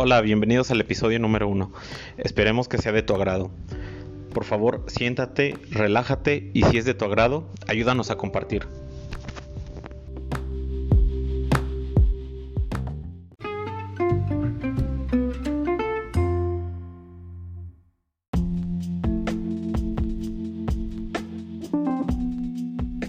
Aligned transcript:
Hola, 0.00 0.20
bienvenidos 0.20 0.70
al 0.70 0.80
episodio 0.80 1.18
número 1.18 1.48
uno. 1.48 1.72
Esperemos 2.18 2.68
que 2.68 2.78
sea 2.78 2.92
de 2.92 3.02
tu 3.02 3.16
agrado. 3.16 3.50
Por 4.32 4.44
favor, 4.44 4.84
siéntate, 4.86 5.56
relájate 5.72 6.52
y 6.54 6.62
si 6.62 6.78
es 6.78 6.84
de 6.84 6.94
tu 6.94 7.04
agrado, 7.04 7.48
ayúdanos 7.66 8.08
a 8.12 8.16
compartir. 8.16 8.68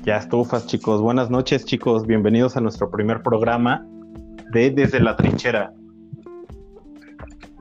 Ya 0.03 0.17
estufas, 0.17 0.65
chicos. 0.65 1.03
Buenas 1.03 1.29
noches, 1.29 1.65
chicos. 1.65 2.07
Bienvenidos 2.07 2.57
a 2.57 2.61
nuestro 2.61 2.89
primer 2.89 3.21
programa 3.21 3.85
de 4.51 4.71
Desde 4.71 4.99
la 4.99 5.15
Trinchera. 5.15 5.71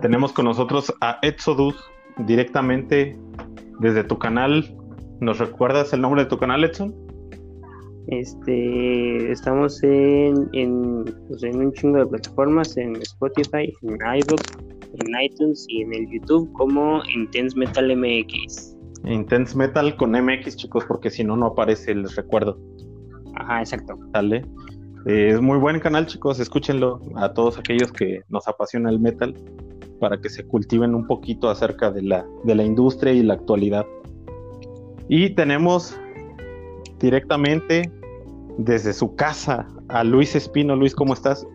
Tenemos 0.00 0.32
con 0.32 0.44
nosotros 0.44 0.94
a 1.00 1.18
Exodus 1.22 1.74
directamente 2.18 3.18
desde 3.80 4.04
tu 4.04 4.16
canal. 4.16 4.64
¿Nos 5.20 5.38
recuerdas 5.38 5.92
el 5.92 6.02
nombre 6.02 6.22
de 6.22 6.30
tu 6.30 6.38
canal, 6.38 6.62
Edson? 6.62 6.94
Este, 8.06 9.32
estamos 9.32 9.82
en, 9.82 10.48
en, 10.52 11.04
pues, 11.26 11.42
en 11.42 11.58
un 11.58 11.72
chingo 11.72 11.98
de 11.98 12.06
plataformas, 12.06 12.76
en 12.76 12.94
Spotify, 12.96 13.74
en 13.82 13.94
iVoox, 13.94 14.42
en 14.94 15.20
iTunes 15.20 15.66
y 15.68 15.82
en 15.82 15.92
el 15.92 16.08
YouTube 16.10 16.50
como 16.52 17.02
Intense 17.16 17.58
Metal 17.58 17.94
MX. 17.94 18.76
Intense 19.04 19.56
Metal 19.56 19.96
con 19.96 20.12
MX, 20.12 20.56
chicos, 20.56 20.84
porque 20.86 21.10
si 21.10 21.24
no, 21.24 21.36
no 21.36 21.46
aparece, 21.46 21.92
les 21.96 22.14
recuerdo. 22.14 22.56
Ajá, 23.34 23.60
exacto. 23.60 23.98
Dale. 24.12 24.44
Eh, 25.06 25.30
es 25.34 25.40
muy 25.40 25.58
buen 25.58 25.80
canal, 25.80 26.06
chicos, 26.06 26.38
escúchenlo 26.38 27.00
a 27.16 27.32
todos 27.32 27.58
aquellos 27.58 27.92
que 27.92 28.20
nos 28.28 28.46
apasiona 28.46 28.90
el 28.90 29.00
metal 29.00 29.34
para 29.98 30.20
que 30.20 30.28
se 30.28 30.46
cultiven 30.46 30.94
un 30.94 31.06
poquito 31.06 31.48
acerca 31.48 31.90
de 31.90 32.02
la, 32.02 32.26
de 32.44 32.54
la 32.54 32.64
industria 32.64 33.12
y 33.12 33.22
la 33.22 33.34
actualidad. 33.34 33.86
Y 35.08 35.30
tenemos 35.30 35.98
directamente 36.98 37.90
desde 38.58 38.92
su 38.92 39.14
casa 39.14 39.66
a 39.88 40.04
Luis 40.04 40.34
Espino. 40.34 40.76
Luis, 40.76 40.94
¿cómo 40.94 41.14
estás? 41.14 41.46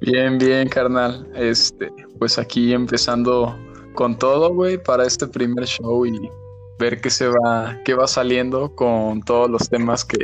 Bien, 0.00 0.38
bien, 0.38 0.68
carnal. 0.68 1.28
Este, 1.34 1.92
pues 2.18 2.38
aquí 2.38 2.72
empezando 2.72 3.56
con 3.94 4.16
todo, 4.18 4.52
güey, 4.52 4.82
para 4.82 5.04
este 5.06 5.26
primer 5.26 5.64
show 5.64 6.06
y 6.06 6.30
ver 6.78 7.00
qué 7.00 7.10
se 7.10 7.28
va, 7.28 7.78
qué 7.84 7.94
va 7.94 8.06
saliendo 8.06 8.74
con 8.74 9.22
todos 9.22 9.50
los 9.50 9.68
temas 9.68 10.04
que 10.04 10.18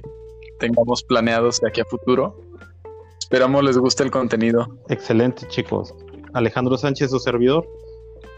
tengamos 0.58 1.02
planeados 1.02 1.60
de 1.60 1.68
aquí 1.68 1.80
a 1.80 1.84
futuro. 1.84 2.38
Esperamos 3.18 3.64
les 3.64 3.78
guste 3.78 4.02
el 4.02 4.10
contenido. 4.10 4.78
Excelente, 4.88 5.46
chicos. 5.48 5.94
Alejandro 6.34 6.76
Sánchez, 6.76 7.10
su 7.10 7.18
servidor. 7.18 7.66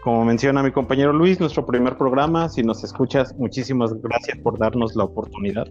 Como 0.03 0.23
menciona 0.23 0.61
mi 0.61 0.71
compañero 0.71 1.13
Luis, 1.13 1.39
nuestro 1.39 1.65
primer 1.65 1.97
programa, 1.97 2.47
si 2.49 2.61
nos 2.61 2.83
escuchas, 2.83 3.35
muchísimas 3.37 3.93
gracias 4.01 4.37
por 4.39 4.59
darnos 4.59 4.95
la 4.95 5.05
oportunidad 5.05 5.67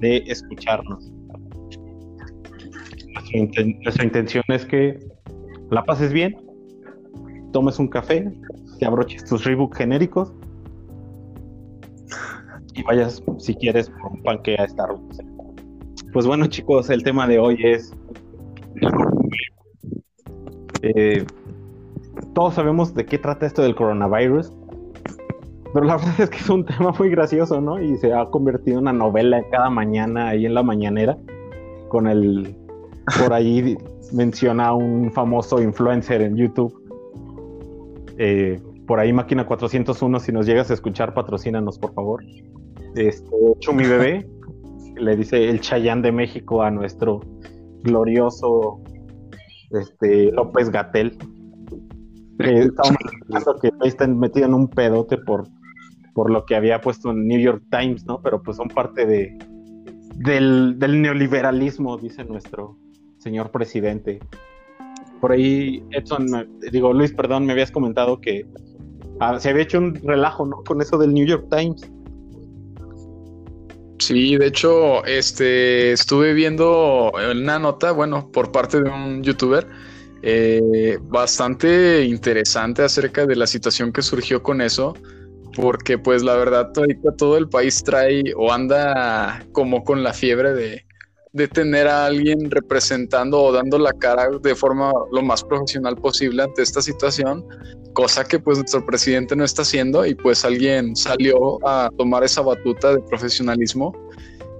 de 0.00 0.18
escucharnos. 0.26 1.10
Nuestra, 3.82 4.04
intención 4.04 4.44
es 4.48 4.64
que 4.64 4.98
la 5.70 5.84
pases 5.84 6.12
bien, 6.12 6.36
tomes 7.52 7.78
un 7.80 7.88
café, 7.88 8.32
te 8.78 8.86
abroches 8.86 9.24
tus 9.24 9.44
Reebok 9.44 9.76
genéricos 9.76 10.32
y 12.74 12.82
vayas, 12.84 13.22
si 13.38 13.54
quieres, 13.56 13.90
por 13.90 14.12
un 14.12 14.22
panque 14.22 14.54
a 14.56 14.68
Starbucks. 14.68 15.18
Pues 16.12 16.26
bueno, 16.26 16.46
chicos, 16.46 16.88
el 16.90 17.02
tema 17.02 17.26
de 17.26 17.38
hoy 17.38 17.58
es 17.62 17.92
eh, 20.82 21.24
todos 22.34 22.54
sabemos 22.54 22.94
de 22.94 23.06
qué 23.06 23.18
trata 23.18 23.46
esto 23.46 23.62
del 23.62 23.74
coronavirus, 23.74 24.52
pero 25.72 25.86
la 25.86 25.96
verdad 25.96 26.20
es 26.20 26.30
que 26.30 26.38
es 26.38 26.48
un 26.48 26.64
tema 26.64 26.92
muy 26.98 27.10
gracioso, 27.10 27.60
¿no? 27.60 27.80
Y 27.80 27.96
se 27.98 28.12
ha 28.12 28.24
convertido 28.26 28.78
en 28.78 28.82
una 28.82 28.92
novela 28.92 29.42
cada 29.50 29.70
mañana 29.70 30.28
ahí 30.28 30.46
en 30.46 30.54
la 30.54 30.62
mañanera, 30.62 31.16
con 31.88 32.06
el, 32.06 32.56
por 33.18 33.32
ahí 33.32 33.76
menciona 34.12 34.72
un 34.72 35.10
famoso 35.12 35.62
influencer 35.62 36.22
en 36.22 36.36
YouTube. 36.36 36.74
Eh, 38.18 38.60
por 38.86 39.00
ahí 39.00 39.12
Máquina 39.12 39.46
401, 39.46 40.20
si 40.20 40.32
nos 40.32 40.46
llegas 40.46 40.70
a 40.70 40.74
escuchar, 40.74 41.12
patrocínanos, 41.12 41.78
por 41.78 41.92
favor. 41.92 42.24
Este, 42.94 43.30
Chumi 43.58 43.84
Bebé, 43.84 44.26
le 44.96 45.16
dice 45.16 45.48
el 45.48 45.60
Chayán 45.60 46.02
de 46.02 46.12
México 46.12 46.62
a 46.62 46.70
nuestro 46.70 47.20
glorioso 47.82 48.80
este, 49.70 50.32
López 50.32 50.70
Gatel. 50.70 51.16
Eh, 52.38 52.68
estamos 52.68 52.96
que 53.60 53.70
está 53.84 54.06
metido 54.06 54.46
en 54.46 54.54
un 54.54 54.68
pedote 54.68 55.18
por, 55.18 55.48
por 56.14 56.30
lo 56.30 56.44
que 56.44 56.56
había 56.56 56.80
puesto 56.80 57.10
en 57.10 57.26
New 57.26 57.40
York 57.40 57.62
Times, 57.70 58.04
¿no? 58.04 58.20
Pero 58.22 58.42
pues 58.42 58.56
son 58.56 58.68
parte 58.68 59.06
de 59.06 59.36
del, 60.16 60.78
neoliberalismo, 60.78 61.96
dice 61.98 62.24
nuestro 62.24 62.76
señor 63.18 63.50
presidente. 63.50 64.20
Por 65.20 65.32
ahí, 65.32 65.82
Edson, 65.90 66.26
digo, 66.72 66.92
Luis, 66.92 67.12
perdón, 67.12 67.46
me 67.46 67.52
habías 67.52 67.70
comentado 67.70 68.20
que 68.20 68.46
ah, 69.20 69.38
se 69.40 69.50
había 69.50 69.62
hecho 69.62 69.78
un 69.78 69.94
relajo, 69.94 70.46
¿no? 70.46 70.62
Con 70.64 70.80
eso 70.80 70.98
del 70.98 71.14
New 71.14 71.26
York 71.26 71.46
Times. 71.50 71.90
Sí, 73.98 74.36
de 74.36 74.46
hecho, 74.46 75.04
este, 75.06 75.92
estuve 75.92 76.34
viendo 76.34 77.12
una 77.12 77.58
nota, 77.58 77.92
bueno, 77.92 78.30
por 78.30 78.52
parte 78.52 78.82
de 78.82 78.90
un 78.90 79.22
youtuber, 79.22 79.66
eh, 80.22 80.98
bastante 81.02 82.04
interesante 82.04 82.82
acerca 82.82 83.26
de 83.26 83.36
la 83.36 83.46
situación 83.46 83.92
que 83.92 84.02
surgió 84.02 84.42
con 84.42 84.60
eso, 84.60 84.94
porque 85.54 85.98
pues 85.98 86.22
la 86.22 86.36
verdad 86.36 86.72
ahorita 86.76 87.16
todo 87.16 87.38
el 87.38 87.48
país 87.48 87.82
trae 87.84 88.34
o 88.36 88.52
anda 88.52 89.46
como 89.52 89.82
con 89.84 90.02
la 90.02 90.12
fiebre 90.12 90.52
de, 90.52 90.84
de 91.36 91.48
tener 91.48 91.86
a 91.86 92.06
alguien 92.06 92.50
representando 92.50 93.40
o 93.42 93.52
dando 93.52 93.78
la 93.78 93.92
cara 93.92 94.28
de 94.42 94.54
forma 94.54 94.90
lo 95.12 95.22
más 95.22 95.44
profesional 95.44 95.94
posible 95.96 96.42
ante 96.42 96.62
esta 96.62 96.80
situación, 96.80 97.46
cosa 97.92 98.24
que 98.24 98.38
pues 98.38 98.58
nuestro 98.58 98.84
presidente 98.84 99.36
no 99.36 99.44
está 99.44 99.62
haciendo 99.62 100.06
y 100.06 100.14
pues 100.14 100.44
alguien 100.44 100.96
salió 100.96 101.58
a 101.66 101.90
tomar 101.98 102.24
esa 102.24 102.40
batuta 102.40 102.94
de 102.94 103.00
profesionalismo 103.02 103.94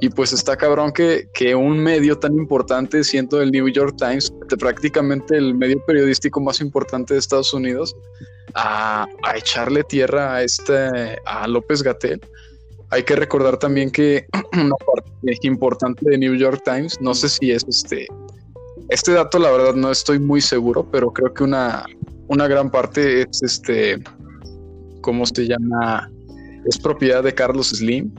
y 0.01 0.11
pues 0.11 0.35
está 0.35 0.57
cabrón 0.57 0.93
que, 0.93 1.29
que 1.33 1.55
un 1.55 1.79
medio 1.79 2.19
tan 2.19 2.35
importante, 2.35 3.03
siendo 3.03 3.41
el 3.41 3.51
New 3.51 3.69
York 3.69 3.97
Times, 3.97 4.31
prácticamente 4.59 5.39
el 5.39 5.55
medio 5.55 5.83
periodístico 5.87 6.41
más 6.41 6.61
importante 6.61 7.15
de 7.15 7.21
Estados 7.21 7.55
Unidos, 7.55 7.97
a, 8.55 9.07
a 9.23 9.37
echarle 9.37 9.83
tierra 9.85 10.35
a 10.35 10.43
este 10.43 11.19
a 11.25 11.49
López 11.49 11.83
Gatel. 11.83 12.21
Hay 12.91 13.03
que 13.03 13.17
recordar 13.17 13.59
también 13.59 13.91
que 13.91 14.27
una 14.53 14.75
parte 14.77 15.39
importante 15.43 16.09
de 16.09 16.19
New 16.19 16.35
York 16.35 16.63
Times, 16.65 17.01
no 17.01 17.15
sé 17.15 17.29
si 17.29 17.51
es 17.51 17.65
este, 17.69 18.07
este 18.89 19.13
dato 19.13 19.39
la 19.39 19.51
verdad 19.51 19.75
no 19.75 19.91
estoy 19.91 20.19
muy 20.19 20.41
seguro, 20.41 20.89
pero 20.91 21.13
creo 21.13 21.35
que 21.35 21.43
una, 21.43 21.85
una 22.29 22.47
gran 22.47 22.71
parte 22.71 23.23
es 23.23 23.43
este, 23.43 24.03
¿cómo 25.01 25.27
se 25.27 25.47
llama? 25.47 26.11
Es 26.67 26.79
propiedad 26.79 27.23
de 27.23 27.35
Carlos 27.35 27.71
Slim. 27.71 28.13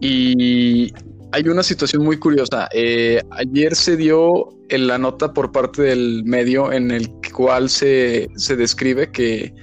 Y 0.00 0.92
hay 1.32 1.48
una 1.48 1.62
situación 1.62 2.04
muy 2.04 2.18
curiosa. 2.18 2.68
Eh, 2.72 3.22
ayer 3.30 3.74
se 3.76 3.96
dio 3.96 4.48
en 4.68 4.86
la 4.86 4.98
nota 4.98 5.32
por 5.32 5.52
parte 5.52 5.82
del 5.82 6.24
medio 6.24 6.72
en 6.72 6.90
el 6.90 7.08
cual 7.34 7.68
se, 7.68 8.28
se 8.36 8.56
describe 8.56 9.10
que 9.10 9.54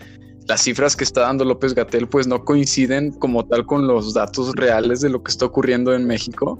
las 0.49 0.63
cifras 0.63 0.95
que 0.95 1.03
está 1.03 1.21
dando 1.21 1.45
López 1.45 1.75
Gatel 1.75 2.07
pues 2.07 2.25
no 2.25 2.43
coinciden 2.43 3.11
como 3.11 3.45
tal 3.45 3.67
con 3.67 3.85
los 3.85 4.15
datos 4.15 4.51
reales 4.55 4.99
de 4.99 5.09
lo 5.09 5.21
que 5.21 5.29
está 5.29 5.45
ocurriendo 5.45 5.93
en 5.93 6.07
México. 6.07 6.59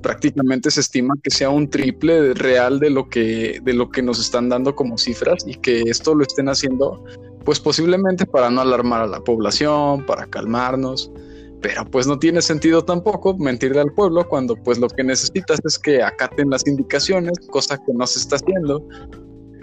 Prácticamente 0.00 0.70
se 0.70 0.80
estima 0.80 1.14
que 1.22 1.30
sea 1.30 1.50
un 1.50 1.68
triple 1.68 2.32
real 2.32 2.80
de 2.80 2.88
lo 2.88 3.10
que 3.10 3.60
de 3.62 3.74
lo 3.74 3.90
que 3.90 4.00
nos 4.00 4.18
están 4.18 4.48
dando 4.48 4.74
como 4.74 4.96
cifras 4.96 5.44
y 5.46 5.54
que 5.54 5.82
esto 5.82 6.14
lo 6.14 6.22
estén 6.22 6.48
haciendo 6.48 7.04
pues 7.44 7.60
posiblemente 7.60 8.24
para 8.24 8.48
no 8.48 8.62
alarmar 8.62 9.02
a 9.02 9.06
la 9.06 9.20
población, 9.20 10.06
para 10.06 10.24
calmarnos, 10.26 11.12
pero 11.60 11.84
pues 11.84 12.06
no 12.06 12.18
tiene 12.18 12.40
sentido 12.40 12.86
tampoco 12.86 13.36
mentirle 13.36 13.80
al 13.80 13.92
pueblo 13.92 14.26
cuando 14.26 14.56
pues 14.56 14.78
lo 14.78 14.88
que 14.88 15.04
necesitas 15.04 15.60
es 15.62 15.78
que 15.78 16.02
acaten 16.02 16.48
las 16.48 16.66
indicaciones, 16.66 17.38
cosa 17.50 17.76
que 17.76 17.92
no 17.92 18.06
se 18.06 18.18
está 18.18 18.36
haciendo. 18.36 18.82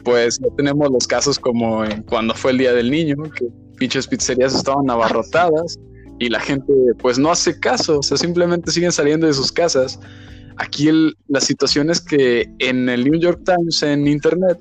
Pues 0.03 0.39
no 0.41 0.49
tenemos 0.57 0.91
los 0.91 1.07
casos 1.07 1.39
como 1.39 1.83
cuando 2.09 2.35
fue 2.35 2.51
el 2.51 2.57
Día 2.57 2.73
del 2.73 2.91
Niño, 2.91 3.15
que 3.37 3.47
pinches 3.83 4.07
pizzerías 4.07 4.55
estaban 4.55 4.89
abarrotadas 4.89 5.77
y 6.17 6.29
la 6.29 6.39
gente 6.39 6.71
pues 6.99 7.19
no 7.19 7.29
hace 7.29 7.59
caso, 7.59 7.99
o 7.99 8.01
sea, 8.01 8.15
simplemente 8.15 8.71
siguen 8.71 8.93
saliendo 8.93 9.27
de 9.27 9.33
sus 9.33 9.51
casas. 9.51 9.99
Aquí 10.55 10.89
la 11.27 11.41
situación 11.41 11.89
es 11.89 11.99
que 11.99 12.49
en 12.59 12.87
el 12.87 13.03
New 13.03 13.19
York 13.19 13.41
Times, 13.43 13.83
en 13.83 14.07
Internet, 14.07 14.57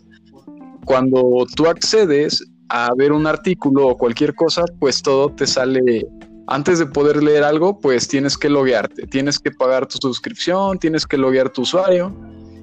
cuando 0.86 1.46
tú 1.54 1.68
accedes 1.68 2.44
a 2.68 2.92
ver 2.96 3.12
un 3.12 3.28
artículo 3.28 3.86
o 3.86 3.96
cualquier 3.96 4.34
cosa, 4.34 4.64
pues 4.80 5.00
todo 5.02 5.28
te 5.28 5.46
sale, 5.46 6.04
antes 6.48 6.80
de 6.80 6.86
poder 6.86 7.22
leer 7.22 7.44
algo, 7.44 7.78
pues 7.78 8.08
tienes 8.08 8.36
que 8.36 8.48
loguearte, 8.48 9.06
tienes 9.06 9.38
que 9.38 9.52
pagar 9.52 9.86
tu 9.86 9.98
suscripción, 10.02 10.80
tienes 10.80 11.06
que 11.06 11.16
loguear 11.16 11.48
tu 11.50 11.62
usuario 11.62 12.12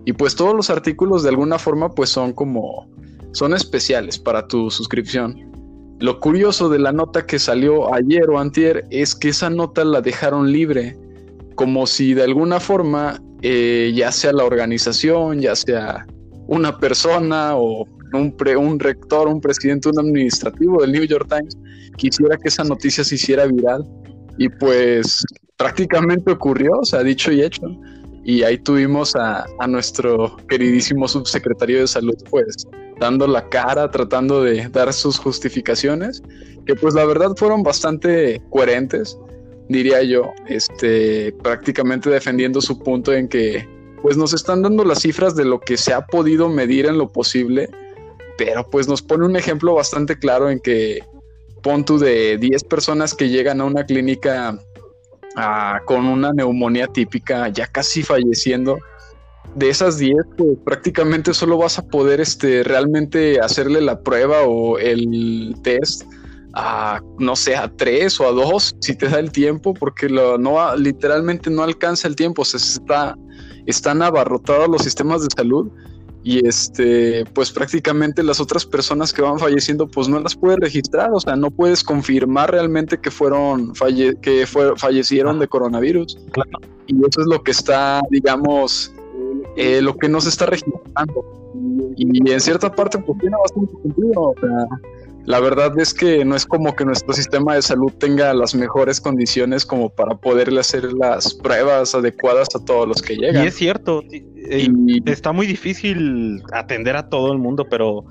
y 0.04 0.12
pues 0.12 0.36
todos 0.36 0.54
los 0.54 0.70
artículos 0.70 1.24
de 1.24 1.30
alguna 1.30 1.58
forma 1.58 1.96
pues 1.96 2.10
son 2.10 2.34
como 2.34 2.90
son 3.32 3.54
especiales 3.54 4.20
para 4.20 4.46
tu 4.46 4.70
suscripción. 4.70 5.49
Lo 6.00 6.22
curioso 6.22 6.70
de 6.70 6.80
la 6.80 6.94
nota 6.94 7.26
que 7.26 7.40
salió 7.40 7.94
ayer 7.94 8.30
o 8.30 8.40
antier 8.40 8.86
es 8.90 9.14
que 9.14 9.30
esa 9.30 9.50
nota 9.50 9.84
la 9.84 10.00
dejaron 10.02 10.50
libre, 10.52 10.98
como 11.56 11.86
si 11.86 12.14
de 12.14 12.24
alguna 12.24 12.62
forma, 12.62 13.22
eh, 13.42 13.92
ya 13.94 14.12
sea 14.14 14.32
la 14.32 14.46
organización, 14.46 15.42
ya 15.42 15.58
sea 15.58 16.08
una 16.48 16.78
persona 16.78 17.58
o 17.58 17.86
un, 18.14 18.34
un 18.58 18.80
rector, 18.80 19.28
un 19.28 19.42
presidente, 19.42 19.90
un 19.90 20.00
administrativo 20.00 20.82
del 20.82 20.94
New 20.94 21.04
York 21.04 21.28
Times, 21.28 21.58
quisiera 21.98 22.38
que 22.38 22.48
esa 22.48 22.64
noticia 22.64 23.04
se 23.04 23.16
hiciera 23.16 23.46
viral. 23.46 23.84
Y 24.38 24.48
pues 24.48 25.22
prácticamente 25.58 26.32
ocurrió, 26.32 26.80
o 26.80 26.86
sea, 26.86 27.04
dicho 27.04 27.30
y 27.30 27.42
hecho. 27.42 27.64
Y 28.24 28.44
ahí 28.44 28.58
tuvimos 28.58 29.18
a, 29.18 29.46
a 29.60 29.68
nuestro 29.68 30.38
queridísimo 30.48 31.10
subsecretario 31.10 31.82
de 31.82 31.88
salud, 31.88 32.16
pues, 32.30 32.66
dando 33.00 33.28
la 33.28 33.48
cara, 33.50 33.90
tratando 33.90 34.44
de 34.44 34.68
dar 34.70 34.94
sus 34.94 35.18
justificaciones, 35.18 36.22
que 36.66 36.76
pues 36.76 36.94
la 36.94 37.06
verdad 37.06 37.36
fueron 37.36 37.64
bastante 37.64 38.42
coherentes, 38.50 39.18
diría 39.70 40.04
yo, 40.04 40.34
este, 40.48 41.32
prácticamente 41.44 42.10
defendiendo 42.10 42.62
su 42.62 42.80
punto 42.80 43.14
en 43.14 43.28
que 43.28 43.68
pues 44.02 44.18
nos 44.18 44.34
están 44.34 44.62
dando 44.62 44.84
las 44.84 45.00
cifras 45.00 45.36
de 45.36 45.46
lo 45.46 45.60
que 45.60 45.78
se 45.78 45.94
ha 45.94 46.06
podido 46.06 46.50
medir 46.50 46.86
en 46.86 46.98
lo 46.98 47.10
posible, 47.10 47.70
pero 48.38 48.66
pues 48.70 48.88
nos 48.88 49.02
pone 49.02 49.26
un 49.26 49.36
ejemplo 49.36 49.74
bastante 49.74 50.18
claro 50.18 50.50
en 50.50 50.60
que 50.60 51.00
pon 51.62 51.84
tú 51.84 51.98
de 51.98 52.38
10 52.38 52.64
personas 52.66 53.14
que 53.14 53.30
llegan 53.30 53.62
a 53.62 53.66
una 53.66 53.86
clínica 53.86 54.58
ah, 55.36 55.82
con 55.86 56.06
una 56.06 56.32
neumonía 56.32 56.88
típica, 56.88 57.50
ya 57.50 57.68
casi 57.68 58.02
falleciendo, 58.04 58.80
de 59.56 59.70
esas 59.70 59.98
10, 59.98 60.16
pues 60.38 60.58
prácticamente 60.64 61.34
solo 61.34 61.58
vas 61.58 61.80
a 61.80 61.86
poder 61.86 62.22
este, 62.22 62.64
realmente 62.64 63.40
hacerle 63.40 63.82
la 63.82 64.02
prueba 64.02 64.44
o 64.44 64.78
el 64.78 65.56
test 65.64 66.04
a, 66.54 67.02
no 67.20 67.36
sé, 67.36 67.56
a 67.56 67.70
tres 67.70 68.20
o 68.20 68.28
a 68.28 68.32
dos, 68.32 68.76
si 68.80 68.96
te 68.96 69.08
da 69.08 69.20
el 69.20 69.32
tiempo, 69.32 69.74
porque 69.74 70.10
lo, 70.10 70.38
no, 70.38 70.76
literalmente 70.76 71.50
no 71.50 71.64
alcanza 71.64 72.08
el 72.08 72.16
tiempo, 72.16 72.44
se 72.46 72.58
está, 72.58 73.16
están 73.66 74.02
abarrotados 74.02 74.68
los 74.68 74.84
sistemas 74.84 75.22
de 75.22 75.28
salud 75.36 75.70
y 76.24 76.46
este, 76.46 77.26
pues 77.34 77.52
prácticamente 77.52 78.24
las 78.24 78.40
otras 78.40 78.66
personas 78.66 79.14
que 79.14 79.22
van 79.22 79.40
falleciendo, 79.40 79.88
pues 79.88 80.10
no 80.10 80.20
las 80.20 80.36
puedes 80.36 80.60
registrar, 80.60 81.12
o 81.14 81.20
sea, 81.20 81.36
no 81.36 81.50
puedes 81.50 81.84
confirmar 81.84 82.52
realmente 82.52 83.00
que 83.00 83.10
fueron, 83.10 83.74
falle 83.74 84.16
que 84.22 84.46
fue, 84.46 84.76
fallecieron 84.76 85.40
de 85.40 85.48
coronavirus. 85.48 86.18
Y 86.88 86.96
eso 86.98 87.22
es 87.22 87.28
lo 87.28 87.42
que 87.42 87.52
está, 87.52 88.02
digamos, 88.10 88.92
eh, 89.56 89.82
lo 89.82 89.96
que 89.96 90.10
no 90.10 90.22
se 90.22 90.30
está 90.30 90.46
registrando. 90.46 91.26
Y 91.96 92.32
en 92.32 92.40
cierta 92.40 92.72
parte, 92.72 92.98
pues 93.00 93.18
tiene 93.20 93.36
bastante 93.42 93.74
sentido. 93.82 94.34
la 95.26 95.40
verdad 95.40 95.78
es 95.80 95.94
que 95.94 96.24
no 96.24 96.36
es 96.36 96.46
como 96.46 96.76
que 96.76 96.86
nuestro 96.86 97.14
sistema 97.14 97.56
de 97.56 97.62
salud 97.62 97.92
tenga 98.00 98.34
las 98.34 98.56
mejores 98.56 99.02
condiciones 99.02 99.66
como 99.66 99.90
para 99.90 100.16
poderle 100.16 100.62
hacer 100.62 100.94
las 100.94 101.34
pruebas 101.34 101.94
adecuadas 101.94 102.48
a 102.56 102.64
todos 102.64 102.88
los 102.88 103.02
que 103.02 103.16
llegan. 103.18 103.44
Y 103.44 103.48
es 103.48 103.56
cierto, 103.56 104.02
eh, 104.12 104.70
está 105.06 105.32
muy 105.32 105.46
difícil 105.46 106.42
atender 106.54 106.96
a 106.96 107.10
todo 107.10 107.32
el 107.34 107.40
mundo, 107.40 107.68
pero 107.70 108.06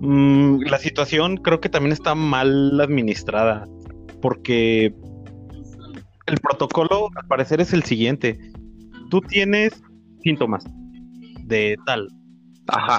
mm, 0.00 0.62
la 0.62 0.78
situación 0.78 1.36
creo 1.36 1.60
que 1.60 1.68
también 1.68 1.92
está 1.92 2.14
mal 2.14 2.80
administrada, 2.80 3.66
porque 4.22 4.94
el 6.26 6.38
protocolo 6.40 7.08
al 7.16 7.26
parecer 7.26 7.60
es 7.60 7.72
el 7.72 7.82
siguiente. 7.82 8.38
Tú 9.10 9.20
tienes 9.20 9.82
síntomas 10.22 10.64
de 11.44 11.76
tal. 11.86 12.08
Ajá. 12.68 12.98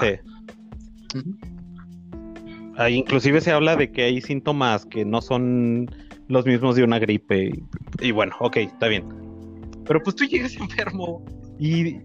Ahí 2.76 2.96
inclusive 2.96 3.40
se 3.40 3.52
habla 3.52 3.76
de 3.76 3.90
que 3.90 4.04
hay 4.04 4.20
síntomas 4.20 4.86
que 4.86 5.04
no 5.04 5.20
son 5.20 5.90
los 6.28 6.46
mismos 6.46 6.76
de 6.76 6.84
una 6.84 6.98
gripe. 6.98 7.52
Y, 8.00 8.10
bueno, 8.10 8.34
ok, 8.40 8.56
está 8.56 8.88
bien. 8.88 9.04
Pero 9.84 10.02
pues 10.02 10.16
tú 10.16 10.24
llegas 10.24 10.56
enfermo 10.60 11.24
y, 11.58 11.96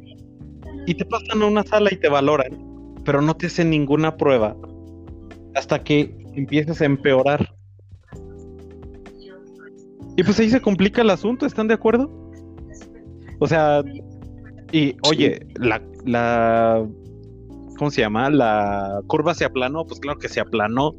y 0.86 0.94
te 0.94 1.06
pasan 1.06 1.42
a 1.42 1.46
una 1.46 1.64
sala 1.64 1.90
y 1.92 1.98
te 1.98 2.10
valoran, 2.10 2.52
pero 3.06 3.22
no 3.22 3.36
te 3.36 3.48
hacen 3.48 3.70
ninguna 3.70 4.18
prueba 4.18 4.56
hasta 5.56 5.84
que 5.84 6.16
empiezas 6.36 6.82
a 6.82 6.86
empeorar. 6.86 7.54
Y 10.16 10.24
pues 10.24 10.40
ahí 10.40 10.50
se 10.50 10.62
complica 10.62 11.02
el 11.02 11.10
asunto, 11.12 11.46
¿están 11.46 11.68
de 11.68 11.76
acuerdo? 11.76 12.12
O 13.40 13.48
sea, 13.48 13.84
y 14.72 14.96
oye, 15.04 15.40
la, 15.56 15.82
la, 16.06 16.86
¿cómo 17.78 17.92
se 17.92 18.02
llama? 18.02 18.30
La 18.30 19.02
curva 19.08 19.34
se 19.34 19.46
aplanó, 19.46 19.86
pues 19.86 20.00
claro 20.00 20.20
que 20.20 20.30
se 20.30 20.40
aplanó. 20.40 20.96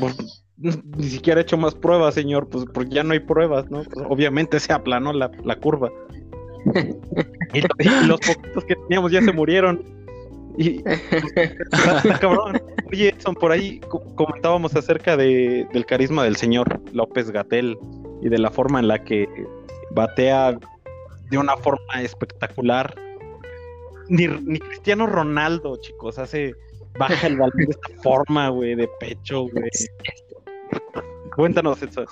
Pues, 0.00 0.44
ni 0.56 1.04
siquiera 1.04 1.40
he 1.40 1.42
hecho 1.42 1.56
más 1.56 1.74
pruebas, 1.74 2.14
señor, 2.14 2.48
pues 2.48 2.64
porque 2.72 2.94
ya 2.94 3.04
no 3.04 3.12
hay 3.12 3.20
pruebas, 3.20 3.70
¿no? 3.70 3.82
Pues, 3.84 4.06
obviamente 4.08 4.58
se 4.60 4.72
aplanó 4.72 5.12
la, 5.12 5.30
la 5.44 5.56
curva. 5.56 5.90
y, 7.54 8.06
los 8.06 8.20
poquitos 8.20 8.64
que 8.64 8.74
teníamos 8.74 9.12
ya 9.12 9.22
se 9.22 9.32
murieron. 9.32 9.82
Y, 10.56 10.82
cabrón. 12.20 12.60
Oye, 12.90 13.10
Edson, 13.10 13.34
por 13.34 13.52
ahí 13.52 13.80
comentábamos 14.16 14.74
acerca 14.74 15.16
de, 15.16 15.66
del 15.72 15.86
carisma 15.86 16.24
del 16.24 16.36
señor 16.36 16.80
López 16.92 17.30
Gatel 17.30 17.78
y 18.22 18.28
de 18.28 18.38
la 18.38 18.50
forma 18.50 18.80
en 18.80 18.88
la 18.88 19.04
que 19.04 19.28
batea 19.92 20.58
de 21.30 21.38
una 21.38 21.56
forma 21.56 22.02
espectacular. 22.02 22.94
Ni, 24.08 24.26
Cristiano 24.58 25.06
Ronaldo, 25.06 25.76
chicos, 25.80 26.18
hace 26.18 26.54
baja 26.98 27.26
el 27.26 27.36
balón 27.36 27.56
de 27.56 27.64
esta 27.64 28.02
forma, 28.02 28.48
güey, 28.48 28.74
de 28.74 28.88
pecho, 29.00 29.42
güey. 29.42 29.70
Cuéntanos 31.36 31.82
eso. 31.82 32.04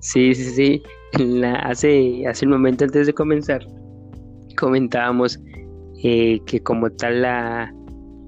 Sí, 0.00 0.34
sí, 0.34 0.44
sí. 0.44 0.82
La, 1.18 1.54
hace, 1.56 2.26
hace 2.26 2.44
un 2.44 2.52
momento 2.52 2.84
antes 2.84 3.06
de 3.06 3.12
comenzar, 3.12 3.66
comentábamos 4.56 5.38
eh, 6.02 6.38
que 6.46 6.62
como 6.62 6.90
tal 6.90 7.22
la 7.22 7.74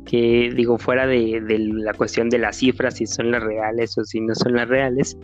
que 0.07 0.51
digo 0.57 0.79
fuera 0.79 1.07
de, 1.07 1.41
de, 1.43 1.59
la 1.59 1.95
cuestión 1.95 2.31
de 2.31 2.39
las 2.39 2.57
cifras 2.57 2.97
si 2.97 3.07
son 3.07 3.31
las 3.31 3.43
reales 3.43 3.97
o 3.97 4.05
si 4.05 4.21
no 4.21 4.35
son 4.35 4.55
las 4.55 4.69
reales 4.69 5.17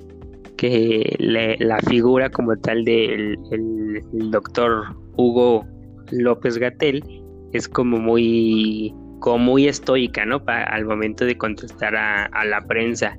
que 0.56 1.17
la 1.19 1.79
figura 1.81 2.31
como 2.31 2.56
tal 2.56 2.85
del 2.85 3.38
el, 3.50 4.31
doctor 4.31 4.85
Hugo 5.17 5.67
López 6.11 6.58
Gatel 6.58 7.05
es 7.52 7.69
como 7.69 7.99
muy 7.99 8.95
como 9.21 9.38
muy 9.38 9.66
estoica, 9.66 10.25
¿no? 10.26 10.42
al 10.47 10.85
momento 10.85 11.25
de 11.25 11.37
contestar 11.37 11.97
a, 11.97 12.45
la 12.45 12.64
prensa. 12.66 13.16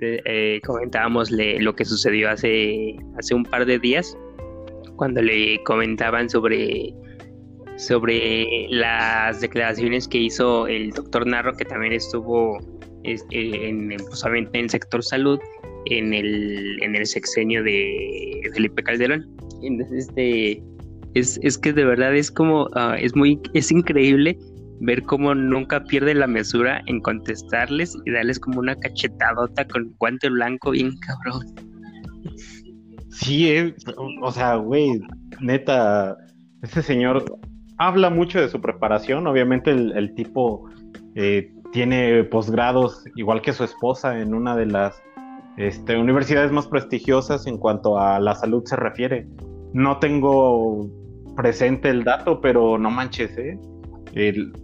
Eh, 0.00 0.60
comentábamos 0.66 1.30
lo 1.30 1.74
que 1.74 1.84
sucedió 1.84 2.30
hace, 2.30 2.96
hace 3.18 3.34
un 3.34 3.44
par 3.44 3.66
de 3.66 3.78
días, 3.78 4.16
cuando 4.96 5.22
le 5.22 5.62
comentaban 5.64 6.28
sobre, 6.30 6.94
sobre 7.76 8.66
las 8.70 9.40
declaraciones 9.40 10.08
que 10.08 10.18
hizo 10.18 10.66
el 10.66 10.90
doctor 10.90 11.26
Narro, 11.26 11.52
que 11.52 11.64
también 11.64 11.92
estuvo 11.92 12.58
este, 13.04 13.68
en, 13.68 13.92
en 13.92 14.48
el 14.54 14.70
sector 14.70 15.04
salud, 15.04 15.38
en 15.90 16.14
el, 16.14 16.82
en 16.82 16.96
el 16.96 17.06
sexenio 17.06 17.62
de 17.62 18.40
Felipe 18.54 18.82
Calderón. 18.82 19.26
Entonces, 19.62 20.08
este, 20.08 20.62
es, 21.14 21.38
es 21.42 21.58
que 21.58 21.72
de 21.72 21.84
verdad 21.84 22.14
es 22.14 22.30
como, 22.30 22.68
ah, 22.74 22.96
es 23.00 23.14
muy, 23.16 23.40
es 23.54 23.70
increíble 23.70 24.36
ver 24.80 25.02
cómo 25.02 25.34
nunca 25.34 25.82
pierde 25.84 26.14
la 26.14 26.26
mesura 26.26 26.82
en 26.86 27.00
contestarles 27.00 27.96
y 28.04 28.12
darles 28.12 28.38
como 28.38 28.60
una 28.60 28.76
cachetadota 28.76 29.66
con 29.66 29.92
guante 29.98 30.28
blanco 30.28 30.70
bien 30.70 30.92
cabrón. 30.98 31.46
Sí, 33.10 33.48
eh, 33.48 33.74
o 34.22 34.30
sea, 34.30 34.56
güey, 34.56 35.00
neta, 35.40 36.16
este 36.62 36.82
señor 36.82 37.24
habla 37.78 38.10
mucho 38.10 38.40
de 38.40 38.48
su 38.48 38.60
preparación, 38.60 39.26
obviamente 39.26 39.70
el, 39.70 40.14
tipo 40.14 40.68
eh, 41.14 41.52
tiene 41.72 42.24
posgrados 42.24 43.04
igual 43.16 43.42
que 43.42 43.52
su 43.52 43.64
esposa 43.64 44.20
en 44.20 44.34
una 44.34 44.56
de 44.56 44.66
las 44.66 45.00
este, 45.58 45.98
universidades 45.98 46.52
más 46.52 46.68
prestigiosas 46.68 47.46
en 47.48 47.58
cuanto 47.58 47.98
a 47.98 48.20
la 48.20 48.36
salud 48.36 48.62
se 48.64 48.76
refiere. 48.76 49.26
No 49.72 49.98
tengo 49.98 50.88
presente 51.36 51.90
el 51.90 52.04
dato, 52.04 52.40
pero 52.40 52.78
no 52.78 52.90
manches, 52.90 53.36
¿eh? 53.36 53.58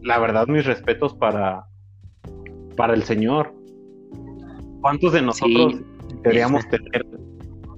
la 0.02 0.18
verdad, 0.18 0.46
mis 0.46 0.64
respetos 0.64 1.14
para, 1.14 1.64
para 2.76 2.94
el 2.94 3.02
señor. 3.02 3.52
¿Cuántos 4.80 5.12
de 5.12 5.22
nosotros 5.22 5.80
deberíamos 6.22 6.66
tener, 6.68 7.04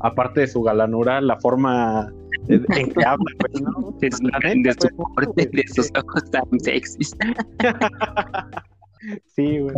aparte 0.00 0.40
de 0.40 0.46
su 0.46 0.62
galanura, 0.62 1.20
la 1.20 1.38
forma 1.40 2.12
en 2.48 2.64
que 2.66 3.04
habla? 3.06 3.32
Pues, 3.38 3.62
¿no? 3.62 3.92
de, 3.98 4.10
su, 4.10 4.88
pues, 5.14 5.28
de, 5.34 5.64
sus 5.74 5.90
ojos 5.98 6.30
tan 6.30 6.60
sexys. 6.60 7.16
sí, 9.34 9.58
güey. 9.60 9.74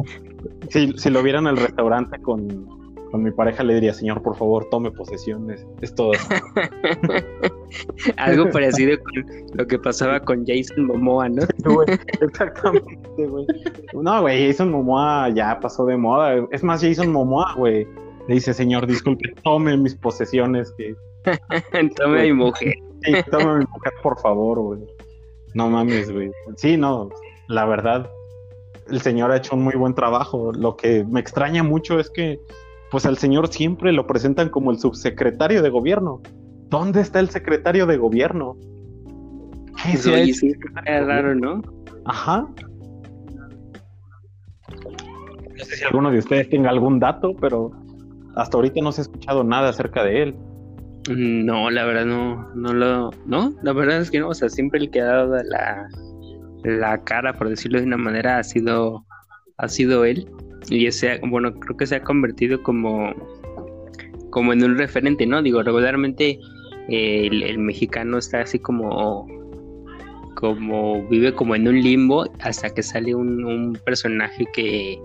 Si, 0.71 0.93
si 0.97 1.11
lo 1.11 1.23
vieran 1.23 1.47
el 1.47 1.57
restaurante 1.57 2.21
con 2.21 2.88
con 3.11 3.23
mi 3.23 3.31
pareja 3.31 3.65
le 3.65 3.75
diría, 3.75 3.95
señor, 3.95 4.23
por 4.23 4.37
favor, 4.37 4.69
tome 4.71 4.91
posesiones. 4.91 5.67
Es 5.81 5.95
todo. 5.95 6.13
Algo 8.17 8.51
parecido 8.51 8.99
con 9.03 9.13
lo 9.55 9.67
que 9.67 9.79
pasaba 9.79 10.21
con 10.21 10.45
Jason 10.47 10.87
Momoa, 10.87 11.29
¿no? 11.29 11.43
exactamente, 12.21 13.27
güey. 13.27 13.47
No, 13.93 14.23
güey, 14.23 14.47
Jason 14.47 14.71
Momoa 14.71 15.31
ya 15.31 15.59
pasó 15.61 15.87
de 15.87 15.97
moda. 15.97 16.47
Es 16.51 16.63
más, 16.63 16.83
Jason 16.83 17.13
Momoa, 17.13 17.55
güey. 17.57 17.87
Le 18.29 18.35
dice, 18.35 18.53
señor, 18.53 18.87
disculpe, 18.87 19.33
tome 19.43 19.77
mis 19.77 19.95
posesiones. 19.95 20.73
Que... 20.73 20.95
tome 21.97 22.21
a 22.21 22.23
mi 22.25 22.33
mujer. 22.33 22.75
Sí, 23.03 23.13
tome 23.31 23.61
mi 23.61 23.65
mujer, 23.65 23.93
por 24.03 24.19
favor, 24.21 24.61
güey. 24.61 24.81
No 25.55 25.71
mames, 25.71 26.13
güey. 26.13 26.31
Sí, 26.57 26.77
no, 26.77 27.09
la 27.49 27.65
verdad, 27.65 28.11
el 28.91 29.01
señor 29.01 29.31
ha 29.31 29.37
hecho 29.37 29.57
un 29.57 29.63
muy 29.63 29.75
buen 29.75 29.95
trabajo. 29.95 30.53
Lo 30.53 30.77
que 30.77 31.05
me 31.05 31.21
extraña 31.21 31.63
mucho 31.63 31.99
es 31.99 32.11
que, 32.11 32.41
pues 32.91 33.07
al 33.07 33.19
señor 33.19 33.49
siempre 33.49 33.93
lo 33.93 34.07
presentan 34.07 34.49
como 34.49 34.71
el 34.71 34.79
subsecretario 34.79 35.63
de 35.63 35.71
gobierno. 35.71 36.21
¿Dónde 36.69 37.01
está 37.01 37.21
el 37.21 37.31
secretario 37.31 37.87
de 37.87 37.97
gobierno? 37.97 38.57
¿Qué 39.83 39.97
sí, 39.97 40.33
sí, 40.35 40.53
es 40.87 41.07
raro, 41.07 41.35
¿no? 41.35 41.63
Ajá. 42.05 42.47
No 45.57 45.65
sé 45.65 45.77
si 45.77 45.85
alguno 45.85 46.11
de 46.11 46.19
ustedes 46.19 46.49
tenga 46.49 46.71
algún 46.71 46.99
dato, 46.99 47.35
pero 47.41 47.71
hasta 48.37 48.57
ahorita 48.57 48.81
no 48.83 48.93
se 48.93 49.01
ha 49.01 49.03
escuchado 49.03 49.45
nada 49.45 49.71
acerca 49.71 50.05
de 50.05 50.23
él. 50.23 50.37
No, 51.09 51.71
la 51.71 51.85
verdad 51.85 52.05
no, 52.05 52.55
no 52.55 52.73
lo, 52.75 53.11
no, 53.25 53.55
la 53.63 53.73
verdad 53.73 54.01
es 54.01 54.11
que 54.11 54.21
no, 54.21 54.29
o 54.29 54.35
sea, 54.35 54.49
siempre 54.49 54.81
el 54.81 54.91
que 54.91 55.01
ha 55.01 55.07
dado 55.07 55.37
la, 55.43 55.89
la 56.65 57.03
cara, 57.03 57.33
por 57.33 57.49
decirlo 57.49 57.79
de 57.79 57.87
una 57.87 57.97
manera, 57.97 58.39
ha 58.39 58.45
sido, 58.45 59.07
ha 59.57 59.69
sido 59.69 60.05
él. 60.05 60.31
Y 60.69 60.87
ese, 60.87 61.21
bueno, 61.27 61.53
creo 61.55 61.77
que 61.77 61.87
se 61.87 61.97
ha 61.97 62.03
convertido 62.03 62.63
como, 62.63 63.15
como 64.31 64.53
en 64.53 64.63
un 64.65 64.77
referente, 64.77 65.27
¿no? 65.27 65.43
Digo, 65.43 65.63
regularmente 65.63 66.39
eh, 66.89 67.29
el, 67.31 67.59
mexicano 67.59 68.19
está 68.19 68.41
así 68.41 68.59
como, 68.59 69.27
como 70.35 71.07
vive 71.09 71.33
como 71.33 71.55
en 71.55 71.69
un 71.69 71.81
limbo 71.81 72.27
hasta 72.41 72.71
que 72.71 72.83
sale 72.83 73.15
un, 73.15 73.45
un 73.45 73.79
personaje 73.85 74.45
que, 74.53 74.99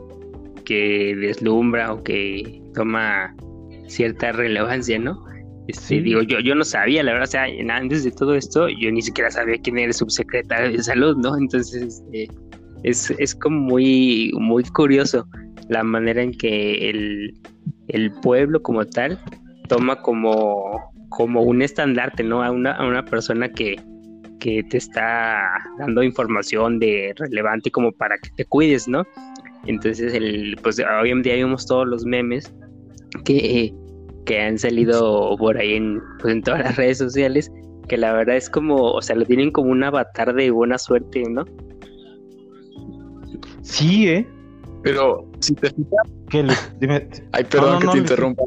que 0.66 1.16
deslumbra 1.16 1.94
o 1.94 2.04
que 2.04 2.62
toma 2.74 3.36
cierta 3.88 4.32
relevancia, 4.32 5.00
¿no? 5.00 5.24
Este, 5.68 6.02
digo, 6.02 6.22
yo, 6.24 6.40
yo 6.40 6.56
no 6.56 6.66
sabía, 6.66 7.04
la 7.04 7.14
verdad, 7.14 7.30
o 7.30 7.32
sea, 7.32 7.46
antes 7.76 8.04
de 8.04 8.12
todo 8.12 8.36
esto, 8.36 8.68
yo 8.68 8.92
ni 8.92 9.02
siquiera 9.02 9.32
sabía 9.32 9.58
quién 9.64 9.78
era 9.78 9.88
el 9.88 9.94
subsecretario 9.94 10.76
de 10.76 10.84
salud, 10.84 11.16
¿no? 11.18 11.38
Entonces, 11.38 11.82
este, 11.84 12.28
es, 12.84 13.12
es 13.18 13.34
como 13.34 13.60
muy, 13.62 14.32
muy 14.38 14.64
curioso 14.64 15.26
la 15.70 15.84
manera 15.84 16.22
en 16.22 16.32
que 16.32 16.90
el, 16.90 17.38
el 17.88 18.12
pueblo 18.22 18.62
como 18.62 18.86
tal 18.86 19.20
toma 19.68 20.02
como, 20.02 20.92
como 21.10 21.42
un 21.42 21.62
estandarte, 21.62 22.24
¿no? 22.24 22.44
A 22.44 22.52
una, 22.52 22.74
a 22.74 22.86
una 22.86 23.06
persona 23.06 23.50
que, 23.50 23.76
que 24.40 24.64
te 24.64 24.78
está 24.78 25.50
dando 25.80 26.04
información 26.04 26.80
de 26.80 27.14
relevante 27.18 27.72
como 27.72 27.92
para 27.92 28.18
que 28.18 28.30
te 28.36 28.46
cuides, 28.46 28.88
¿no? 28.88 29.04
Entonces, 29.66 30.14
el, 30.14 30.58
pues 30.62 30.82
hoy 31.02 31.12
en 31.12 31.22
día 31.22 31.36
vemos 31.36 31.66
todos 31.66 31.88
los 31.88 32.06
memes 32.06 32.54
que 33.24 33.74
que 34.26 34.40
han 34.40 34.58
salido 34.58 35.36
por 35.38 35.58
ahí 35.58 35.74
en, 35.74 36.02
pues, 36.20 36.34
en 36.34 36.42
todas 36.42 36.62
las 36.62 36.76
redes 36.76 36.98
sociales, 36.98 37.52
que 37.88 37.98
la 37.98 38.14
verdad 38.14 38.38
es 38.38 38.50
como, 38.50 38.92
o 38.92 39.02
sea, 39.02 39.16
lo 39.16 39.26
tienen 39.26 39.52
como 39.52 39.72
un 39.72 39.84
avatar 39.84 40.34
de 40.34 40.52
buena 40.52 40.78
suerte, 40.78 41.24
¿no? 41.30 41.46
Sí, 43.62 44.08
¿eh? 44.08 44.28
Pero 44.84 45.26
si 45.40 45.56
te 45.56 45.70
fijas... 45.70 46.08
¿Qué? 46.30 46.48
Dime... 46.80 47.10
Ay, 47.32 47.44
perdón 47.46 47.80
que 47.80 47.88
te 47.88 47.98
interrumpa. 47.98 48.44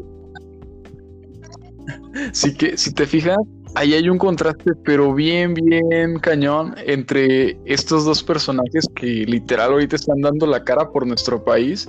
Sí 2.32 2.54
que, 2.54 2.76
si 2.76 2.92
te 2.92 3.06
fijas, 3.06 3.36
ahí 3.74 3.94
hay 3.94 4.08
un 4.08 4.18
contraste, 4.18 4.72
pero 4.84 5.14
bien, 5.14 5.54
bien 5.54 6.18
cañón 6.20 6.74
entre 6.86 7.58
estos 7.64 8.04
dos 8.04 8.22
personajes 8.22 8.86
que 8.94 9.06
literal 9.06 9.72
ahorita 9.72 9.96
están 9.96 10.20
dando 10.20 10.46
la 10.46 10.64
cara 10.64 10.90
por 10.90 11.06
nuestro 11.06 11.44
país 11.44 11.88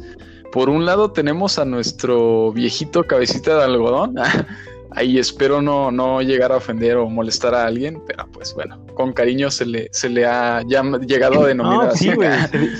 por 0.51 0.69
un 0.69 0.85
lado 0.85 1.11
tenemos 1.11 1.59
a 1.59 1.65
nuestro 1.65 2.51
viejito 2.51 3.03
cabecita 3.03 3.57
de 3.57 3.63
algodón. 3.63 4.15
Ahí 4.97 5.19
espero 5.19 5.61
no, 5.61 5.91
no 5.91 6.23
llegar 6.23 6.51
a 6.51 6.55
ofender 6.55 6.97
o 6.97 7.07
molestar 7.07 7.53
a 7.53 7.67
alguien, 7.67 8.01
pero 8.07 8.25
pues 8.31 8.55
bueno, 8.55 8.83
con 8.95 9.13
cariño 9.13 9.51
se 9.51 9.63
le, 9.63 9.89
se 9.91 10.09
le 10.09 10.25
ha 10.25 10.63
llegado 10.63 11.43
a 11.43 11.47
denominar 11.47 11.95
sí, 11.95 12.11
güey, 12.15 12.31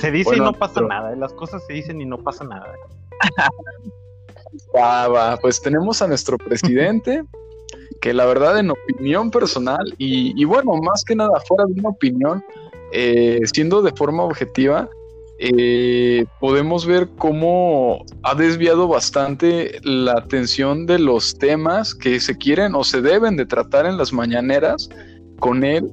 se, 0.02 0.10
dice 0.10 0.36
y 0.36 0.40
no 0.40 0.52
pasa 0.52 0.82
nada, 0.82 1.16
las 1.16 1.32
cosas 1.34 1.64
se 1.68 1.74
dicen 1.74 2.02
y 2.02 2.06
no 2.06 2.18
pasa 2.18 2.44
nada. 2.44 2.74
va, 4.76 5.08
va, 5.08 5.38
pues 5.38 5.62
tenemos 5.62 6.02
a 6.02 6.08
nuestro 6.08 6.40
presidente, 6.40 7.24
que 8.02 8.16
la 8.16 8.26
verdad 8.26 8.58
en 8.58 8.72
opinión 8.72 9.30
personal, 9.30 9.94
y, 10.00 10.44
bueno, 10.44 10.74
más 10.78 11.04
que 11.04 11.16
nada 11.16 11.40
fuera 11.48 11.66
de 11.66 11.74
una 11.80 11.90
opinión, 11.90 12.44
eh, 12.94 13.42
siendo 13.44 13.84
de 13.84 13.92
forma 13.92 14.24
objetiva, 14.24 14.90
eh, 15.40 16.26
podemos 16.40 16.86
ver 16.86 17.10
cómo 17.18 18.04
ha 18.24 18.34
desviado 18.34 18.88
bastante 18.88 19.80
la 19.84 20.14
atención 20.14 20.88
de 20.88 20.98
los 20.98 21.38
temas 21.38 21.94
que 21.94 22.20
se 22.20 22.38
quieren 22.38 22.74
o 22.74 22.84
se 22.84 23.02
deben 23.02 23.38
de 23.38 23.46
tratar 23.46 23.86
en 23.86 23.98
las 23.98 24.12
mañaneras 24.14 24.90
con 25.40 25.64
él, 25.64 25.92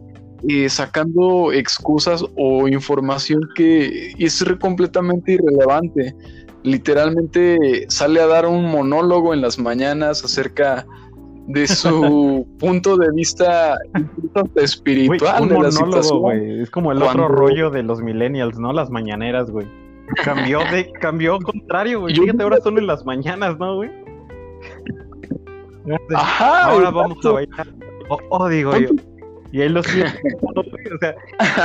eh, 0.49 0.69
sacando 0.71 1.53
excusas 1.53 2.25
o 2.37 2.69
información 2.69 3.43
que 3.55 4.15
es 4.19 4.43
completamente 4.61 5.33
irrelevante. 5.33 6.15
Literalmente 6.63 7.85
sale 7.89 8.21
a 8.21 8.27
dar 8.27 8.47
un 8.47 8.71
monólogo 8.71 9.35
en 9.35 9.43
las 9.43 9.59
mañanas 9.59 10.25
acerca 10.25 10.77
de 10.77 11.04
su 11.67 12.47
punto 12.59 12.97
de 12.97 13.11
vista 13.13 13.77
espiritual 14.57 15.49
de 15.49 15.59
la 15.59 15.71
situación. 15.71 16.61
Es 16.61 16.71
como 16.71 16.93
el 16.93 17.03
otro 17.03 17.29
rollo 17.29 17.71
de 17.71 17.83
los 17.83 18.01
millennials, 18.01 18.59
¿no? 18.59 18.73
Las 18.73 18.91
mañaneras, 18.91 19.51
güey. 19.51 19.67
Cambió 20.23 20.61
de, 20.71 20.93
cambió 21.01 21.39
contrario, 21.39 22.01
güey. 22.01 22.15
Fíjate, 22.15 22.43
ahora 22.43 22.59
son 22.63 22.79
en 22.79 22.87
las 22.87 23.05
mañanas, 23.05 23.59
¿no, 23.59 23.77
güey? 23.77 23.91
Ajá. 26.15 26.71
Ahora 26.71 26.91
vamos 26.91 27.25
a 27.25 27.33
bailar. 27.33 27.69
Oh, 28.09 28.19
oh 28.31 28.49
digo 28.49 28.77
yo. 28.77 28.89
Y 29.55 29.63
él 29.63 29.75
lo 29.75 29.85
siente. 29.85 30.19
o 30.43 30.99
sea, 30.99 31.15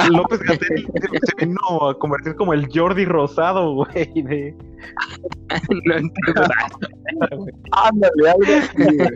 López 0.10 0.40
Gatel 0.42 0.86
se 1.24 1.46
vino 1.46 1.90
a 1.90 1.98
convertir 1.98 2.36
como 2.36 2.54
el 2.54 2.68
Jordi 2.72 3.04
Rosado, 3.04 3.74
güey. 3.74 4.22
De... 4.22 4.56
no 5.86 5.96
entiendo. 5.96 6.44
Ándale, 7.72 8.30
algo 8.30 9.10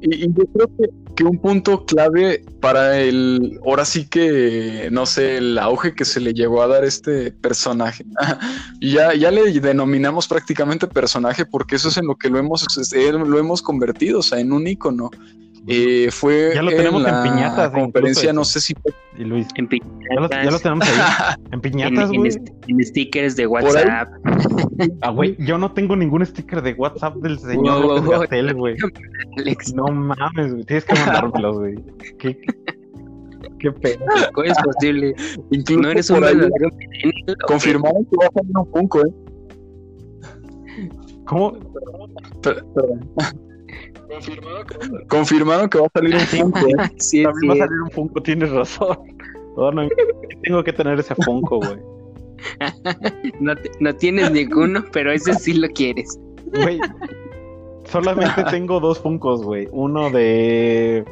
y, 0.00 0.26
yo 0.32 0.44
creo 0.52 0.70
que, 1.14 1.24
un 1.24 1.38
punto 1.38 1.86
clave 1.86 2.44
para 2.60 3.00
el, 3.00 3.58
ahora 3.64 3.86
sí 3.86 4.06
que, 4.06 4.88
no 4.92 5.06
sé, 5.06 5.38
el 5.38 5.58
auge 5.58 5.94
que 5.94 6.04
se 6.04 6.20
le 6.20 6.34
llegó 6.34 6.62
a 6.62 6.66
dar 6.66 6.84
este 6.84 7.32
personaje. 7.32 8.04
ya, 8.80 9.14
ya 9.14 9.30
le 9.30 9.50
denominamos 9.60 10.28
prácticamente 10.28 10.86
personaje 10.86 11.46
porque 11.46 11.76
eso 11.76 11.88
es 11.88 11.96
en 11.96 12.06
lo 12.06 12.16
que 12.16 12.28
lo 12.28 12.38
hemos, 12.38 12.66
lo 12.92 13.38
hemos 13.38 13.62
convertido, 13.62 14.18
o 14.18 14.22
sea, 14.22 14.40
en 14.40 14.52
un 14.52 14.66
icono. 14.66 15.10
Eh, 15.68 16.08
fue 16.12 16.52
ya 16.54 16.62
lo 16.62 16.70
tenemos 16.70 17.04
en, 17.06 17.22
piñatas. 17.22 17.70
Conferencia, 17.70 18.32
no 18.32 18.44
sé 18.44 18.60
si. 18.60 18.74
Y 19.18 19.24
Luis. 19.24 19.48
En 19.56 19.66
piñatas. 19.66 20.44
Ya 20.44 20.50
lo, 20.50 20.58
tenemos 20.58 20.88
ahí. 20.88 21.36
En 21.52 21.60
piñatas, 21.60 22.10
güey. 22.10 22.30
En, 22.68 22.84
stickers 22.84 23.34
de 23.36 23.46
WhatsApp. 23.46 24.08
Ah, 25.02 25.10
güey. 25.10 25.36
Yo 25.38 25.58
no 25.58 25.72
tengo 25.72 25.96
ningún 25.96 26.24
sticker 26.24 26.62
de 26.62 26.74
WhatsApp 26.74 27.16
del 27.16 27.38
señor 27.38 27.82
wow, 27.82 28.02
López 28.02 28.54
güey. 28.54 28.76
No 29.74 29.86
mames, 29.86 30.52
güey. 30.52 30.64
Tienes 30.64 30.84
que 30.84 30.94
mandármelos, 30.94 31.58
güey. 31.58 31.74
¿Qué? 32.18 32.38
Qué 33.58 33.72
pena. 33.72 34.04
¿Cómo 34.32 34.46
es 34.46 34.58
posible? 34.62 35.14
Incluso 35.50 35.80
no 35.80 35.90
eres 35.90 36.10
un 36.10 36.20
verdadero 36.20 36.68
Confirmaron 37.46 38.04
que 38.04 38.16
va 38.20 38.26
a 38.26 38.32
salir 38.32 38.52
un 38.56 38.72
Funko, 38.72 39.00
¿eh? 39.00 39.14
¿Cómo? 41.24 41.58
Perdón. 42.42 43.00
Confirmaron 45.08 45.68
que, 45.68 45.78
va 45.78 45.86
a 45.86 45.90
salir 45.94 46.14
un 46.14 46.20
Funko. 46.20 46.58
¿eh? 46.68 46.90
sí, 46.98 47.22
También 47.22 47.50
va 47.50 47.54
a 47.54 47.66
salir 47.66 47.82
un 47.82 47.90
Funko, 47.90 48.22
tienes 48.22 48.50
razón. 48.50 48.96
Oh, 49.56 49.72
no, 49.72 49.88
tengo 50.42 50.62
que 50.62 50.72
tener 50.72 50.98
ese 50.98 51.14
Funko, 51.14 51.58
güey. 51.58 51.78
no, 53.40 53.54
no 53.80 53.94
tienes 53.96 54.30
ninguno, 54.30 54.84
pero 54.92 55.10
ese 55.10 55.34
sí 55.34 55.54
lo 55.54 55.68
quieres. 55.68 56.18
Güey, 56.52 56.78
solamente 57.84 58.44
tengo 58.50 58.80
dos 58.80 58.98
Funkos, 58.98 59.42
güey. 59.42 59.68
Uno 59.72 60.10
de. 60.10 61.04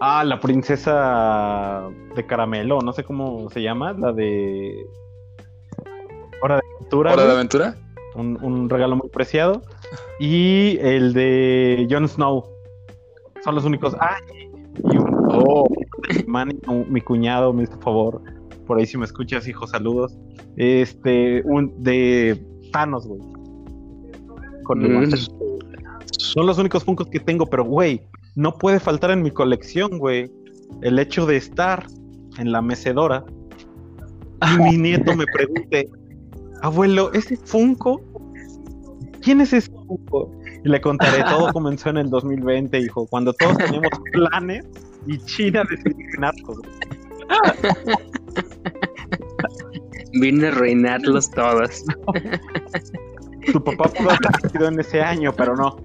Ah, 0.00 0.24
la 0.24 0.40
princesa 0.40 1.88
de 2.14 2.26
caramelo, 2.26 2.80
no 2.80 2.92
sé 2.92 3.04
cómo 3.04 3.48
se 3.50 3.62
llama, 3.62 3.92
la 3.92 4.12
de. 4.12 4.86
Hora 6.42 6.56
de 6.56 6.62
aventura. 6.76 7.12
¿Hora 7.12 7.24
de 7.24 7.32
aventura? 7.32 7.76
Un, 8.14 8.38
un 8.42 8.68
regalo 8.68 8.96
muy 8.96 9.08
preciado 9.08 9.62
y 10.18 10.78
el 10.80 11.12
de 11.12 11.86
Jon 11.90 12.08
Snow. 12.08 12.44
Son 13.44 13.54
los 13.54 13.64
únicos. 13.64 13.96
Ah, 14.00 14.16
y 14.90 14.96
un, 14.96 15.26
oh, 15.28 15.68
mi 16.88 17.00
cuñado 17.00 17.52
me 17.52 17.64
hizo 17.64 17.78
favor. 17.80 18.22
Por 18.66 18.78
ahí 18.78 18.86
si 18.86 18.96
me 18.96 19.04
escuchas, 19.04 19.46
hijo, 19.48 19.66
saludos. 19.66 20.16
Este, 20.56 21.42
un 21.44 21.82
de 21.82 22.42
Thanos, 22.72 23.06
güey. 23.06 23.20
con 24.64 24.82
el 24.84 25.08
Mm. 25.08 25.12
Son 26.18 26.46
los 26.46 26.58
únicos 26.58 26.84
Funkos 26.84 27.08
que 27.08 27.18
tengo, 27.18 27.46
pero 27.46 27.64
güey, 27.64 28.02
no 28.36 28.56
puede 28.56 28.80
faltar 28.80 29.10
en 29.10 29.22
mi 29.22 29.30
colección, 29.30 29.98
güey, 29.98 30.30
el 30.82 30.98
hecho 30.98 31.26
de 31.26 31.36
estar 31.36 31.86
en 32.38 32.52
la 32.52 32.62
mecedora 32.62 33.24
y 34.54 34.58
mi 34.62 34.76
nieto 34.76 35.14
me 35.16 35.24
pregunte, 35.26 35.88
abuelo, 36.62 37.12
¿ese 37.12 37.36
Funko? 37.36 38.00
¿Quién 39.22 39.40
es 39.40 39.52
ese? 39.52 39.70
Y 40.64 40.68
le 40.68 40.80
contaré, 40.80 41.22
todo 41.24 41.48
comenzó 41.52 41.90
en 41.90 41.98
el 41.98 42.10
2020, 42.10 42.78
hijo, 42.78 43.06
cuando 43.06 43.32
todos 43.34 43.56
teníamos 43.58 43.90
planes 44.12 44.64
y 45.06 45.18
China 45.18 45.64
decidió 45.68 46.06
ganarlos. 46.14 46.58
Vine 50.12 50.46
a 50.46 50.50
arruinarlos 50.50 51.30
todos. 51.30 51.84
Tu 53.50 53.64
papá 53.64 53.88
pudo 53.88 54.10
haber 54.10 54.20
nacido 54.42 54.68
en 54.68 54.80
ese 54.80 55.00
año, 55.00 55.32
pero 55.32 55.56
no, 55.56 55.76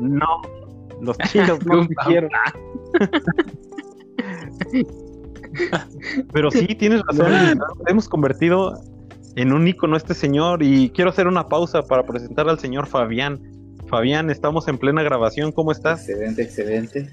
no, 0.00 0.40
los 1.02 1.18
chinos 1.18 1.64
no 1.66 1.86
quisieron. 1.98 2.30
Pero 6.32 6.50
sí, 6.50 6.66
tienes 6.66 7.02
razón. 7.06 7.58
nos 7.58 7.68
hemos 7.86 8.08
convertido 8.08 8.80
en 9.36 9.52
un 9.52 9.66
icono 9.66 9.96
este 9.96 10.14
señor 10.14 10.62
y 10.62 10.90
quiero 10.90 11.10
hacer 11.10 11.26
una 11.26 11.48
pausa 11.48 11.82
para 11.82 12.04
presentar 12.04 12.48
al 12.48 12.58
señor 12.58 12.86
Fabián. 12.86 13.40
Fabián, 13.88 14.30
estamos 14.30 14.66
en 14.68 14.78
plena 14.78 15.02
grabación. 15.02 15.52
¿Cómo 15.52 15.70
estás? 15.72 16.08
Excelente, 16.08 16.42
excelente. 16.42 17.10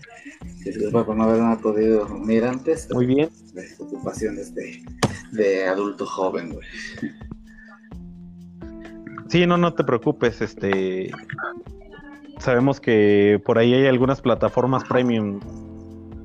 Disculpa 0.63 1.05
por 1.05 1.15
no 1.15 1.23
haberme 1.23 1.57
podido 1.57 2.05
unir 2.07 2.43
antes. 2.45 2.87
Muy 2.93 3.05
bien. 3.05 3.29
Las 3.53 3.79
ocupaciones 3.79 4.53
de, 4.55 4.81
de 5.31 5.67
adulto 5.67 6.05
joven, 6.05 6.53
güey. 6.53 6.67
Sí, 9.29 9.45
no, 9.47 9.57
no 9.57 9.73
te 9.73 9.83
preocupes. 9.83 10.41
Este, 10.41 11.11
sabemos 12.39 12.79
que 12.79 13.41
por 13.45 13.57
ahí 13.57 13.73
hay 13.73 13.87
algunas 13.87 14.21
plataformas 14.21 14.83
premium 14.85 15.39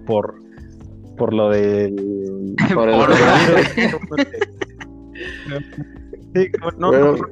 por 0.06 0.42
por 1.16 1.32
lo 1.32 1.48
del 1.48 2.54
Por 2.74 2.88
el- 2.90 2.96
Sí, 6.34 6.50
no, 6.78 6.88
Bueno, 6.88 7.16
no, 7.16 7.26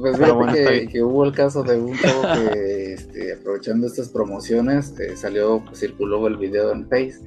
Pues 0.00 0.16
fíjate 0.16 0.32
bueno, 0.32 0.52
que, 0.90 1.02
hubo 1.02 1.24
el 1.24 1.32
caso 1.32 1.62
de 1.62 1.80
un 1.80 1.96
chavo 1.96 2.22
que, 2.52 2.92
este, 2.94 3.32
aprovechando 3.34 3.86
estas 3.86 4.08
promociones, 4.08 4.98
eh, 5.00 5.16
salió, 5.16 5.62
pues, 5.64 5.80
circuló 5.80 6.26
el 6.26 6.36
video 6.36 6.72
en 6.72 6.88
Face, 6.88 7.18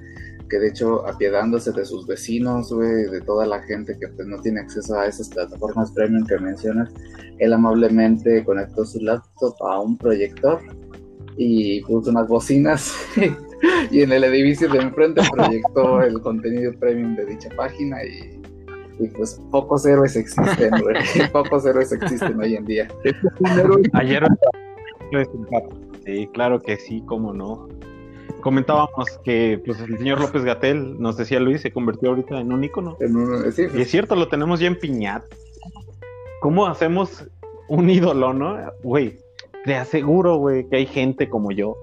que 0.50 0.60
de 0.60 0.70
hecho, 0.70 1.08
apiedándose 1.08 1.72
de 1.72 1.86
sus 1.86 2.06
vecinos, 2.06 2.72
güey, 2.72 3.06
de 3.10 3.22
toda 3.22 3.46
la 3.46 3.62
gente 3.64 3.98
que 4.00 4.08
pues, 4.10 4.28
no 4.28 4.40
tiene 4.42 4.62
acceso 4.62 4.98
a 4.98 5.08
esas 5.08 5.30
plataformas 5.30 5.92
premium 5.92 6.26
que 6.26 6.38
mencionas, 6.38 6.92
él 7.40 7.54
amablemente 7.54 8.44
conectó 8.44 8.86
su 8.86 9.00
laptop 9.00 9.56
a 9.64 9.80
un 9.80 9.98
proyector 9.98 10.60
y 11.38 11.82
puso 11.82 12.12
unas 12.12 12.28
bocinas 12.28 12.96
y 13.92 14.02
en 14.02 14.12
el 14.12 14.24
edificio 14.24 14.70
de 14.70 14.80
enfrente 14.80 15.22
proyectó 15.32 16.02
el 16.02 16.22
contenido 16.22 16.74
premium 16.80 17.16
de 17.16 17.26
dicha 17.26 17.50
página 17.58 18.04
y, 18.06 18.42
y, 19.00 19.08
pues 19.10 19.42
pocos 19.52 19.86
héroes 19.86 20.16
existen, 20.16 20.72
güey. 20.82 20.96
Pocos 21.32 21.66
héroes 21.66 21.92
existen 21.92 22.40
hoy 22.40 22.56
en 22.56 22.66
día. 22.66 22.88
Ayer 23.94 24.24
Sí, 26.06 26.30
claro 26.34 26.60
que 26.60 26.78
sí, 26.78 27.04
cómo 27.06 27.34
no. 27.34 27.68
Comentábamos 28.42 29.18
que 29.24 29.62
pues, 29.66 29.80
el 29.80 29.98
señor 29.98 30.20
López 30.20 30.44
Gatel, 30.44 31.00
nos 31.00 31.18
decía 31.18 31.40
Luis, 31.40 31.62
se 31.62 31.72
convirtió 31.72 32.10
ahorita 32.10 32.40
en 32.40 32.52
un 32.52 32.64
ícono. 32.64 32.96
En 33.00 33.16
un- 33.16 33.52
sí, 33.52 33.64
Y 33.74 33.82
es 33.82 33.90
cierto, 33.90 34.16
lo 34.16 34.28
tenemos 34.28 34.60
ya 34.60 34.68
en 34.68 34.78
piñat. 34.78 35.24
¿Cómo 36.42 36.68
hacemos 36.68 37.26
un 37.70 37.90
ídolo, 37.90 38.34
no? 38.34 38.58
Güey, 38.84 39.18
te 39.64 39.76
aseguro, 39.76 40.38
güey, 40.38 40.68
que 40.70 40.76
hay 40.78 40.86
gente 40.86 41.28
como 41.28 41.52
yo 41.52 41.76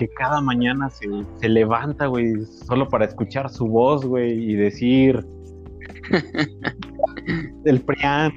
que 0.00 0.08
cada 0.08 0.40
mañana 0.40 0.88
se, 0.88 1.06
se 1.40 1.48
levanta, 1.50 2.06
güey, 2.06 2.46
solo 2.46 2.88
para 2.88 3.04
escuchar 3.04 3.50
su 3.50 3.66
voz, 3.66 4.06
güey, 4.06 4.50
y 4.50 4.54
decir 4.54 5.26
el 7.64 7.80
PRIAN 7.80 8.32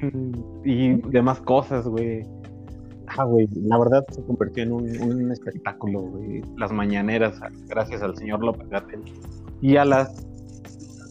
y 0.63 0.93
demás 1.09 1.39
cosas, 1.41 1.87
güey. 1.87 2.25
Ah, 3.07 3.25
güey, 3.25 3.47
la 3.53 3.77
verdad 3.77 4.03
se 4.11 4.23
convirtió 4.23 4.63
en 4.63 4.71
un, 4.71 5.01
un 5.01 5.31
espectáculo, 5.31 6.01
güey. 6.01 6.41
Las 6.57 6.71
mañaneras, 6.71 7.39
gracias 7.67 8.01
al 8.01 8.15
señor 8.17 8.43
López 8.43 8.67
Gatel. 8.69 9.01
Y 9.61 9.75
a 9.77 9.85
las, 9.85 10.25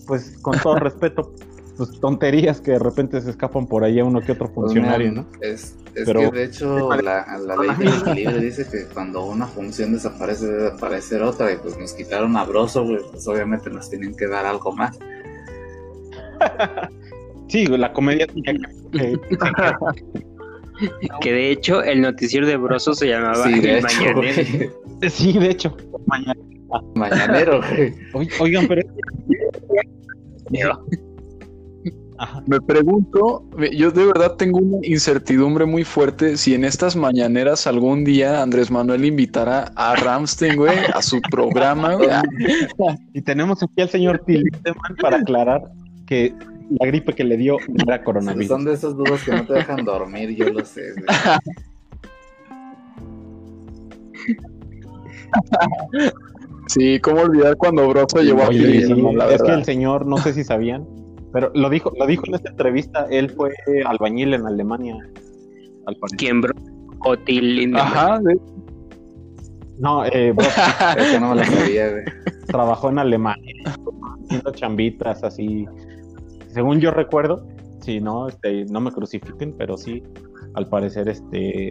pues 0.06 0.36
con 0.42 0.58
todo 0.58 0.76
respeto, 0.80 1.32
pues 1.76 1.90
tonterías 2.00 2.60
que 2.60 2.72
de 2.72 2.78
repente 2.78 3.20
se 3.20 3.30
escapan 3.30 3.66
por 3.66 3.84
ahí 3.84 4.00
a 4.00 4.04
uno 4.04 4.20
que 4.20 4.32
otro 4.32 4.46
Pues, 4.52 4.72
funcionario, 4.72 5.12
¿no? 5.12 5.26
Es, 5.40 5.76
es 5.94 6.04
Pero- 6.06 6.20
que 6.20 6.30
de 6.38 6.44
hecho 6.44 6.90
la, 6.96 7.26
la 7.38 7.56
ley 7.56 7.70
del 7.78 7.88
equilibrio 7.88 8.38
dice 8.40 8.66
que 8.70 8.84
cuando 8.92 9.24
una 9.26 9.46
función 9.46 9.92
desaparece 9.92 10.46
debe 10.46 10.68
aparecer 10.68 11.22
otra 11.22 11.52
y 11.52 11.56
pues 11.58 11.78
nos 11.78 11.92
quitaron 11.94 12.36
a 12.36 12.44
Broso, 12.44 12.84
güey, 12.84 12.98
pues 13.10 13.26
obviamente 13.28 13.70
nos 13.70 13.88
tienen 13.90 14.14
que 14.14 14.26
dar 14.26 14.44
algo 14.46 14.72
más. 14.72 14.98
Sí, 17.48 17.66
la 17.66 17.92
comedia 17.92 18.26
tenía 18.26 18.54
que- 21.20 21.32
de 21.32 21.50
hecho 21.50 21.82
el 21.82 22.00
noticiero 22.00 22.46
de 22.46 22.56
Broso 22.56 22.94
se 22.94 23.08
llamaba 23.08 23.44
Sí, 23.46 23.60
de 23.60 23.78
El 23.78 23.84
hecho, 23.84 23.86
Mañanero. 23.98 24.16
güey. 24.16 25.10
sí, 25.10 25.38
de 25.38 25.50
hecho. 25.50 25.76
Mañanero, 26.94 27.60
güey. 27.60 27.94
Oy- 28.14 28.28
Oigan, 28.40 28.66
pero 28.68 28.82
Ajá. 32.18 32.42
Me 32.46 32.60
pregunto, 32.60 33.44
yo 33.72 33.90
de 33.90 34.06
verdad 34.06 34.36
tengo 34.36 34.58
una 34.60 34.86
incertidumbre 34.86 35.64
muy 35.66 35.82
fuerte 35.82 36.36
si 36.36 36.54
en 36.54 36.64
estas 36.64 36.94
mañaneras 36.94 37.66
algún 37.66 38.04
día 38.04 38.42
Andrés 38.42 38.70
Manuel 38.70 39.04
invitará 39.04 39.72
a 39.74 39.96
Ramstein, 39.96 40.54
güey, 40.56 40.76
a 40.94 41.02
su 41.02 41.20
programa, 41.22 41.94
güey. 41.94 42.08
Y 43.12 43.22
tenemos 43.22 43.60
aquí 43.62 43.80
al 43.82 43.88
señor 43.88 44.22
Tildeman 44.24 44.96
para 45.00 45.16
aclarar 45.16 45.62
que 46.12 46.34
la 46.78 46.86
gripe 46.86 47.12
que 47.14 47.24
le 47.24 47.36
dio 47.38 47.56
no 47.68 47.84
era 47.86 48.02
coronavirus. 48.04 48.48
Son 48.48 48.64
de 48.64 48.74
esas 48.74 48.94
dudas 48.96 49.22
que 49.24 49.32
no 49.32 49.46
te 49.46 49.54
dejan 49.54 49.84
dormir, 49.84 50.34
yo 50.36 50.50
lo 50.50 50.64
sé. 50.64 50.82
Sí, 56.68 57.00
cómo 57.00 57.22
olvidar 57.22 57.56
cuando 57.56 57.88
Broso 57.88 58.20
llevó 58.22 58.42
a 58.42 58.48
Oye, 58.48 58.58
Piolín, 58.60 58.86
sí, 58.86 59.02
¿no? 59.02 59.12
La 59.12 59.30
es 59.34 59.42
que 59.42 59.52
el 59.52 59.64
señor, 59.64 60.06
no 60.06 60.16
sé 60.18 60.32
si 60.32 60.44
sabían, 60.44 60.86
pero 61.32 61.50
lo 61.54 61.68
dijo, 61.68 61.92
lo 61.98 62.06
dijo 62.06 62.24
en 62.26 62.34
esta 62.34 62.50
entrevista, 62.50 63.06
él 63.10 63.30
fue 63.30 63.52
albañil 63.86 64.34
en 64.34 64.46
Alemania, 64.46 64.96
al. 65.86 65.96
¿Quién 66.16 66.40
Bro? 66.40 66.54
O 67.04 67.16
Till 67.18 67.56
Lindemann. 67.56 67.86
Ajá, 67.86 68.20
de- 68.20 68.38
No, 69.78 70.04
eh, 70.06 70.32
Brock 70.32 70.48
Eso 70.98 71.20
no 71.20 71.30
me 71.34 71.36
lo 71.36 71.44
sabía, 71.44 71.90
güey. 71.90 72.04
trabajó 72.46 72.90
en 72.90 72.98
Alemania, 73.00 73.54
haciendo 74.24 74.52
chambitas 74.52 75.24
así. 75.24 75.66
Según 76.52 76.80
yo 76.80 76.90
recuerdo, 76.90 77.46
sí, 77.80 78.00
no, 78.00 78.28
este, 78.28 78.66
no 78.66 78.80
me 78.80 78.92
crucifiquen, 78.92 79.54
pero 79.56 79.76
sí, 79.76 80.02
al 80.54 80.66
parecer, 80.68 81.08
este, 81.08 81.70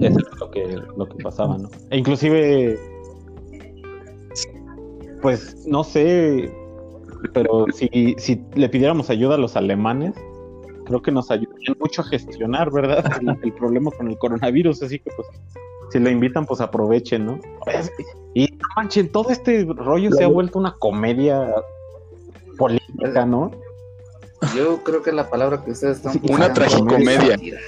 eso 0.00 0.18
es 0.18 0.40
lo 0.40 0.50
que, 0.50 0.78
lo 0.96 1.08
que 1.08 1.22
pasaba, 1.22 1.58
¿no? 1.58 1.68
E 1.90 1.98
inclusive, 1.98 2.78
pues, 5.22 5.66
no 5.66 5.82
sé, 5.82 6.52
pero 7.32 7.66
si, 7.72 8.14
si 8.18 8.44
le 8.54 8.68
pidiéramos 8.68 9.10
ayuda 9.10 9.34
a 9.34 9.38
los 9.38 9.56
alemanes, 9.56 10.14
creo 10.84 11.02
que 11.02 11.10
nos 11.10 11.30
ayudarían 11.32 11.76
mucho 11.80 12.02
a 12.02 12.04
gestionar, 12.04 12.70
¿verdad? 12.70 13.04
El, 13.20 13.36
el 13.42 13.52
problema 13.54 13.90
con 13.90 14.08
el 14.08 14.18
coronavirus, 14.18 14.84
así 14.84 15.00
que 15.00 15.10
pues 15.16 15.28
si 15.90 15.98
lo 15.98 16.10
invitan, 16.10 16.46
pues 16.46 16.60
aprovechen, 16.60 17.26
¿no? 17.26 17.40
Y 18.34 18.46
no 18.46 18.68
manchen, 18.76 19.10
todo 19.10 19.30
este 19.30 19.64
rollo 19.64 20.10
se 20.12 20.24
ha 20.24 20.28
vuelto 20.28 20.58
una 20.58 20.74
comedia 20.78 21.48
política, 22.56 23.24
¿no? 23.26 23.50
Yo 24.54 24.82
creo 24.84 25.02
que 25.02 25.12
la 25.12 25.28
palabra 25.30 25.64
que 25.64 25.70
ustedes 25.72 25.96
están 25.98 26.12
Sí, 26.14 26.20
una 26.30 26.52
tragicomedia. 26.52 27.32
sátira. 27.32 27.60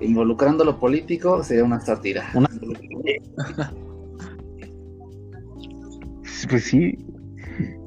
Involucrando 0.00 0.64
lo 0.64 0.78
político 0.78 1.42
sería 1.42 1.64
una 1.64 1.80
sátira. 1.80 2.30
Una- 2.34 2.48
Pues 6.48 6.64
sí, 6.64 6.96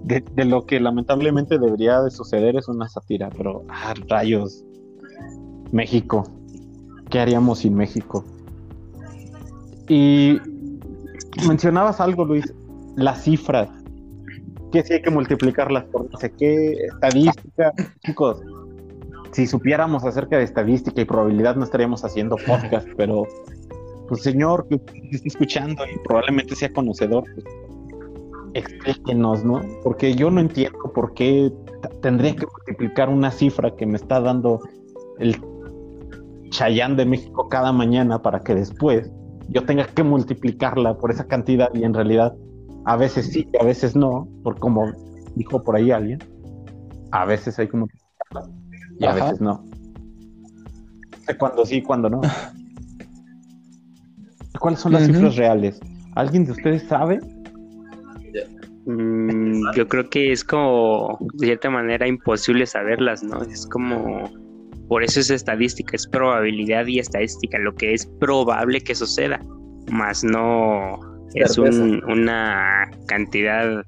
de, 0.04 0.24
de 0.36 0.46
lo 0.46 0.66
que 0.66 0.80
lamentablemente 0.80 1.58
debería 1.58 2.02
de 2.02 2.12
suceder 2.12 2.56
es 2.58 2.68
una 2.68 2.88
sátira, 2.90 3.30
pero 3.36 3.64
ah, 3.70 3.94
rayos, 4.08 4.64
México, 5.72 6.24
¿qué 7.10 7.20
haríamos 7.20 7.60
sin 7.60 7.76
México? 7.76 8.24
Y 9.88 10.38
mencionabas 11.48 12.00
algo, 12.02 12.26
Luis, 12.26 12.54
las 12.96 13.24
cifras, 13.24 13.70
que 14.72 14.84
si 14.84 14.94
hay 14.94 15.02
que 15.02 15.12
multiplicarlas 15.12 15.84
por 15.86 16.10
no 16.10 16.18
sé 16.18 16.32
qué, 16.32 16.74
estadística, 16.86 17.72
chicos, 18.06 18.42
si 19.32 19.48
supiéramos 19.48 20.04
acerca 20.04 20.38
de 20.38 20.44
estadística 20.44 21.02
y 21.02 21.06
probabilidad 21.06 21.56
no 21.56 21.64
estaríamos 21.64 22.04
haciendo 22.04 22.38
podcast, 22.46 22.88
pero 22.98 23.28
pues 24.08 24.24
señor 24.24 24.68
que 24.68 24.76
está 24.76 25.28
escuchando 25.28 25.84
y 25.86 25.98
probablemente 26.06 26.56
sea 26.56 26.72
conocedor, 26.74 27.24
pues, 27.34 27.46
explíquenos, 28.54 29.46
¿no? 29.46 29.62
Porque 29.84 30.14
yo 30.14 30.30
no 30.30 30.42
entiendo 30.42 30.92
por 30.94 31.14
qué 31.14 31.52
tendría 32.02 32.36
que 32.36 32.46
multiplicar 32.46 33.10
una 33.10 33.32
cifra 33.32 33.74
que 33.76 33.86
me 33.86 33.96
está 33.96 34.20
dando 34.20 34.60
el 35.20 35.40
Chayán 36.50 36.98
de 36.98 37.06
México 37.06 37.48
cada 37.48 37.72
mañana 37.72 38.22
para 38.22 38.42
que 38.42 38.54
después 38.56 39.10
yo 39.48 39.64
tenga 39.64 39.86
que 39.86 40.04
multiplicarla 40.04 40.98
por 40.98 41.12
esa 41.12 41.28
cantidad 41.28 41.70
y 41.74 41.84
en 41.84 41.94
realidad 41.94 42.34
a 42.86 42.96
veces 42.96 43.28
sí, 43.28 43.48
a 43.60 43.64
veces 43.64 43.96
no, 43.96 44.28
por 44.44 44.60
como 44.60 44.92
dijo 45.36 45.64
por 45.64 45.76
ahí 45.76 45.92
alguien, 45.92 46.20
a 47.12 47.26
veces 47.26 47.60
hay 47.60 47.68
que 47.68 47.78
multiplicarla 47.78 48.50
y 49.00 49.06
a 49.06 49.14
veces 49.14 49.42
no. 49.42 49.64
Sé 51.26 51.38
cuándo 51.38 51.66
sí, 51.66 51.82
cuándo 51.82 52.10
no. 52.10 52.22
¿Cuáles 54.60 54.80
son 54.80 54.94
las 54.94 55.06
cifras 55.06 55.36
reales? 55.36 55.80
¿Alguien 56.16 56.46
de 56.46 56.52
ustedes 56.52 56.84
sabe? 56.84 57.20
Mm, 58.86 59.72
yo 59.76 59.88
creo 59.88 60.10
que 60.10 60.32
es 60.32 60.44
como, 60.44 61.18
de 61.34 61.48
cierta 61.48 61.70
manera, 61.70 62.08
imposible 62.08 62.66
saberlas, 62.66 63.24
¿no? 63.24 63.42
Es 63.44 63.66
como, 63.68 64.30
por 64.88 65.04
eso 65.04 65.20
es 65.20 65.30
estadística, 65.30 65.96
es 65.96 66.08
probabilidad 66.08 66.86
y 66.88 67.00
estadística, 67.00 67.58
lo 67.60 67.74
que 67.76 67.94
es 67.94 68.06
probable 68.20 68.82
que 68.82 68.96
suceda, 68.96 69.40
más 69.92 70.24
no 70.24 71.11
es 71.34 71.58
una 71.58 72.90
cantidad. 73.08 73.84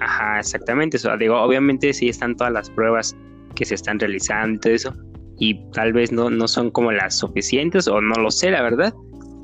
Ajá, 0.00 0.40
exactamente. 0.40 0.96
Eso. 0.96 1.16
Digo, 1.16 1.40
obviamente 1.40 1.92
sí 1.92 2.08
están 2.08 2.36
todas 2.36 2.52
las 2.52 2.70
pruebas 2.70 3.16
que 3.54 3.64
se 3.64 3.74
están 3.74 3.98
realizando 3.98 4.54
y 4.54 4.58
todo 4.58 4.72
eso, 4.72 4.94
y 5.38 5.70
tal 5.72 5.92
vez 5.92 6.12
no, 6.12 6.30
no 6.30 6.46
son 6.48 6.70
como 6.70 6.92
las 6.92 7.18
suficientes, 7.18 7.88
o 7.88 8.00
no 8.00 8.14
lo 8.14 8.30
sé, 8.30 8.50
la 8.50 8.62
verdad, 8.62 8.94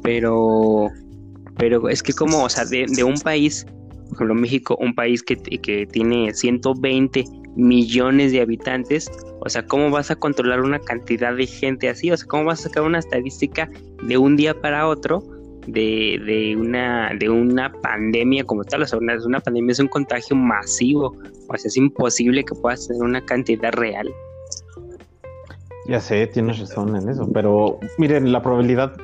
pero, 0.03 0.89
pero 1.59 1.89
es 1.89 2.03
que 2.03 2.13
como, 2.13 2.45
o 2.45 2.49
sea, 2.49 2.65
de, 2.65 2.87
de 2.89 3.03
un 3.03 3.19
país 3.21 3.67
por 4.07 4.19
ejemplo, 4.19 4.35
México, 4.37 4.77
un 4.81 4.95
país 4.95 5.23
que, 5.23 5.37
que 5.37 5.87
tiene 5.87 6.33
120 6.33 7.25
millones 7.57 8.33
de 8.33 8.41
habitantes, 8.41 9.11
o 9.41 9.49
sea, 9.49 9.67
¿cómo 9.67 9.91
vas 9.91 10.11
a 10.11 10.17
controlar 10.17 10.61
una 10.61 10.79
cantidad 10.79 11.35
de 11.35 11.47
gente 11.47 11.89
así? 11.89 12.11
O 12.11 12.17
sea, 12.17 12.27
¿cómo 12.27 12.45
vas 12.45 12.61
a 12.61 12.63
sacar 12.65 12.85
una 12.85 12.99
estadística 12.99 13.69
de 14.05 14.17
un 14.17 14.37
día 14.37 14.59
para 14.61 14.87
otro 14.87 15.23
de, 15.67 16.21
de, 16.25 16.57
una, 16.57 17.13
de 17.19 17.29
una 17.29 17.73
pandemia 17.73 18.45
como 18.45 18.65
tal? 18.65 18.83
O 18.83 18.87
sea, 18.87 18.99
una, 18.99 19.15
una 19.25 19.41
pandemia 19.41 19.73
es 19.73 19.81
un 19.81 19.89
contagio 19.89 20.37
masivo, 20.37 21.17
o 21.49 21.57
sea, 21.57 21.69
es 21.69 21.77
imposible 21.77 22.45
que 22.45 22.55
puedas 22.55 22.87
tener 22.89 23.03
una 23.03 23.25
cantidad 23.25 23.73
real. 23.73 24.09
Ya 25.89 26.01
sé, 26.01 26.27
tienes 26.27 26.59
razón 26.59 26.97
en 26.97 27.09
eso, 27.09 27.31
pero 27.33 27.79
miren, 27.99 28.33
la 28.33 28.43
probabilidad 28.43 28.97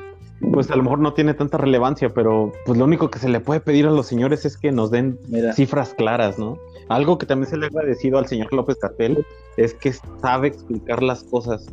pues 0.51 0.69
a 0.71 0.75
lo 0.75 0.83
mejor 0.83 0.99
no 0.99 1.13
tiene 1.13 1.33
tanta 1.33 1.57
relevancia, 1.57 2.09
pero 2.09 2.51
pues 2.65 2.77
lo 2.77 2.85
único 2.85 3.09
que 3.09 3.19
se 3.19 3.29
le 3.29 3.39
puede 3.39 3.59
pedir 3.59 3.87
a 3.87 3.91
los 3.91 4.07
señores 4.07 4.45
es 4.45 4.57
que 4.57 4.71
nos 4.71 4.91
den 4.91 5.17
cifras 5.55 5.93
claras, 5.93 6.37
¿no? 6.37 6.57
Algo 6.89 7.17
que 7.17 7.25
también 7.25 7.49
se 7.49 7.57
le 7.57 7.65
ha 7.65 7.69
agradecido 7.69 8.17
al 8.17 8.27
señor 8.27 8.51
López 8.53 8.77
Catel 8.77 9.25
es 9.57 9.73
que 9.73 9.93
sabe 10.21 10.49
explicar 10.49 11.01
las 11.01 11.23
cosas, 11.23 11.65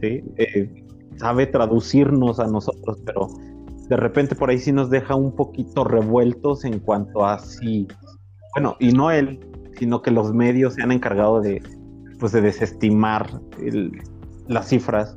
¿sí? 0.00 0.22
Eh, 0.36 0.84
sabe 1.16 1.46
traducirnos 1.46 2.38
a 2.38 2.46
nosotros, 2.46 2.98
pero 3.04 3.28
de 3.88 3.96
repente 3.96 4.34
por 4.34 4.50
ahí 4.50 4.58
sí 4.58 4.72
nos 4.72 4.90
deja 4.90 5.14
un 5.14 5.34
poquito 5.34 5.84
revueltos 5.84 6.64
en 6.64 6.78
cuanto 6.78 7.24
a 7.24 7.38
si, 7.38 7.88
bueno, 8.54 8.76
y 8.78 8.92
no 8.92 9.10
él, 9.10 9.40
sino 9.78 10.02
que 10.02 10.10
los 10.10 10.34
medios 10.34 10.74
se 10.74 10.82
han 10.82 10.92
encargado 10.92 11.40
de, 11.40 11.62
pues, 12.18 12.32
de 12.32 12.40
desestimar 12.40 13.40
las 14.46 14.68
cifras 14.68 15.16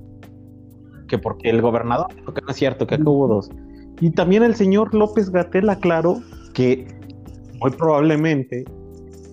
que 1.07 1.17
porque 1.17 1.49
el 1.49 1.61
gobernador 1.61 2.07
que 2.33 2.41
no 2.41 2.49
es 2.49 2.55
cierto, 2.55 2.87
que 2.87 2.95
acá 2.95 3.09
hubo 3.09 3.27
dos. 3.27 3.49
Y 3.99 4.11
también 4.11 4.43
el 4.43 4.55
señor 4.55 4.93
López 4.95 5.29
Gatel 5.29 5.69
aclaró 5.69 6.21
que 6.53 6.87
muy 7.59 7.71
probablemente 7.71 8.63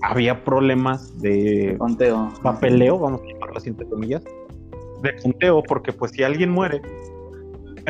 había 0.03 0.45
problemas 0.45 1.17
de 1.21 1.77
conteo. 1.79 2.33
papeleo, 2.43 2.99
vamos 2.99 3.21
a 3.23 3.33
llamarlo 3.33 3.57
así 3.57 3.69
entre 3.71 3.87
comillas, 3.87 4.25
de 5.03 5.17
conteo, 5.23 5.63
porque 5.63 5.93
pues 5.93 6.11
si 6.13 6.25
alguien 6.25 6.51
muere, 6.51 6.83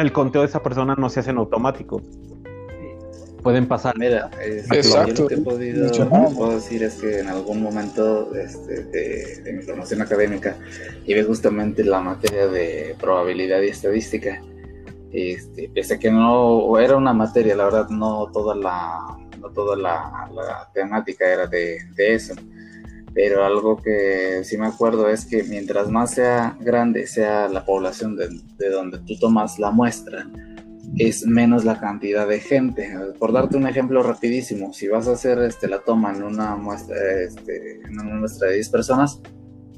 el 0.01 0.13
conteo 0.13 0.43
de 0.43 0.49
esa 0.49 0.63
persona 0.63 0.95
no 0.97 1.09
se 1.09 1.21
hace 1.21 1.31
en 1.31 1.39
automático 1.39 2.03
pueden 3.43 3.67
pasar. 3.67 3.97
Mira, 3.97 4.31
Exacto. 4.43 5.23
lo 5.23 5.29
que 5.29 5.35
he 5.35 5.39
podido 5.39 5.91
puedo 6.37 6.57
decir 6.57 6.83
es 6.83 6.97
que 6.97 7.21
en 7.21 7.29
algún 7.29 7.63
momento 7.63 8.35
este, 8.35 8.85
de, 8.85 9.53
mi 9.53 9.63
formación 9.63 10.03
académica 10.03 10.57
llevé 11.07 11.25
justamente 11.25 11.85
la 11.85 12.01
materia 12.01 12.47
de 12.49 12.95
probabilidad 13.01 13.63
y 13.63 13.69
estadística. 13.69 14.43
Este, 15.13 15.71
pese 15.75 15.95
a 15.95 15.99
que 15.99 16.11
no 16.11 16.79
era 16.79 16.97
una 16.97 17.15
materia, 17.15 17.57
la 17.57 17.65
verdad, 17.65 17.89
no 17.89 18.31
toda 18.31 18.55
la, 18.55 19.17
no 19.41 19.49
toda 19.51 19.77
la, 19.77 20.69
temática 20.75 21.27
era 21.27 21.47
de, 21.47 21.79
de, 21.95 22.15
eso. 22.15 22.35
Pero 23.21 23.45
algo 23.45 23.79
que 23.79 24.45
sí 24.45 24.57
me 24.57 24.69
acuerdo 24.69 25.09
es 25.09 25.25
que 25.25 25.43
mientras 25.43 25.91
más 25.91 26.13
sea 26.13 26.57
grande 26.61 27.09
sea 27.09 27.49
la 27.49 27.65
población 27.65 28.15
de, 28.15 28.29
de 28.57 28.71
donde 28.71 29.01
tú 29.01 29.19
tomas 29.19 29.59
la 29.59 29.73
muestra, 29.73 30.25
es 30.97 31.27
menos 31.27 31.65
la 31.65 31.81
cantidad 31.81 32.29
de 32.29 32.39
gente. 32.39 32.89
Por 33.19 33.33
darte 33.33 33.57
un 33.57 33.67
ejemplo 33.67 34.05
rapidísimo, 34.05 34.73
si 34.73 34.87
vas 34.87 35.09
a 35.09 35.15
hacer 35.15 35.41
este, 35.41 35.67
la 35.67 35.81
toma 35.81 36.15
en 36.15 36.23
una 36.23 36.55
muestra, 36.55 36.95
este, 37.21 37.81
en 37.81 37.99
una 37.99 38.21
muestra 38.21 38.51
de 38.51 38.55
10 38.55 38.69
personas, 38.69 39.21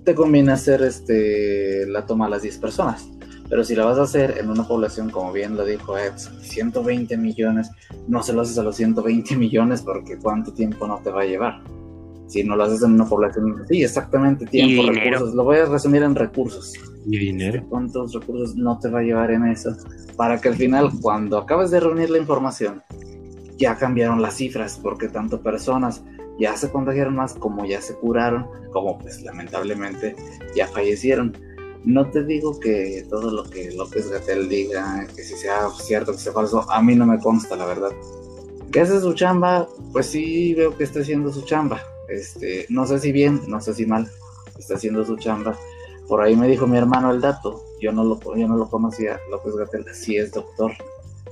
te 0.04 0.14
conviene 0.14 0.52
hacer 0.52 0.82
este, 0.82 1.86
la 1.86 2.04
toma 2.04 2.26
a 2.26 2.28
las 2.28 2.42
10 2.42 2.58
personas. 2.58 3.08
Pero 3.48 3.64
si 3.64 3.74
la 3.74 3.86
vas 3.86 3.96
a 3.96 4.02
hacer 4.02 4.36
en 4.36 4.50
una 4.50 4.68
población, 4.68 5.08
como 5.08 5.32
bien 5.32 5.56
lo 5.56 5.64
dijo 5.64 5.96
Ed, 5.96 6.12
120 6.42 7.16
millones, 7.16 7.70
no 8.06 8.22
se 8.22 8.34
lo 8.34 8.42
haces 8.42 8.58
a 8.58 8.62
los 8.62 8.76
120 8.76 9.34
millones 9.36 9.80
porque 9.80 10.18
cuánto 10.18 10.52
tiempo 10.52 10.86
no 10.86 10.98
te 11.02 11.08
va 11.08 11.22
a 11.22 11.24
llevar. 11.24 11.79
Si 12.30 12.44
no 12.44 12.54
lo 12.54 12.62
haces 12.62 12.82
en 12.84 12.92
una 12.92 13.06
población, 13.06 13.64
sí, 13.68 13.82
exactamente, 13.82 14.46
tiempo, 14.46 14.88
recursos. 14.88 15.34
Lo 15.34 15.42
voy 15.42 15.58
a 15.58 15.64
resumir 15.64 16.04
en 16.04 16.14
recursos. 16.14 16.74
Y 17.04 17.18
dinero. 17.18 17.64
¿Cuántos 17.68 18.14
recursos 18.14 18.54
no 18.54 18.78
te 18.78 18.88
va 18.88 19.00
a 19.00 19.02
llevar 19.02 19.32
en 19.32 19.46
eso? 19.46 19.76
Para 20.16 20.40
que 20.40 20.48
al 20.48 20.54
final, 20.54 20.92
cuando 21.02 21.38
acabes 21.38 21.72
de 21.72 21.80
reunir 21.80 22.08
la 22.08 22.18
información, 22.18 22.82
ya 23.58 23.76
cambiaron 23.76 24.22
las 24.22 24.36
cifras, 24.36 24.78
porque 24.80 25.08
tanto 25.08 25.42
personas 25.42 26.04
ya 26.38 26.56
se 26.56 26.70
contagiaron 26.70 27.16
más 27.16 27.34
como 27.34 27.64
ya 27.66 27.82
se 27.82 27.94
curaron, 27.96 28.46
como 28.72 28.96
pues 28.98 29.22
lamentablemente 29.22 30.14
ya 30.54 30.68
fallecieron. 30.68 31.36
No 31.84 32.10
te 32.10 32.24
digo 32.24 32.60
que 32.60 33.06
todo 33.10 33.32
lo 33.32 33.42
que 33.42 33.72
López 33.72 34.08
Gatel 34.08 34.48
diga, 34.48 35.04
que 35.16 35.24
si 35.24 35.34
sea 35.34 35.68
cierto, 35.70 36.12
que 36.12 36.18
sea 36.18 36.32
falso, 36.32 36.70
a 36.70 36.80
mí 36.80 36.94
no 36.94 37.06
me 37.06 37.18
consta, 37.18 37.56
la 37.56 37.66
verdad. 37.66 37.90
¿Qué 38.70 38.80
hace 38.80 39.00
su 39.00 39.14
chamba? 39.14 39.66
Pues 39.92 40.06
sí 40.06 40.54
veo 40.54 40.76
que 40.76 40.84
está 40.84 41.00
haciendo 41.00 41.32
su 41.32 41.42
chamba. 41.42 41.82
Este, 42.10 42.66
no 42.68 42.86
sé 42.86 42.98
si 42.98 43.12
bien, 43.12 43.40
no 43.48 43.60
sé 43.60 43.74
si 43.74 43.86
mal, 43.86 44.10
está 44.58 44.74
haciendo 44.74 45.04
su 45.04 45.16
chamba. 45.16 45.56
Por 46.08 46.20
ahí 46.20 46.34
me 46.36 46.48
dijo 46.48 46.66
mi 46.66 46.76
hermano 46.76 47.12
el 47.12 47.20
dato, 47.20 47.62
yo 47.80 47.92
no 47.92 48.04
lo, 48.04 48.18
yo 48.36 48.48
no 48.48 48.56
lo 48.56 48.68
conocía, 48.68 49.18
López 49.30 49.54
Gatel, 49.54 49.84
sí 49.92 50.16
es 50.16 50.32
doctor, 50.32 50.72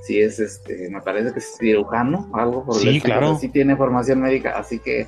sí 0.03 0.21
es, 0.21 0.39
este, 0.39 0.89
me 0.89 1.01
parece 1.01 1.33
que 1.33 1.39
es 1.39 1.57
cirujano, 1.59 2.29
algo 2.33 2.65
por 2.65 2.75
Sí, 2.75 3.01
claro. 3.01 3.37
Sí 3.37 3.49
tiene 3.49 3.75
formación 3.75 4.21
médica, 4.21 4.57
así 4.57 4.79
que 4.79 5.07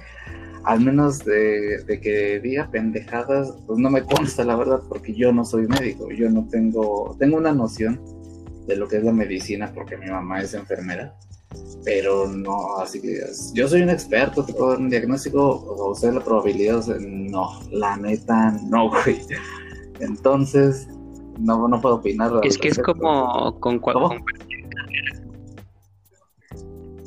al 0.63 0.81
menos 0.81 1.19
de, 1.19 1.83
de, 1.85 2.01
que 2.01 2.39
diga 2.39 2.69
pendejadas, 2.69 3.53
pues 3.65 3.79
no 3.79 3.89
me 3.89 4.03
consta 4.03 4.43
la 4.43 4.55
verdad, 4.55 4.81
porque 4.87 5.13
yo 5.13 5.31
no 5.31 5.45
soy 5.45 5.67
médico, 5.67 6.11
yo 6.11 6.29
no 6.29 6.47
tengo, 6.49 7.15
tengo 7.17 7.37
una 7.37 7.51
noción 7.51 7.99
de 8.67 8.75
lo 8.75 8.87
que 8.87 8.97
es 8.97 9.03
la 9.03 9.11
medicina, 9.11 9.71
porque 9.73 9.97
mi 9.97 10.07
mamá 10.07 10.41
es 10.41 10.53
enfermera, 10.53 11.15
pero 11.83 12.27
no, 12.27 12.77
así 12.77 13.01
que 13.01 13.19
yo 13.53 13.67
soy 13.67 13.81
un 13.81 13.89
experto, 13.89 14.45
te 14.45 14.53
puedo 14.53 14.71
dar 14.71 14.79
un 14.79 14.89
diagnóstico, 14.89 15.63
o 15.77 15.95
sea, 15.95 16.11
la 16.11 16.23
probabilidad, 16.23 16.85
no, 16.99 17.59
la 17.71 17.97
neta, 17.97 18.51
no, 18.69 18.89
güey. 19.03 19.21
Entonces, 19.99 20.87
no, 21.39 21.67
no 21.67 21.81
puedo 21.81 21.95
opinar. 21.95 22.31
Es 22.43 22.57
que 22.57 22.69
es 22.69 22.79
como 22.79 23.59
con, 23.59 23.79
cualquier 23.79 24.69
carrera. 24.69 25.21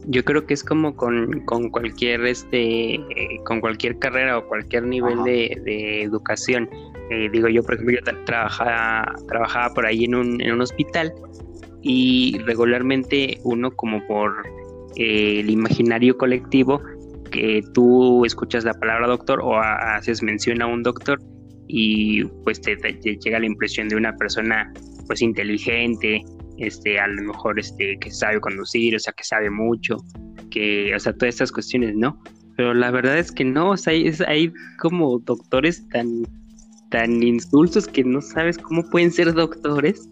Yo 0.07 0.25
creo 0.25 0.47
que 0.47 0.55
es 0.55 0.65
como 0.65 0.97
con, 0.97 1.41
con 1.47 1.71
cualquier 1.71 2.27
este 2.27 3.01
con 3.45 3.61
cualquier 3.61 3.99
carrera 3.99 4.39
o 4.39 4.47
cualquier 4.47 4.85
nivel 4.85 5.23
de, 5.25 5.61
de, 5.65 6.03
educación. 6.03 6.69
Eh, 7.11 7.29
digo 7.31 7.49
yo, 7.49 7.63
por 7.63 7.75
ejemplo, 7.75 7.97
yo 7.97 8.25
trabajaba, 8.25 9.15
trabajaba 9.29 9.75
por 9.75 9.87
ahí 9.87 10.05
en 10.05 10.15
un, 10.15 10.41
en 10.41 10.53
un 10.53 10.61
hospital 10.61 11.15
y 11.85 12.39
regularmente 12.39 13.39
uno 13.45 13.71
como 13.71 14.05
por 14.07 14.33
eh, 14.97 15.41
el 15.41 15.51
imaginario 15.51 16.17
colectivo 16.17 16.81
que 17.31 17.63
tú 17.75 18.25
escuchas 18.25 18.65
la 18.65 18.73
palabra 18.73 19.07
doctor 19.07 19.41
o 19.43 19.59
haces 19.59 20.23
mención 20.23 20.63
a 20.63 20.67
un 20.67 20.83
doctor 20.83 21.21
y 21.69 22.25
pues 22.43 22.61
te, 22.61 22.77
llega 22.77 23.39
la 23.39 23.47
impresión 23.47 23.89
de 23.89 23.97
una 23.97 24.17
persona 24.17 24.73
pues 25.07 25.21
inteligente, 25.21 26.23
este, 26.59 26.99
a 26.99 27.07
lo 27.07 27.23
mejor 27.23 27.61
este, 27.61 27.99
que 28.01 28.11
sabe 28.11 28.41
conducir, 28.41 28.97
o 28.97 28.99
sea, 28.99 29.13
que 29.13 29.25
sabe 29.25 29.51
mucho, 29.51 29.99
que, 30.51 30.95
o 30.95 30.99
sea, 30.99 31.13
todas 31.13 31.35
estas 31.35 31.53
cuestiones, 31.53 31.95
¿no? 31.97 32.19
Pero 32.57 32.73
la 32.73 32.91
verdad 32.91 33.19
es 33.19 33.31
que 33.31 33.45
no, 33.45 33.71
o 33.71 33.77
sea, 33.77 33.93
hay, 33.93 34.11
hay 34.27 34.53
como 34.79 35.19
doctores 35.19 35.87
tan, 35.89 36.23
tan 36.91 37.23
insultos 37.23 37.89
que 37.89 38.05
no 38.05 38.23
sabes 38.23 38.57
cómo 38.57 38.89
pueden 38.89 39.11
ser 39.11 39.35
doctores 39.35 40.09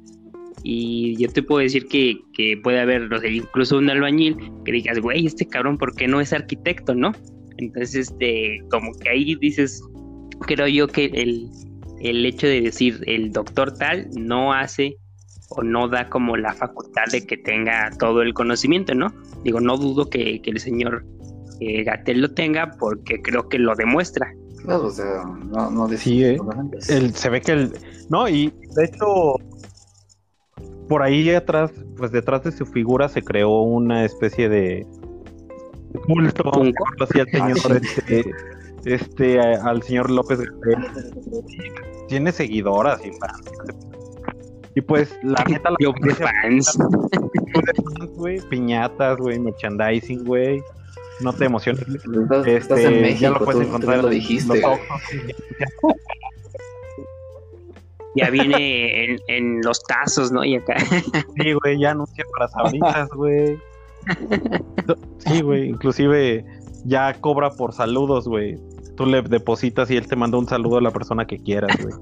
y 0.62 1.16
yo 1.16 1.28
te 1.28 1.42
puedo 1.42 1.60
decir 1.60 1.86
que, 1.88 2.20
que 2.34 2.56
puede 2.62 2.80
haber, 2.80 3.08
no 3.08 3.18
sé, 3.18 3.30
incluso 3.30 3.78
un 3.78 3.90
albañil 3.90 4.36
que 4.64 4.72
digas, 4.72 4.98
güey, 5.00 5.26
este 5.26 5.46
cabrón, 5.46 5.78
¿por 5.78 5.94
qué 5.94 6.06
no 6.06 6.20
es 6.20 6.32
arquitecto, 6.32 6.94
no? 6.94 7.12
Entonces, 7.58 8.10
este, 8.10 8.60
como 8.70 8.92
que 8.92 9.08
ahí 9.08 9.34
dices, 9.36 9.82
creo 10.40 10.68
yo 10.68 10.86
que 10.88 11.06
el, 11.06 11.48
el 12.00 12.24
hecho 12.26 12.46
de 12.46 12.60
decir 12.60 13.02
el 13.06 13.32
doctor 13.32 13.74
tal 13.74 14.08
no 14.16 14.52
hace 14.52 14.96
o 15.50 15.62
no 15.62 15.88
da 15.88 16.08
como 16.08 16.36
la 16.36 16.52
facultad 16.52 17.04
de 17.12 17.26
que 17.26 17.36
tenga 17.36 17.90
todo 17.98 18.22
el 18.22 18.34
conocimiento, 18.34 18.94
¿no? 18.94 19.12
Digo, 19.44 19.60
no 19.60 19.76
dudo 19.76 20.08
que, 20.08 20.40
el 20.44 20.60
señor 20.60 21.04
eh, 21.60 21.84
Gatel 21.84 22.22
lo 22.22 22.32
tenga 22.32 22.70
porque 22.78 23.20
creo 23.20 23.48
que 23.48 23.58
lo 23.58 23.74
demuestra. 23.74 24.32
Claro, 24.64 24.86
o 24.86 24.90
sea, 24.90 25.24
no, 25.24 25.70
no 25.70 25.88
sí, 25.88 26.24
eh, 26.24 26.38
se 27.12 27.30
ve 27.30 27.40
que 27.40 27.52
el... 27.52 27.72
No, 28.08 28.28
y 28.28 28.52
de 28.76 28.84
hecho, 28.84 29.36
por 30.88 31.02
ahí 31.02 31.30
atrás, 31.30 31.72
pues 31.96 32.12
detrás 32.12 32.44
de 32.44 32.52
su 32.52 32.66
figura 32.66 33.08
se 33.08 33.22
creó 33.22 33.62
una 33.62 34.04
especie 34.04 34.48
de 34.48 34.86
culto, 36.06 36.52
así 37.00 37.20
al 37.20 37.28
señor, 37.28 37.58
ah, 37.70 37.80
este, 37.82 38.24
este, 38.84 39.40
al 39.40 39.82
señor 39.82 40.10
López 40.10 40.40
Tiene 42.08 42.32
seguidoras 42.32 43.00
y 43.04 43.12
fans. 43.12 43.52
Y 44.74 44.80
pues, 44.80 45.18
la 45.22 45.44
neta, 45.48 45.70
la 45.70 45.76
Yo, 45.80 45.92
fans. 46.18 46.78
güey, 48.16 48.40
piñatas, 48.48 49.18
güey, 49.18 49.38
merchandising, 49.38 50.24
güey. 50.24 50.62
No 51.20 51.32
te 51.32 51.44
emociones. 51.44 51.86
Estás, 51.88 52.46
estás 52.46 52.80
en 52.80 53.02
México, 53.02 53.20
ya 53.20 53.30
lo 53.30 53.44
puedes 53.44 53.68
encontrar. 53.68 54.02
Lo 54.02 54.08
dijiste. 54.08 54.62
Ya 58.16 58.30
viene 58.30 59.04
en, 59.04 59.18
en, 59.28 59.60
los 59.62 59.82
tazos, 59.84 60.32
¿no? 60.32 60.44
Y 60.44 60.56
acá. 60.56 60.76
Sí, 61.36 61.52
güey, 61.52 61.80
ya 61.80 61.90
anuncia 61.92 62.24
para 62.32 62.48
sabritas, 62.48 63.08
güey. 63.10 63.58
Sí, 65.18 65.42
güey, 65.42 65.68
inclusive 65.68 66.44
ya 66.84 67.14
cobra 67.20 67.50
por 67.50 67.72
saludos, 67.72 68.26
güey. 68.26 68.56
Tú 68.96 69.06
le 69.06 69.22
depositas 69.22 69.90
y 69.90 69.96
él 69.96 70.06
te 70.06 70.16
manda 70.16 70.38
un 70.38 70.48
saludo 70.48 70.78
a 70.78 70.82
la 70.82 70.90
persona 70.90 71.26
que 71.26 71.38
quieras, 71.38 71.76
güey. 71.80 71.94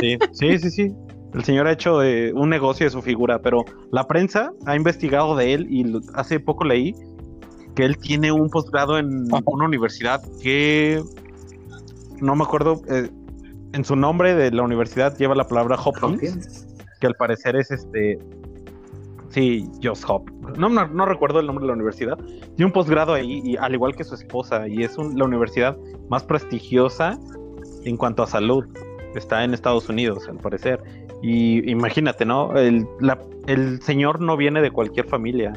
Sí, 0.00 0.18
sí, 0.32 0.58
sí, 0.58 0.70
sí. 0.70 0.94
El 1.34 1.44
señor 1.44 1.66
ha 1.66 1.72
hecho 1.72 2.02
eh, 2.02 2.32
un 2.32 2.48
negocio 2.48 2.86
de 2.86 2.90
su 2.90 3.02
figura, 3.02 3.42
pero 3.42 3.64
la 3.92 4.06
prensa 4.06 4.50
ha 4.66 4.76
investigado 4.76 5.36
de 5.36 5.52
él 5.52 5.66
y 5.68 5.84
hace 6.14 6.40
poco 6.40 6.64
leí 6.64 6.94
que 7.74 7.84
él 7.84 7.98
tiene 7.98 8.32
un 8.32 8.48
posgrado 8.48 8.98
en 8.98 9.28
una 9.44 9.66
universidad 9.66 10.22
que 10.42 11.02
no 12.20 12.34
me 12.34 12.44
acuerdo, 12.44 12.82
eh, 12.88 13.10
en 13.72 13.84
su 13.84 13.96
nombre 13.96 14.34
de 14.34 14.50
la 14.50 14.62
universidad 14.62 15.16
lleva 15.16 15.34
la 15.34 15.46
palabra 15.46 15.76
Hopkins, 15.76 16.66
que 17.00 17.06
al 17.06 17.14
parecer 17.14 17.56
es 17.56 17.70
este, 17.70 18.18
sí, 19.30 19.68
Josh 19.82 20.02
Hop. 20.08 20.30
No, 20.56 20.68
no, 20.68 21.06
recuerdo 21.06 21.40
el 21.40 21.46
nombre 21.46 21.62
de 21.62 21.68
la 21.68 21.74
universidad. 21.74 22.18
Tiene 22.18 22.66
un 22.66 22.72
posgrado 22.72 23.14
ahí, 23.14 23.42
y, 23.44 23.56
al 23.56 23.74
igual 23.74 23.94
que 23.94 24.04
su 24.04 24.14
esposa, 24.14 24.66
y 24.66 24.82
es 24.82 24.96
la 24.96 25.24
universidad 25.24 25.76
más 26.08 26.24
prestigiosa 26.24 27.18
en 27.84 27.96
cuanto 27.96 28.22
a 28.22 28.26
salud. 28.26 28.64
Está 29.14 29.44
en 29.44 29.54
Estados 29.54 29.88
Unidos, 29.88 30.28
al 30.28 30.38
parecer. 30.38 30.82
Y 31.22 31.68
imagínate, 31.70 32.24
¿no? 32.24 32.56
El, 32.56 32.86
el 33.46 33.82
señor 33.82 34.20
no 34.20 34.36
viene 34.36 34.60
de 34.60 34.70
cualquier 34.70 35.06
familia 35.06 35.52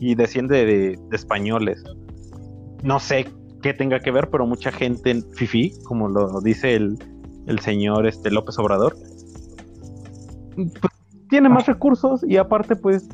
y 0.00 0.14
desciende 0.14 0.64
de, 0.64 0.98
españoles. 1.12 1.82
No 2.82 3.00
sé 3.00 3.26
qué 3.62 3.72
tenga 3.72 4.00
que 4.00 4.10
ver, 4.10 4.28
pero 4.30 4.46
mucha 4.46 4.70
gente 4.70 5.10
en 5.10 5.22
Fifi, 5.32 5.72
como 5.84 6.08
lo 6.08 6.40
dice 6.40 6.74
el, 6.74 6.98
el 7.46 7.58
señor 7.60 8.06
este, 8.06 8.30
López 8.30 8.58
Obrador, 8.58 8.96
pues, 10.54 10.92
tiene 11.28 11.48
más 11.48 11.66
recursos 11.66 12.24
y 12.26 12.36
aparte 12.36 12.76
pues 12.76 13.08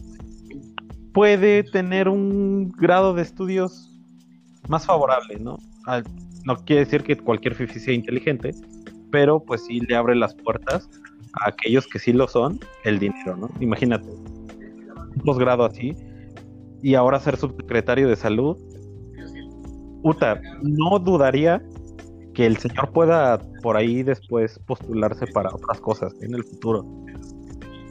puede 1.13 1.65
tener 1.65 2.09
un 2.09 2.71
grado 2.73 3.15
de 3.15 3.23
estudios 3.23 3.91
más 4.69 4.87
favorable, 4.87 5.39
¿no? 5.41 5.59
no 6.45 6.57
quiere 6.65 6.85
decir 6.85 7.03
que 7.03 7.17
cualquier 7.17 7.55
Fifi 7.55 7.81
sea 7.81 7.95
inteligente, 7.95 8.55
pero 9.11 9.41
pues 9.41 9.65
sí 9.67 9.81
le 9.81 9.97
abre 9.97 10.15
las 10.15 10.35
puertas 10.35 10.89
a 11.41 11.49
aquellos 11.49 11.87
que 11.87 11.99
sí 11.99 12.13
lo 12.13 12.29
son 12.29 12.61
el 12.85 12.99
dinero, 12.99 13.37
¿no? 13.37 13.51
Imagínate, 13.61 14.09
un 14.09 15.23
posgrado 15.25 15.65
así 15.65 15.95
y 16.83 16.95
ahora 16.95 17.21
ser 17.21 17.37
subsecretario 17.37 18.09
de 18.09 18.17
salud. 18.17 18.57
Uta, 20.03 20.41
no 20.63 20.99
dudaría 20.99 21.63
que 22.35 22.47
el 22.47 22.57
señor 22.57 22.91
pueda 22.93 23.39
por 23.63 23.77
ahí 23.77 24.03
después 24.03 24.59
postularse 24.67 25.27
para 25.29 25.51
otras 25.55 25.81
cosas 25.81 26.15
en 26.23 26.35
el 26.35 26.45
futuro. 26.45 26.85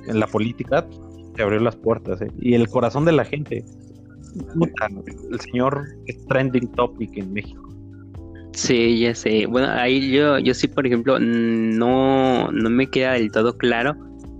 En 0.07 0.19
la 0.19 0.27
política 0.27 0.87
te 1.35 1.43
abrió 1.43 1.59
las 1.59 1.75
puertas 1.75 2.21
¿eh? 2.21 2.31
y 2.39 2.53
el 2.53 2.67
corazón 2.69 3.05
de 3.05 3.11
la 3.11 3.25
gente. 3.25 3.63
El 5.31 5.39
señor 5.39 5.85
es 6.05 6.25
trending 6.27 6.67
topic 6.73 7.17
en 7.17 7.33
México. 7.33 7.67
Sí, 8.53 8.99
ya 8.99 9.15
sé. 9.15 9.45
Bueno, 9.45 9.69
ahí 9.69 10.11
yo, 10.11 10.39
yo 10.39 10.53
sí, 10.53 10.67
por 10.67 10.85
ejemplo, 10.85 11.19
no, 11.19 12.51
no 12.51 12.69
me 12.69 12.87
queda 12.87 13.13
del 13.13 13.31
todo 13.31 13.57
claro 13.57 13.95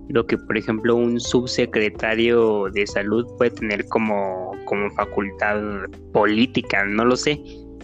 lo 0.09 0.25
que, 0.25 0.37
por 0.37 0.57
ejemplo, 0.57 0.95
un 0.95 1.19
subsecretario 1.19 2.65
de 2.73 2.85
salud 2.87 3.27
puede 3.37 3.51
tener 3.51 3.85
como, 3.85 4.51
como 4.65 4.89
facultad 4.91 5.61
política, 6.11 6.83
no 6.85 7.05
lo 7.05 7.15
sé, 7.15 7.39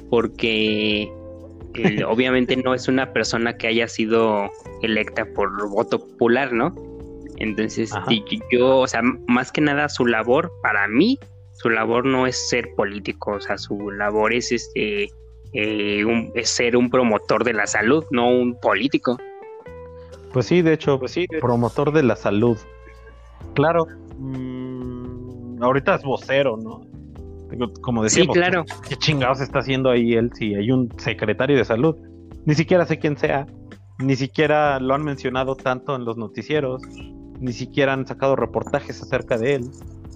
porque 0.09 1.11
obviamente 2.07 2.55
no 2.57 2.73
es 2.73 2.87
una 2.87 3.13
persona 3.13 3.57
que 3.57 3.67
haya 3.67 3.87
sido 3.87 4.49
electa 4.81 5.25
por 5.25 5.69
voto 5.69 5.99
popular, 5.99 6.51
¿no? 6.53 6.73
Entonces, 7.37 7.91
yo, 8.51 8.79
o 8.79 8.87
sea, 8.87 9.01
más 9.27 9.51
que 9.51 9.61
nada 9.61 9.89
su 9.89 10.05
labor, 10.05 10.51
para 10.61 10.87
mí, 10.87 11.19
su 11.53 11.69
labor 11.69 12.05
no 12.05 12.27
es 12.27 12.49
ser 12.49 12.73
político, 12.75 13.31
o 13.31 13.41
sea, 13.41 13.57
su 13.57 13.91
labor 13.91 14.33
es 14.33 14.51
este 14.51 15.09
eh, 15.53 16.05
es 16.33 16.49
ser 16.49 16.75
un 16.75 16.89
promotor 16.89 17.43
de 17.43 17.53
la 17.53 17.65
salud, 17.65 18.03
no 18.11 18.29
un 18.29 18.59
político. 18.59 19.17
Pues 20.33 20.47
sí, 20.47 20.61
de 20.61 20.73
hecho, 20.73 20.99
pues 20.99 21.11
sí, 21.11 21.27
promotor 21.27 21.93
de 21.93 22.03
la 22.03 22.15
salud. 22.17 22.57
Claro, 23.53 23.87
mm, 24.17 25.63
ahorita 25.63 25.95
es 25.95 26.03
vocero, 26.03 26.57
¿no? 26.57 26.81
Como 27.81 28.03
decíamos, 28.03 28.33
sí, 28.33 28.39
claro. 28.39 28.65
¿qué 28.87 28.95
chingados 28.95 29.41
está 29.41 29.59
haciendo 29.59 29.89
ahí 29.89 30.13
él 30.13 30.31
si 30.33 30.55
hay 30.55 30.71
un 30.71 30.89
secretario 30.97 31.57
de 31.57 31.65
salud? 31.65 31.95
Ni 32.45 32.55
siquiera 32.55 32.85
sé 32.85 32.99
quién 32.99 33.17
sea, 33.17 33.45
ni 33.99 34.15
siquiera 34.15 34.79
lo 34.79 34.93
han 34.93 35.03
mencionado 35.03 35.55
tanto 35.55 35.95
en 35.95 36.05
los 36.05 36.17
noticieros, 36.17 36.81
ni 37.39 37.53
siquiera 37.53 37.93
han 37.93 38.05
sacado 38.05 38.35
reportajes 38.35 39.01
acerca 39.01 39.37
de 39.37 39.55
él. 39.55 39.69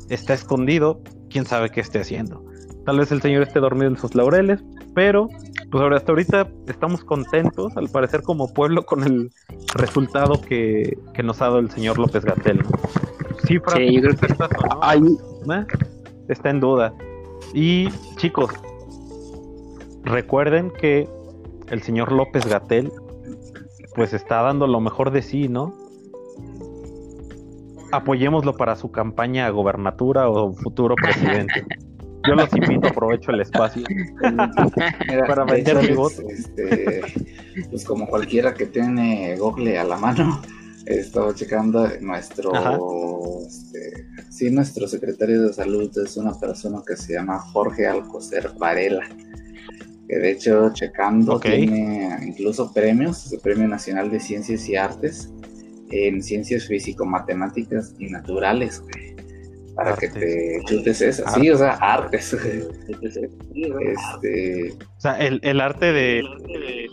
Está 0.09 0.33
escondido, 0.33 1.01
quién 1.29 1.45
sabe 1.45 1.69
qué 1.69 1.81
esté 1.81 1.99
haciendo. 1.99 2.43
Tal 2.85 2.97
vez 2.97 3.11
el 3.11 3.21
señor 3.21 3.43
esté 3.43 3.59
dormido 3.59 3.87
en 3.87 3.97
sus 3.97 4.15
laureles, 4.15 4.63
pero 4.95 5.27
pues 5.69 5.81
ahora 5.83 5.97
hasta 5.97 6.11
ahorita 6.11 6.49
estamos 6.67 7.03
contentos, 7.03 7.77
al 7.77 7.89
parecer 7.89 8.23
como 8.23 8.51
pueblo, 8.51 8.85
con 8.85 9.03
el 9.03 9.31
resultado 9.75 10.41
que, 10.41 10.97
nos 11.23 11.41
ha 11.41 11.45
dado 11.45 11.59
el 11.59 11.69
señor 11.69 11.99
López 11.99 12.25
Gatel. 12.25 12.63
sí, 13.43 13.55
yo 13.55 13.61
creo 13.61 14.15
que 14.15 14.25
está, 14.25 14.49
¿Eh? 14.95 15.65
está 16.27 16.49
en 16.49 16.59
duda. 16.59 16.93
Y 17.53 17.89
chicos, 18.17 18.51
recuerden 20.03 20.71
que 20.71 21.07
el 21.69 21.81
señor 21.81 22.11
López 22.11 22.45
Gatel 22.45 22.91
pues 23.95 24.13
está 24.13 24.41
dando 24.41 24.67
lo 24.67 24.79
mejor 24.79 25.11
de 25.11 25.21
sí, 25.21 25.49
¿no? 25.49 25.75
Apoyémoslo 27.91 28.55
para 28.55 28.75
su 28.75 28.91
campaña 28.91 29.47
a 29.47 29.49
gobernatura 29.49 30.29
o 30.29 30.53
futuro 30.53 30.95
presidente. 30.95 31.65
Yo 32.27 32.35
los 32.35 32.53
invito, 32.53 32.87
aprovecho 32.89 33.31
el 33.31 33.41
espacio 33.41 33.83
para 35.27 35.45
vender 35.45 35.77
mi 35.89 35.95
voto. 35.95 36.21
Este, 36.29 37.01
pues 37.69 37.85
como 37.85 38.07
cualquiera 38.07 38.53
que 38.53 38.67
tiene 38.67 39.35
Google 39.37 39.79
a 39.79 39.83
la 39.83 39.97
mano, 39.97 40.41
he 40.89 40.99
estado 40.99 41.31
checando 41.33 41.87
nuestro, 42.01 42.51
este, 43.45 44.07
sí, 44.29 44.49
nuestro 44.49 44.87
secretario 44.87 45.43
de 45.43 45.53
salud 45.53 45.91
es 46.03 46.17
una 46.17 46.33
persona 46.33 46.81
que 46.85 46.95
se 46.95 47.13
llama 47.13 47.39
Jorge 47.39 47.85
Alcocer 47.85 48.51
Varela, 48.57 49.07
que 50.07 50.17
de 50.17 50.31
hecho 50.31 50.73
checando 50.73 51.39
tiene 51.39 52.17
incluso 52.25 52.73
premios, 52.73 53.31
el 53.31 53.39
Premio 53.39 53.67
Nacional 53.67 54.09
de 54.09 54.19
Ciencias 54.19 54.67
y 54.67 54.75
Artes 54.75 55.29
en 55.91 56.23
Ciencias 56.23 56.65
Físico-Matemáticas 56.65 57.93
y 57.99 58.09
Naturales, 58.09 58.81
güey 58.81 59.18
para 59.79 59.95
que 59.95 60.09
te 60.09 60.61
chutes 60.65 61.01
eso. 61.01 61.23
Sí, 61.35 61.49
o 61.49 61.57
sea, 61.57 61.71
artes. 61.75 62.33
este... 63.53 64.73
O 64.73 64.99
sea, 65.01 65.17
el, 65.19 65.39
el 65.41 65.61
arte 65.61 65.93
de, 65.93 66.21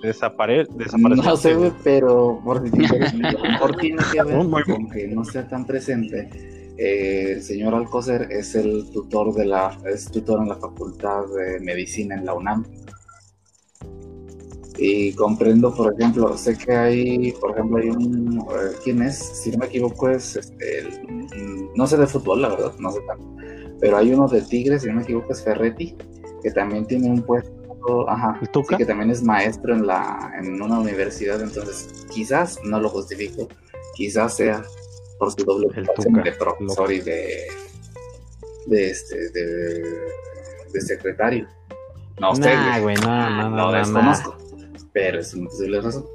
desaparecer. 0.02 0.68
No 1.00 1.36
sé, 1.36 1.56
pero 1.82 2.40
por, 2.44 2.62
que 2.62 2.70
ver 2.70 3.06
con 4.66 4.88
que 4.90 5.08
no 5.08 5.24
sea 5.24 5.48
tan 5.48 5.66
presente. 5.66 6.28
Eh, 6.78 7.32
el 7.32 7.42
señor 7.42 7.74
Alcocer 7.74 8.28
es 8.30 8.54
el 8.54 8.88
tutor 8.92 9.34
de 9.34 9.46
la, 9.46 9.76
es 9.92 10.10
tutor 10.10 10.42
en 10.42 10.48
la 10.48 10.56
Facultad 10.56 11.22
de 11.34 11.58
Medicina 11.60 12.14
en 12.14 12.24
la 12.24 12.34
UNAM. 12.34 12.64
Y 14.78 15.12
comprendo, 15.14 15.74
por 15.74 15.94
ejemplo, 15.94 16.36
sé 16.36 16.56
que 16.58 16.72
hay, 16.74 17.32
por 17.32 17.52
ejemplo, 17.52 17.78
hay 17.78 17.88
un, 17.90 18.38
eh, 18.50 18.76
¿quién 18.84 19.02
es? 19.02 19.16
Si 19.18 19.50
no 19.50 19.58
me 19.58 19.66
equivoco 19.66 20.10
es, 20.10 20.36
este, 20.36 20.88
no 21.74 21.86
sé 21.86 21.96
de 21.96 22.06
fútbol, 22.06 22.42
la 22.42 22.48
verdad, 22.50 22.72
no 22.78 22.90
sé 22.90 22.98
tanto, 23.06 23.26
pero 23.80 23.96
hay 23.96 24.12
uno 24.12 24.28
de 24.28 24.42
Tigres, 24.42 24.82
si 24.82 24.88
no 24.88 24.96
me 24.96 25.02
equivoco 25.02 25.32
es 25.32 25.42
Ferretti, 25.42 25.96
que 26.42 26.50
también 26.50 26.86
tiene 26.86 27.08
un 27.08 27.22
puesto 27.22 27.50
ajá, 28.08 28.38
¿El 28.42 28.48
Tuca? 28.50 28.76
sí, 28.76 28.78
que 28.78 28.84
también 28.86 29.10
es 29.10 29.22
maestro 29.22 29.72
en 29.74 29.86
la 29.86 30.32
en 30.42 30.60
una 30.60 30.78
universidad, 30.80 31.40
entonces 31.40 32.04
quizás 32.12 32.58
no 32.64 32.78
lo 32.80 32.88
justifico, 32.90 33.48
quizás 33.94 34.36
sea 34.36 34.62
por 35.18 35.30
su 35.32 35.44
doble 35.44 35.68
de 35.74 36.32
profesor 36.32 36.92
y 36.92 37.00
de 37.00 37.28
de 38.66 38.90
este 38.90 39.30
de, 39.30 39.82
de 40.72 40.80
secretario. 40.80 41.46
No 42.20 42.34
sé, 42.34 42.40
Nah, 42.40 42.80
güey, 42.80 42.96
no, 42.96 43.02
Ah, 43.08 43.30
no, 43.30 43.50
no, 43.50 43.56
lo 43.56 43.56
no, 43.56 43.72
no. 43.72 43.78
desconozco, 43.78 44.36
pero 44.96 45.20
es 45.20 45.34
una 45.34 45.50
posible 45.50 45.78
razón. 45.82 46.06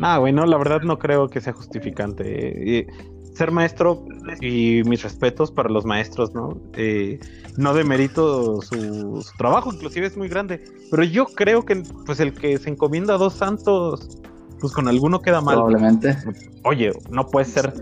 Nah, 0.00 0.18
güey, 0.18 0.32
no, 0.32 0.44
la 0.44 0.58
verdad 0.58 0.80
no 0.82 0.98
creo 0.98 1.28
que 1.28 1.40
sea 1.40 1.52
justificante. 1.52 2.78
Eh, 2.78 2.86
ser 3.34 3.52
maestro 3.52 4.04
y 4.40 4.82
mis 4.84 5.04
respetos 5.04 5.52
para 5.52 5.68
los 5.68 5.84
maestros, 5.84 6.34
¿no? 6.34 6.60
Eh, 6.74 7.20
no 7.56 7.72
demerito 7.72 8.60
su, 8.62 9.22
su 9.22 9.36
trabajo, 9.38 9.72
inclusive 9.72 10.08
es 10.08 10.16
muy 10.16 10.28
grande. 10.28 10.60
Pero 10.90 11.04
yo 11.04 11.26
creo 11.26 11.64
que 11.64 11.84
pues 12.04 12.18
el 12.18 12.34
que 12.34 12.58
se 12.58 12.70
encomienda 12.70 13.14
a 13.14 13.18
dos 13.18 13.34
santos, 13.34 14.18
pues 14.58 14.72
con 14.72 14.88
alguno 14.88 15.22
queda 15.22 15.40
mal. 15.40 15.54
Probablemente. 15.54 16.16
Oye, 16.64 16.90
no 17.10 17.28
puedes 17.28 17.48
ser, 17.48 17.72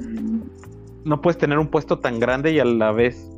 no 1.05 1.23
puedes 1.23 1.39
tener 1.39 1.59
un 1.59 1.69
puesto 1.69 1.99
tan 2.01 2.21
grande 2.21 2.53
y 2.53 2.59
a 2.59 2.67
la 2.67 2.93
vez. 2.93 3.31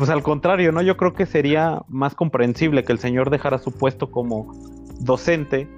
Pues 0.00 0.08
al 0.08 0.22
contrario, 0.22 0.72
¿no? 0.72 0.80
Yo 0.80 0.96
creo 0.96 1.12
que 1.12 1.26
sería 1.26 1.82
más 1.88 2.14
comprensible 2.14 2.84
que 2.84 2.92
el 2.92 2.98
señor 2.98 3.28
dejara 3.28 3.58
su 3.58 3.70
puesto 3.70 4.10
como 4.10 4.50
docente 4.98 5.68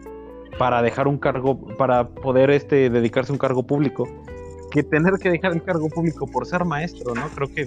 para 0.60 0.80
dejar 0.80 1.08
un 1.08 1.18
cargo, 1.18 1.60
para 1.76 2.08
poder 2.08 2.50
este 2.50 2.88
dedicarse 2.88 3.32
a 3.32 3.34
un 3.34 3.40
cargo 3.40 3.66
público, 3.66 4.08
que 4.70 4.84
tener 4.84 5.14
que 5.14 5.28
dejar 5.28 5.54
el 5.54 5.62
cargo 5.64 5.88
público 5.88 6.28
por 6.28 6.46
ser 6.46 6.64
maestro, 6.64 7.16
¿no? 7.16 7.26
Creo 7.34 7.48
que 7.52 7.66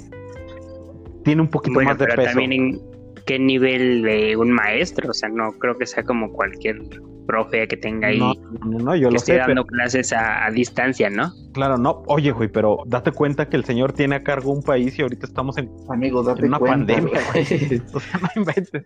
tiene 1.26 1.42
un 1.42 1.50
poquito 1.50 1.74
Bueno, 1.74 1.90
más 1.90 1.98
de 1.98 2.06
pero 2.06 2.16
peso. 2.24 2.30
también 2.30 2.54
en 2.54 2.82
qué 3.26 3.38
nivel 3.38 4.02
de 4.04 4.38
un 4.38 4.50
maestro, 4.50 5.10
o 5.10 5.14
sea, 5.14 5.28
no 5.28 5.52
creo 5.60 5.78
que 5.78 5.86
sea 5.86 6.04
como 6.04 6.32
cualquier 6.32 6.78
profe 7.26 7.68
que 7.68 7.78
tenga 7.78 8.08
ahí 8.10 8.20
No, 8.20 8.34
no, 8.66 8.80
no, 8.80 8.96
yo 8.96 9.08
que 9.10 9.14
lo 9.14 9.18
esté 9.18 9.34
sé, 9.34 9.38
dando 9.40 9.64
pero 9.64 9.66
clases 9.66 10.14
a, 10.14 10.46
a 10.46 10.52
distancia, 10.52 11.10
¿no? 11.10 11.32
claro, 11.54 11.78
no. 11.78 12.04
Oye, 12.08 12.32
güey, 12.32 12.50
pero 12.50 12.78
date 12.86 13.12
cuenta 13.12 13.48
que 13.50 13.58
el 13.58 13.66
señor 13.66 13.94
tiene 13.94 14.16
a 14.16 14.24
cargo 14.24 14.52
un 14.52 14.62
país 14.64 14.98
y 15.00 15.02
ahorita 15.02 15.26
estamos 15.26 15.58
en 15.58 15.70
Amigo, 15.90 16.24
date 16.24 16.42
En 16.42 16.48
una 16.48 16.60
cuenta. 16.60 16.94
pandemia, 16.94 17.20
güey. 17.34 17.82
O 17.94 18.00
sea, 18.00 18.20
no 18.20 18.30
inventes. 18.42 18.84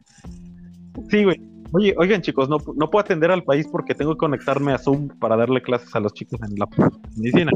Sí, 1.10 1.23
güey. 1.23 1.41
Oye, 1.71 1.93
oigan, 1.97 2.21
chicos, 2.21 2.49
no, 2.49 2.58
no 2.75 2.89
puedo 2.89 3.02
atender 3.06 3.30
al 3.30 3.43
país 3.43 3.67
porque 3.71 3.93
tengo 3.93 4.13
que 4.13 4.17
conectarme 4.17 4.73
a 4.73 4.80
Zoom 4.80 5.08
para 5.19 5.36
darle 5.38 5.62
clases 5.62 5.95
a 5.95 5.99
los 5.99 6.13
chicos 6.13 6.39
en 6.41 6.56
la 6.58 6.67
medicina. 7.15 7.52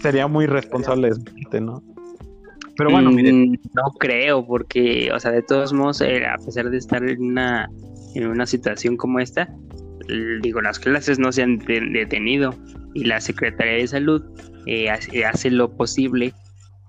Sería 0.00 0.26
muy 0.26 0.46
de 0.46 0.62
parte, 0.62 1.60
¿no? 1.60 1.82
Pero 2.76 2.90
bueno, 2.90 3.10
Mm, 3.10 3.14
miren, 3.14 3.52
No 3.74 3.90
creo, 3.98 4.46
porque, 4.46 5.10
o 5.14 5.20
sea, 5.20 5.32
de 5.32 5.42
todos 5.42 5.72
modos, 5.74 6.00
eh, 6.00 6.24
a 6.24 6.36
pesar 6.42 6.70
de 6.70 6.78
estar 6.78 7.04
en 7.04 7.22
una, 7.22 7.68
en 8.14 8.26
una 8.26 8.46
situación 8.46 8.96
como 8.96 9.20
esta, 9.20 9.48
digo, 10.42 10.60
las 10.60 10.78
clases 10.78 11.18
no 11.18 11.32
se 11.32 11.42
han 11.42 11.58
de- 11.58 11.88
detenido 11.92 12.54
y 12.94 13.04
la 13.04 13.20
Secretaría 13.20 13.74
de 13.74 13.86
Salud 13.86 14.22
eh, 14.66 14.90
hace, 14.90 15.24
hace 15.24 15.50
lo 15.50 15.76
posible 15.76 16.32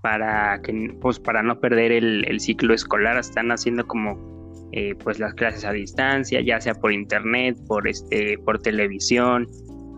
para 0.02 0.60
que, 0.64 0.96
pues, 1.00 1.20
para 1.20 1.44
no 1.44 1.60
perder 1.60 1.92
el, 1.92 2.26
el 2.28 2.40
ciclo 2.40 2.74
escolar. 2.74 3.18
Están 3.18 3.52
haciendo 3.52 3.86
como, 3.86 4.18
eh, 4.72 4.96
pues, 5.04 5.20
las 5.20 5.34
clases 5.36 5.64
a 5.64 5.72
distancia, 5.72 6.42
ya 6.42 6.60
sea 6.60 6.74
por 6.74 6.92
internet, 6.92 7.58
por 7.68 7.88
este, 7.88 8.38
por 8.40 8.60
televisión, 8.60 9.48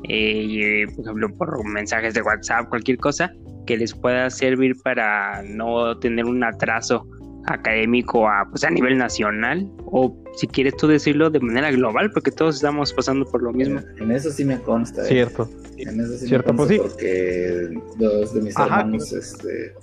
eh, 0.10 0.84
eh, 0.84 0.86
por 0.94 1.06
ejemplo, 1.06 1.30
por 1.38 1.66
mensajes 1.66 2.14
de 2.14 2.22
WhatsApp, 2.22 2.68
cualquier 2.68 2.98
cosa 2.98 3.32
que 3.66 3.78
les 3.78 3.94
pueda 3.94 4.30
servir 4.30 4.76
para 4.84 5.42
no 5.44 5.98
tener 6.00 6.26
un 6.26 6.44
atraso 6.44 7.08
académico 7.46 8.28
a, 8.28 8.48
pues, 8.50 8.64
a 8.64 8.70
nivel 8.70 8.98
nacional 8.98 9.70
o 9.86 10.16
si 10.36 10.48
quieres 10.48 10.76
tú 10.78 10.88
decirlo 10.88 11.30
de 11.30 11.40
manera 11.40 11.72
global 11.72 12.12
porque 12.12 12.32
todos 12.32 12.56
estamos 12.56 12.94
pasando 12.94 13.26
por 13.26 13.44
lo 13.44 13.52
mismo. 13.52 13.82
En 13.98 14.12
eso 14.12 14.32
sí 14.32 14.46
me 14.46 14.60
consta. 14.60 15.04
¿eh? 15.04 15.08
cierto. 15.08 15.50
En 15.78 16.00
eso 16.00 16.18
sí 16.18 16.28
Cierto, 16.28 16.54
me 16.54 16.58
pues 16.58 16.80
consta 16.80 16.84
porque 16.88 17.70
dos 17.98 18.34
de 18.34 18.42
mis 18.42 18.58
Ajá. 18.58 18.82
hermanos, 18.82 19.12
este, 19.12 19.74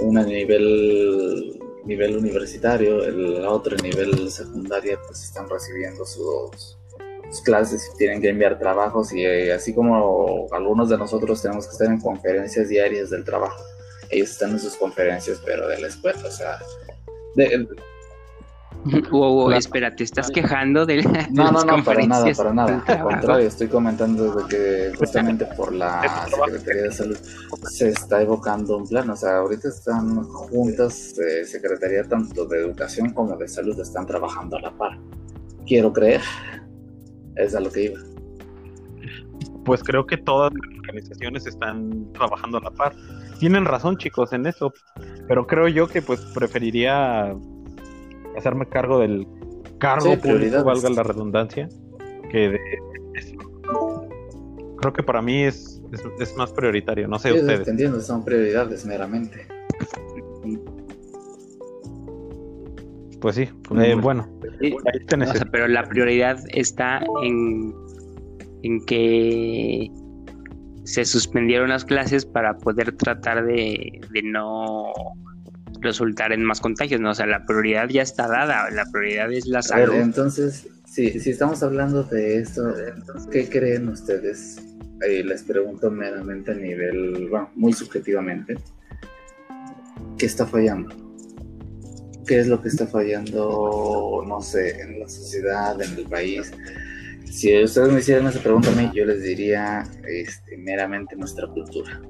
una 0.00 0.22
a 0.22 0.24
nivel 0.24 1.60
nivel 1.84 2.16
universitario, 2.16 3.04
el 3.04 3.42
la 3.42 3.50
otra 3.50 3.76
a 3.78 3.82
nivel 3.82 4.28
secundaria, 4.30 4.98
pues 5.06 5.22
están 5.22 5.48
recibiendo 5.48 6.04
sus, 6.04 6.76
sus 7.30 7.40
clases 7.42 7.88
y 7.94 7.96
tienen 7.96 8.20
que 8.20 8.30
enviar 8.30 8.58
trabajos 8.58 9.12
y 9.12 9.24
eh, 9.24 9.52
así 9.52 9.72
como 9.72 10.48
algunos 10.52 10.88
de 10.88 10.98
nosotros 10.98 11.40
tenemos 11.40 11.66
que 11.66 11.72
estar 11.72 11.86
en 11.86 12.00
conferencias 12.00 12.68
diarias 12.68 13.10
del 13.10 13.24
trabajo, 13.24 13.62
ellos 14.10 14.30
están 14.30 14.50
en 14.50 14.58
sus 14.60 14.74
conferencias 14.76 15.40
pero 15.44 15.68
de 15.68 15.80
la 15.80 15.86
escuela, 15.88 16.20
o 16.26 16.30
sea, 16.30 16.58
de- 17.36 17.68
Wow, 19.10 19.50
espera, 19.50 19.94
¿te 19.96 20.04
estás 20.04 20.30
quejando 20.30 20.86
de, 20.86 20.96
de 20.98 21.26
No, 21.32 21.50
no, 21.50 21.64
no, 21.64 21.82
para 21.82 22.06
nada, 22.06 22.32
para 22.36 22.52
nada. 22.54 22.84
Al 22.86 23.02
contrario, 23.02 23.48
estoy 23.48 23.66
comentando 23.66 24.32
de 24.32 24.44
que 24.46 24.92
justamente 24.96 25.44
por 25.56 25.72
la 25.74 26.02
Secretaría 26.44 26.82
de 26.82 26.92
Salud 26.92 27.16
se 27.68 27.88
está 27.88 28.22
evocando 28.22 28.76
un 28.76 28.86
plan. 28.86 29.10
O 29.10 29.16
sea, 29.16 29.38
ahorita 29.38 29.68
están 29.68 30.22
juntas, 30.24 31.18
eh, 31.18 31.44
Secretaría 31.44 32.04
tanto 32.04 32.44
de 32.46 32.60
Educación 32.60 33.10
como 33.10 33.36
de 33.36 33.48
Salud, 33.48 33.78
están 33.80 34.06
trabajando 34.06 34.56
a 34.56 34.60
la 34.60 34.70
par. 34.70 34.98
Quiero 35.66 35.92
creer. 35.92 36.20
Es 37.34 37.56
a 37.56 37.60
lo 37.60 37.70
que 37.72 37.84
iba. 37.86 38.00
Pues 39.64 39.82
creo 39.82 40.06
que 40.06 40.16
todas 40.16 40.52
las 40.52 40.78
organizaciones 40.80 41.44
están 41.46 42.12
trabajando 42.12 42.58
a 42.58 42.60
la 42.60 42.70
par. 42.70 42.94
Tienen 43.38 43.64
razón, 43.64 43.96
chicos, 43.98 44.32
en 44.32 44.46
eso. 44.46 44.72
Pero 45.28 45.46
creo 45.46 45.68
yo 45.68 45.88
que 45.88 46.02
pues 46.02 46.20
preferiría 46.34 47.34
hacerme 48.36 48.66
cargo 48.68 48.98
del 48.98 49.26
cargo 49.78 50.12
Sí, 50.12 50.16
público, 50.16 50.64
valga 50.64 50.88
la 50.90 51.02
redundancia, 51.02 51.68
que 52.30 52.50
de 52.50 52.58
eso. 53.14 53.36
Creo 54.78 54.92
que 54.92 55.02
para 55.02 55.20
mí 55.22 55.42
es, 55.42 55.82
es, 55.92 56.02
es 56.20 56.36
más 56.36 56.52
prioritario, 56.52 57.08
no 57.08 57.18
sé 57.18 57.32
Sí, 57.32 57.38
ustedes. 57.40 57.64
te 57.64 57.70
entiendo, 57.70 58.00
son 58.00 58.24
prioridades 58.24 58.84
meramente. 58.86 59.46
Pues 63.20 63.34
sí, 63.36 63.42
eh, 63.42 63.48
bueno. 63.70 64.00
bueno, 64.02 64.28
Sí, 64.60 64.76
ahí 64.92 65.06
tenés 65.06 65.30
o 65.30 65.32
sea, 65.32 65.40
eso. 65.42 65.50
pero 65.50 65.66
la 65.68 65.82
prioridad 65.88 66.38
está 66.50 67.02
en, 67.22 67.74
en 68.62 68.84
que 68.86 69.90
se 70.86 71.04
suspendieron 71.04 71.68
las 71.68 71.84
clases 71.84 72.24
para 72.24 72.56
poder 72.58 72.92
tratar 72.92 73.44
de, 73.44 74.00
de 74.12 74.22
no 74.22 74.92
resultar 75.80 76.32
en 76.32 76.44
más 76.44 76.60
contagios, 76.60 77.00
¿no? 77.00 77.10
O 77.10 77.14
sea, 77.14 77.26
la 77.26 77.44
prioridad 77.44 77.88
ya 77.88 78.02
está 78.02 78.28
dada, 78.28 78.70
la 78.70 78.86
prioridad 78.90 79.32
es 79.32 79.46
la 79.46 79.58
A 79.58 79.76
ver, 79.78 79.88
salud. 79.88 80.00
entonces, 80.00 80.68
si, 80.86 81.18
si 81.18 81.30
estamos 81.30 81.62
hablando 81.64 82.04
de 82.04 82.38
esto, 82.38 82.72
¿qué 83.32 83.48
creen 83.48 83.88
ustedes? 83.88 84.62
Eh, 85.06 85.24
les 85.24 85.42
pregunto 85.42 85.90
meramente 85.90 86.52
a 86.52 86.54
nivel, 86.54 87.28
bueno, 87.28 87.50
muy 87.56 87.72
subjetivamente, 87.72 88.56
¿qué 90.16 90.26
está 90.26 90.46
fallando? 90.46 90.94
¿Qué 92.26 92.38
es 92.40 92.46
lo 92.46 92.62
que 92.62 92.68
está 92.68 92.86
fallando, 92.86 94.24
no 94.26 94.40
sé, 94.40 94.80
en 94.80 95.00
la 95.00 95.08
sociedad, 95.08 95.80
en 95.82 95.98
el 95.98 96.04
país? 96.06 96.52
Si 97.36 97.62
ustedes 97.62 97.92
me 97.92 97.98
hicieran 97.98 98.26
esa 98.28 98.40
pregunta 98.40 98.70
a 98.70 98.74
mí, 98.74 98.90
yo 98.94 99.04
les 99.04 99.22
diría 99.22 99.82
este, 100.08 100.56
meramente 100.56 101.14
nuestra 101.16 101.46
cultura. 101.48 102.00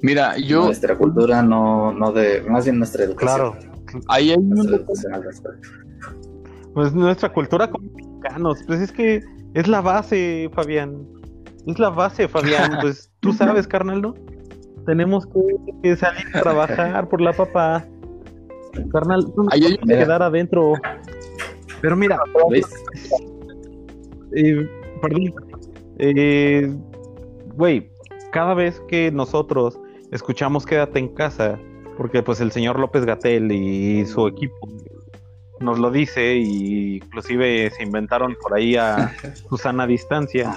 Mira, 0.00 0.38
yo 0.38 0.64
Nuestra 0.64 0.96
cultura 0.96 1.42
no, 1.42 1.92
no 1.92 2.10
de, 2.10 2.40
más 2.48 2.64
bien 2.64 2.78
nuestra 2.78 3.04
educación. 3.04 3.52
Claro, 3.52 4.02
ahí 4.08 4.30
hay 4.30 4.38
Nuestra 4.38 4.76
un- 4.76 4.80
educación 4.80 5.14
al 5.14 5.24
respecto. 5.24 5.68
pues 6.72 6.94
nuestra 6.94 7.30
cultura 7.30 7.68
como 7.70 7.86
mexicanos, 7.92 8.64
pues 8.66 8.80
es 8.80 8.90
que 8.92 9.22
es 9.52 9.68
la 9.68 9.82
base, 9.82 10.50
Fabián. 10.54 11.06
Es 11.66 11.78
la 11.78 11.90
base, 11.90 12.26
Fabián. 12.26 12.72
Pues 12.80 13.12
tú 13.20 13.34
sabes, 13.34 13.68
carnal, 13.68 14.00
¿no? 14.00 14.14
Tenemos 14.86 15.26
que, 15.82 15.96
salir 15.96 16.24
a 16.34 16.40
trabajar 16.40 17.10
por 17.10 17.20
la 17.20 17.34
papá. 17.34 17.84
Carnal, 18.90 19.26
tú 19.34 19.42
no 19.42 19.50
puedes 19.50 19.78
quedar 19.98 20.22
adentro. 20.22 20.72
Pero 21.82 21.94
mira, 21.94 22.18
¿Ves? 22.50 22.64
Eh, 24.34 24.68
perdón. 25.00 25.34
Eh, 25.98 26.72
Güey, 27.54 27.90
cada 28.32 28.54
vez 28.54 28.80
que 28.88 29.10
nosotros 29.10 29.78
escuchamos 30.10 30.64
Quédate 30.64 30.98
en 30.98 31.08
casa, 31.08 31.58
porque 31.98 32.22
pues 32.22 32.40
el 32.40 32.50
señor 32.50 32.78
López 32.78 33.04
Gatel 33.04 33.52
y 33.52 34.06
su 34.06 34.26
equipo 34.26 34.56
nos 35.60 35.78
lo 35.78 35.90
dice, 35.90 36.36
y 36.36 36.96
inclusive 36.96 37.70
se 37.70 37.82
inventaron 37.82 38.34
por 38.42 38.54
ahí 38.54 38.74
a 38.76 39.12
Susana 39.50 39.86
Distancia. 39.86 40.52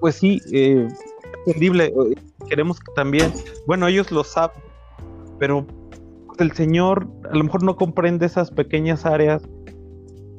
Pues 0.00 0.14
sí, 0.14 0.40
eh, 0.52 0.86
entendible. 1.46 1.86
eh, 1.86 2.14
Queremos 2.48 2.78
que 2.80 2.92
también, 2.94 3.32
bueno, 3.66 3.88
ellos 3.88 4.10
lo 4.10 4.24
saben, 4.24 4.62
pero 5.38 5.66
el 6.38 6.52
señor 6.52 7.06
a 7.30 7.36
lo 7.36 7.44
mejor 7.44 7.62
no 7.64 7.76
comprende 7.76 8.24
esas 8.24 8.50
pequeñas 8.50 9.04
áreas 9.04 9.42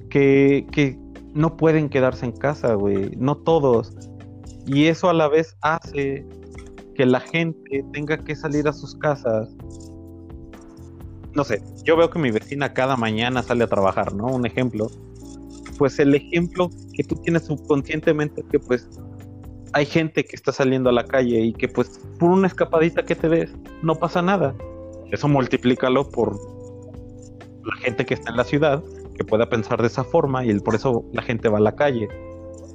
que, 0.09 0.65
que 0.71 0.97
no 1.39 1.57
pueden 1.57 1.89
quedarse 1.89 2.25
en 2.25 2.33
casa, 2.33 2.73
güey. 2.73 3.11
No 3.17 3.37
todos. 3.37 3.93
Y 4.67 4.85
eso 4.85 5.09
a 5.09 5.13
la 5.13 5.27
vez 5.27 5.57
hace 5.61 6.25
que 6.95 7.05
la 7.05 7.19
gente 7.19 7.83
tenga 7.93 8.17
que 8.17 8.35
salir 8.35 8.67
a 8.67 8.73
sus 8.73 8.95
casas 8.95 9.49
no 11.35 11.43
sé, 11.43 11.61
yo 11.83 11.95
veo 11.95 12.09
que 12.09 12.19
mi 12.19 12.31
vecina 12.31 12.73
cada 12.73 12.95
mañana 12.97 13.43
sale 13.43 13.63
a 13.63 13.67
trabajar, 13.67 14.13
¿no? 14.13 14.25
Un 14.27 14.45
ejemplo. 14.45 14.87
Pues 15.77 15.99
el 15.99 16.15
ejemplo 16.15 16.69
que 16.93 17.03
tú 17.03 17.15
tienes 17.15 17.45
subconscientemente 17.45 18.43
que 18.51 18.59
pues 18.59 18.89
hay 19.73 19.85
gente 19.85 20.25
que 20.25 20.35
está 20.35 20.51
saliendo 20.51 20.89
a 20.89 20.93
la 20.93 21.05
calle 21.05 21.39
y 21.39 21.53
que 21.53 21.67
pues 21.67 22.01
por 22.19 22.31
una 22.31 22.47
escapadita 22.47 23.03
que 23.03 23.15
te 23.15 23.29
des 23.29 23.55
no 23.83 23.95
pasa 23.95 24.21
nada. 24.21 24.55
Eso 25.11 25.27
multiplícalo 25.27 26.09
por 26.09 26.35
la 27.63 27.75
gente 27.77 28.05
que 28.05 28.15
está 28.15 28.31
en 28.31 28.37
la 28.37 28.43
ciudad 28.43 28.83
que 29.19 29.25
pueda 29.25 29.49
pensar 29.49 29.81
de 29.81 29.87
esa 29.87 30.05
forma 30.05 30.45
y 30.45 30.57
por 30.59 30.75
eso 30.75 31.03
la 31.11 31.21
gente 31.21 31.49
va 31.49 31.57
a 31.57 31.61
la 31.61 31.75
calle. 31.75 32.07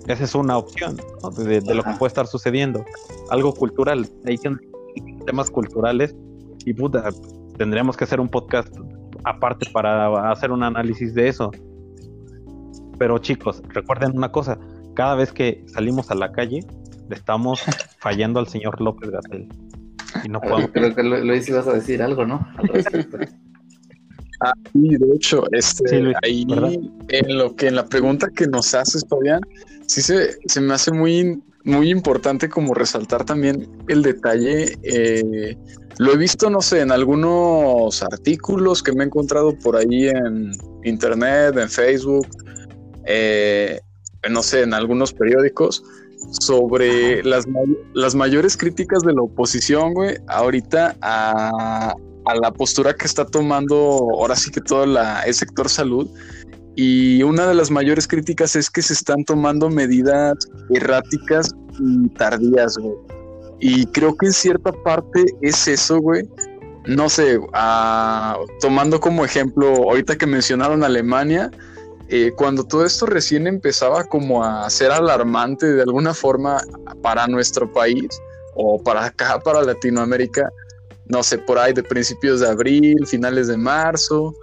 Esa 0.07 0.25
es 0.25 0.35
una 0.35 0.59
opción 0.59 0.97
de, 0.97 1.75
lo 1.75 1.83
que 1.83 1.91
puede 1.99 2.09
estar 2.09 2.27
sucediendo. 2.27 2.85
Algo 3.31 3.55
cultural. 3.55 4.07
Hay 4.27 4.39
temas 5.25 5.51
culturales 5.51 6.15
y 6.67 6.75
puta, 6.75 7.09
tendríamos 7.57 7.97
que 7.97 8.05
hacer 8.05 8.21
un 8.21 8.29
podcast 8.29 8.69
aparte 9.25 9.71
para 9.73 10.31
hacer 10.31 10.53
un 10.53 10.63
análisis 10.63 11.15
de 11.15 11.29
eso. 11.29 11.51
Pero 12.99 13.17
chicos, 13.19 13.63
recuerden 13.69 14.15
una 14.15 14.31
cosa, 14.31 14.59
cada 14.95 15.15
vez 15.15 15.33
que 15.33 15.65
salimos 15.69 16.11
a 16.11 16.15
la 16.15 16.31
calle, 16.31 16.61
le 17.09 17.17
estamos 17.17 17.63
fallando 18.01 18.39
al 18.39 18.49
señor 18.49 18.83
López 18.83 19.09
Gatel. 19.11 19.49
Y 20.23 20.29
no 20.29 20.43
podemos... 20.43 20.71
Creo 20.73 20.95
que 20.95 21.03
Luis 21.03 21.49
ibas 21.49 21.67
a 21.67 21.73
decir 21.73 22.03
algo, 22.03 22.27
¿no? 22.27 22.47
Al 22.59 22.69
respecto. 22.69 23.17
Ah, 24.45 24.53
sí, 24.75 24.97
de 24.99 25.15
hecho, 25.15 25.45
este, 25.53 26.13
ahí 26.23 26.47
en 27.09 27.39
lo 27.39 27.57
que 27.57 27.69
en 27.69 27.77
la 27.77 27.87
pregunta 27.87 28.29
que 28.29 28.47
nos 28.47 28.75
haces, 28.75 29.07
Fabián, 29.09 29.41
sí 29.87 30.03
se, 30.03 30.37
se 30.47 30.61
me 30.61 30.75
hace 30.75 30.93
muy, 30.93 31.43
muy 31.65 31.91
importante 31.91 32.51
como 32.51 32.75
resaltar 32.75 33.25
también 33.25 33.67
el 33.89 34.03
detalle. 34.03 34.77
Eh, 34.83 35.57
lo 35.97 36.13
he 36.13 36.17
visto, 36.19 36.51
no 36.51 36.61
sé, 36.61 36.81
en 36.81 36.93
algunos 36.93 38.03
artículos 38.03 38.83
que 38.83 38.93
me 38.93 39.05
he 39.05 39.07
encontrado 39.07 39.59
por 39.59 39.77
ahí 39.77 40.09
en 40.09 40.53
internet, 40.83 41.57
en 41.57 41.71
Facebook, 41.71 42.27
eh, 43.07 43.81
no 44.29 44.43
sé, 44.43 44.63
en 44.63 44.75
algunos 44.75 45.15
periódicos, 45.15 45.83
sobre 46.41 47.23
las, 47.23 47.47
las 47.95 48.15
mayores 48.15 48.59
críticas 48.59 49.03
de 49.05 49.15
la 49.15 49.23
oposición, 49.23 49.95
güey, 49.95 50.19
ahorita 50.27 50.97
a, 51.01 51.95
a 52.27 52.35
la 52.37 52.53
postura 52.53 52.95
que 52.95 53.07
está 53.07 53.25
tomando 53.25 53.77
ahora 53.77 54.37
sí 54.37 54.51
que 54.51 54.61
todo 54.61 54.85
el 54.85 55.35
sector 55.35 55.69
salud. 55.69 56.09
Y 56.77 57.23
una 57.23 57.47
de 57.47 57.55
las 57.55 57.71
mayores 57.71 58.09
críticas 58.09 58.57
es 58.57 58.69
que 58.69 58.83
se 58.83 58.95
están 58.95 59.25
tomando 59.25 59.71
medidas 59.71 60.35
erráticas 60.71 61.51
y 61.79 62.09
tardías, 62.11 62.77
güey. 62.77 62.95
Y 63.61 63.87
creo 63.87 64.17
que 64.17 64.27
en 64.27 64.33
cierta 64.33 64.73
parte 64.73 65.25
es 65.41 65.69
eso, 65.69 66.01
güey. 66.01 66.29
No 66.87 67.09
sé, 67.09 67.39
ah, 67.53 68.37
tomando 68.61 69.01
como 69.01 69.25
ejemplo, 69.25 69.69
ahorita 69.69 70.17
que 70.19 70.27
mencionaron 70.27 70.83
Alemania, 70.83 71.51
eh, 72.09 72.33
cuando 72.37 72.65
todo 72.65 72.85
esto 72.85 73.07
recién 73.07 73.47
empezaba 73.47 74.05
como 74.05 74.45
a 74.45 74.69
ser 74.69 74.91
alarmante 74.91 75.73
de 75.73 75.83
alguna 75.83 76.13
forma 76.13 76.61
para 77.03 77.27
nuestro 77.27 77.73
país 77.73 78.09
o 78.55 78.83
para 78.83 79.07
acá, 79.07 79.41
para 79.41 79.63
Latinoamérica, 79.63 80.51
no 81.07 81.23
sé, 81.23 81.39
por 81.39 81.59
ahí 81.59 81.73
de 81.73 81.83
principios 81.83 82.41
de 82.41 82.49
abril, 82.49 83.07
finales 83.07 83.49
de 83.49 83.57
marzo. 83.57 84.35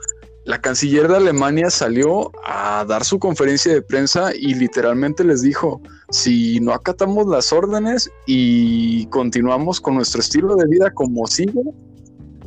La 0.44 0.60
canciller 0.60 1.08
de 1.08 1.18
Alemania 1.18 1.70
salió 1.70 2.32
a 2.44 2.84
dar 2.88 3.04
su 3.06 3.20
conferencia 3.20 3.74
de 3.74 3.82
prensa 3.82 4.32
y 4.36 4.56
literalmente 4.56 5.24
les 5.24 5.42
dijo, 5.44 5.82
si 6.10 6.60
no 6.60 6.74
acatamos 6.74 7.28
las 7.28 7.54
órdenes 7.54 8.10
y 8.26 9.06
continuamos 9.08 9.80
con 9.80 9.96
nuestro 9.96 10.20
estilo 10.20 10.56
de 10.56 10.68
vida 10.68 10.92
como 10.92 11.28
sigue, 11.28 11.62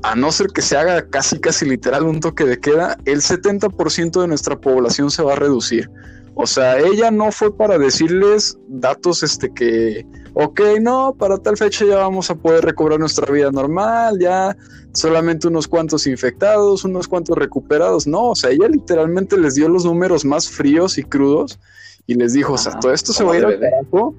a 0.02 0.14
no 0.16 0.32
ser 0.32 0.48
que 0.48 0.60
se 0.60 0.76
haga 0.76 1.08
casi 1.08 1.38
casi 1.38 1.66
literal 1.66 2.02
un 2.02 2.20
toque 2.20 2.44
de 2.44 2.58
queda, 2.58 2.98
el 3.04 3.20
70% 3.20 4.20
de 4.20 4.28
nuestra 4.28 4.60
población 4.60 5.10
se 5.10 5.22
va 5.22 5.32
a 5.32 5.36
reducir. 5.36 5.88
O 6.34 6.46
sea, 6.46 6.78
ella 6.78 7.10
no 7.10 7.30
fue 7.30 7.56
para 7.56 7.78
decirles 7.78 8.58
datos 8.68 9.22
este 9.22 9.54
que, 9.54 10.04
ok, 10.34 10.60
no, 10.80 11.14
para 11.18 11.38
tal 11.38 11.56
fecha 11.56 11.84
ya 11.84 11.96
vamos 11.96 12.30
a 12.30 12.34
poder 12.34 12.64
recobrar 12.64 13.00
nuestra 13.00 13.32
vida 13.32 13.50
normal, 13.50 14.18
ya 14.20 14.56
solamente 14.92 15.48
unos 15.48 15.66
cuantos 15.66 16.06
infectados, 16.06 16.84
unos 16.84 17.08
cuantos 17.08 17.36
recuperados. 17.36 18.06
No, 18.06 18.30
o 18.30 18.36
sea, 18.36 18.50
ella 18.50 18.68
literalmente 18.68 19.38
les 19.38 19.54
dio 19.54 19.68
los 19.68 19.84
números 19.84 20.24
más 20.24 20.48
fríos 20.48 20.98
y 20.98 21.04
crudos 21.04 21.58
y 22.06 22.14
les 22.14 22.32
dijo, 22.32 22.54
o 22.54 22.58
sea, 22.58 22.78
todo 22.78 22.92
esto 22.92 23.12
se 23.12 23.24
va 23.24 23.34
a 23.34 23.38
ir 23.38 23.44
al 23.44 23.58
carajo 23.58 24.14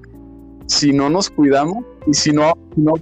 si 0.66 0.92
no 0.92 1.08
nos 1.08 1.30
cuidamos 1.30 1.84
y 2.06 2.14
si 2.14 2.32
no, 2.32 2.52
no 2.74 2.94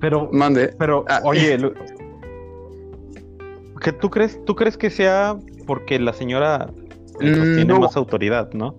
pero 0.00 0.30
mande, 0.32 0.74
pero 0.78 1.04
ah, 1.08 1.20
oye, 1.24 1.58
¿qué 3.80 3.92
tú 3.92 4.10
crees? 4.10 4.42
¿Tú 4.44 4.56
crees 4.56 4.76
que 4.76 4.90
sea 4.90 5.36
porque 5.66 6.00
la 6.00 6.12
señora 6.12 6.68
Mm, 7.20 7.54
tiene 7.54 7.78
más 7.78 7.96
autoridad, 7.96 8.52
¿no? 8.52 8.74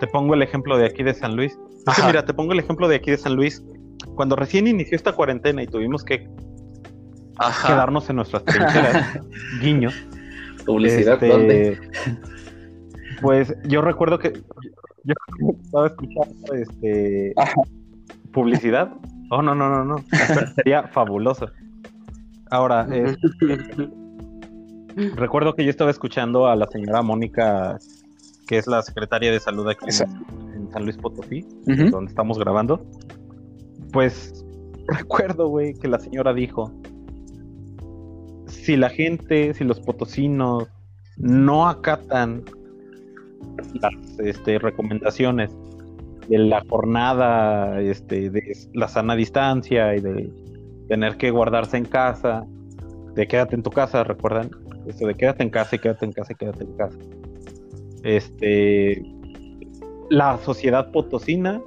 Te 0.00 0.06
pongo 0.06 0.34
el 0.34 0.42
ejemplo 0.42 0.76
de 0.76 0.86
aquí 0.86 1.02
de 1.02 1.14
San 1.14 1.36
Luis. 1.36 1.58
Mira, 2.06 2.24
te 2.24 2.34
pongo 2.34 2.52
el 2.52 2.58
ejemplo 2.58 2.88
de 2.88 2.96
aquí 2.96 3.10
de 3.10 3.18
San 3.18 3.34
Luis. 3.34 3.62
Cuando 4.14 4.36
recién 4.36 4.66
inició 4.66 4.96
esta 4.96 5.12
cuarentena 5.12 5.62
y 5.62 5.66
tuvimos 5.66 6.04
que 6.04 6.28
quedarnos 7.66 8.08
en 8.10 8.16
nuestras 8.16 8.44
trincheras, 8.44 9.20
guiño. 9.60 9.90
Publicidad, 10.66 11.14
este, 11.14 11.28
¿dónde? 11.28 11.80
Pues 13.20 13.52
yo 13.64 13.82
recuerdo 13.82 14.20
que 14.20 14.32
yo 15.02 15.14
estaba 15.64 15.88
escuchando 15.88 16.54
este 16.54 17.34
publicidad. 18.32 18.92
Oh, 19.30 19.42
no, 19.42 19.56
no, 19.56 19.68
no, 19.68 19.84
no. 19.84 20.04
Sería 20.54 20.84
fabuloso. 20.84 21.50
Ahora, 22.48 22.86
Recuerdo 25.14 25.54
que 25.54 25.64
yo 25.64 25.70
estaba 25.70 25.90
escuchando 25.90 26.48
a 26.48 26.56
la 26.56 26.66
señora 26.66 27.02
Mónica, 27.02 27.78
que 28.48 28.58
es 28.58 28.66
la 28.66 28.82
secretaria 28.82 29.30
de 29.30 29.38
salud 29.38 29.68
aquí 29.68 29.86
en, 29.86 30.47
San 30.72 30.84
Luis 30.84 30.96
Potosí, 30.96 31.46
donde 31.64 32.10
estamos 32.10 32.38
grabando. 32.38 32.84
Pues 33.92 34.44
recuerdo, 34.88 35.48
güey, 35.48 35.74
que 35.74 35.88
la 35.88 35.98
señora 35.98 36.32
dijo, 36.32 36.72
si 38.46 38.76
la 38.76 38.90
gente, 38.90 39.54
si 39.54 39.64
los 39.64 39.80
potosinos 39.80 40.68
no 41.16 41.68
acatan 41.68 42.44
las 43.80 44.18
este, 44.18 44.58
recomendaciones 44.58 45.50
de 46.28 46.38
la 46.38 46.62
jornada, 46.68 47.80
este, 47.80 48.30
de 48.30 48.56
la 48.74 48.88
sana 48.88 49.16
distancia 49.16 49.96
y 49.96 50.00
de 50.00 50.30
tener 50.88 51.16
que 51.16 51.30
guardarse 51.30 51.76
en 51.76 51.84
casa, 51.84 52.46
de 53.14 53.26
quédate 53.26 53.56
en 53.56 53.62
tu 53.62 53.70
casa, 53.70 54.04
recuerdan, 54.04 54.50
esto 54.86 55.06
de 55.06 55.14
quédate 55.14 55.42
en 55.42 55.50
casa 55.50 55.76
y 55.76 55.78
quédate 55.78 56.04
en 56.04 56.12
casa 56.12 56.32
y 56.32 56.36
quédate 56.36 56.64
en 56.64 56.72
casa. 56.76 56.98
Este, 58.04 59.02
la 60.10 60.38
sociedad 60.38 60.90
potosina 60.90 61.60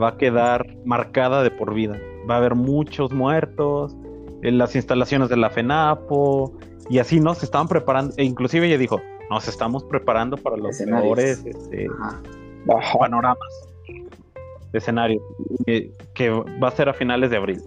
va 0.00 0.08
a 0.08 0.16
quedar 0.16 0.66
marcada 0.84 1.42
de 1.42 1.50
por 1.50 1.74
vida. 1.74 1.98
Va 2.28 2.34
a 2.34 2.38
haber 2.38 2.54
muchos 2.54 3.12
muertos, 3.12 3.96
en 4.42 4.58
las 4.58 4.76
instalaciones 4.76 5.28
de 5.28 5.36
la 5.36 5.50
FENAPO, 5.50 6.52
y 6.88 6.98
así 6.98 7.20
no 7.20 7.34
se 7.34 7.44
estaban 7.44 7.68
preparando, 7.68 8.14
e 8.16 8.24
inclusive 8.24 8.66
ella 8.66 8.78
dijo, 8.78 9.00
nos 9.30 9.48
estamos 9.48 9.84
preparando 9.84 10.36
para 10.36 10.56
los 10.56 10.80
mejores 10.80 11.44
este, 11.44 11.86
panoramas 12.98 13.38
de 14.72 14.78
escenario, 14.78 15.20
que, 16.14 16.30
va 16.30 16.68
a 16.68 16.70
ser 16.70 16.88
a 16.88 16.94
finales 16.94 17.30
de 17.30 17.36
abril. 17.36 17.62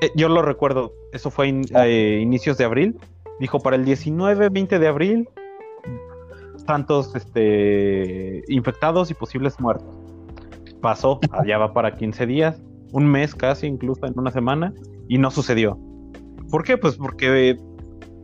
Eh, 0.00 0.10
yo 0.14 0.28
lo 0.28 0.42
recuerdo, 0.42 0.92
eso 1.12 1.30
fue 1.30 1.52
a 1.74 1.86
eh, 1.86 2.20
inicios 2.20 2.58
de 2.58 2.64
abril, 2.64 2.98
dijo 3.40 3.60
para 3.60 3.76
el 3.76 3.84
19, 3.84 4.48
20 4.48 4.78
de 4.78 4.88
abril, 4.88 5.28
tantos 6.68 7.16
este, 7.16 8.44
infectados 8.48 9.10
y 9.10 9.14
posibles 9.14 9.58
muertos. 9.58 9.88
Pasó, 10.82 11.18
allá 11.32 11.56
va 11.56 11.72
para 11.72 11.94
15 11.94 12.26
días, 12.26 12.60
un 12.92 13.06
mes 13.06 13.34
casi, 13.34 13.66
incluso 13.66 14.04
en 14.04 14.12
una 14.18 14.30
semana, 14.30 14.74
y 15.08 15.16
no 15.16 15.30
sucedió. 15.30 15.78
¿Por 16.50 16.64
qué? 16.64 16.76
Pues 16.76 16.96
porque 16.96 17.58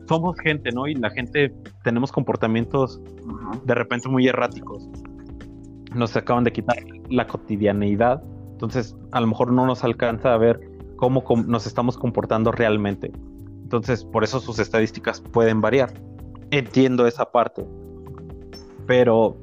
somos 0.07 0.38
gente, 0.40 0.72
¿no? 0.72 0.86
Y 0.86 0.95
la 0.95 1.09
gente 1.09 1.55
tenemos 1.84 2.12
comportamientos 2.12 3.01
de 3.64 3.74
repente 3.74 4.11
muy 4.11 4.28
erráticos. 4.28 4.90
Nos 5.95 6.14
acaban 6.14 6.45
de 6.45 6.53
quitar 6.53 6.76
la 7.09 7.26
cotidianeidad, 7.26 8.22
entonces 8.53 8.95
a 9.12 9.22
lo 9.22 9.26
mejor 9.28 9.53
no 9.55 9.64
nos 9.64 9.84
alcanza 9.84 10.34
a 10.34 10.36
ver 10.36 10.61
cómo 10.97 11.24
nos 11.47 11.66
estamos 11.66 11.97
comportando 11.97 12.53
realmente. 12.53 13.11
Entonces, 13.62 14.05
por 14.05 14.22
eso 14.22 14.38
sus 14.38 14.59
estadísticas 14.59 15.22
pueden 15.22 15.62
variar. 15.62 15.95
Entiendo 16.51 17.07
esa 17.07 17.24
parte. 17.32 17.64
Pero 18.87 19.37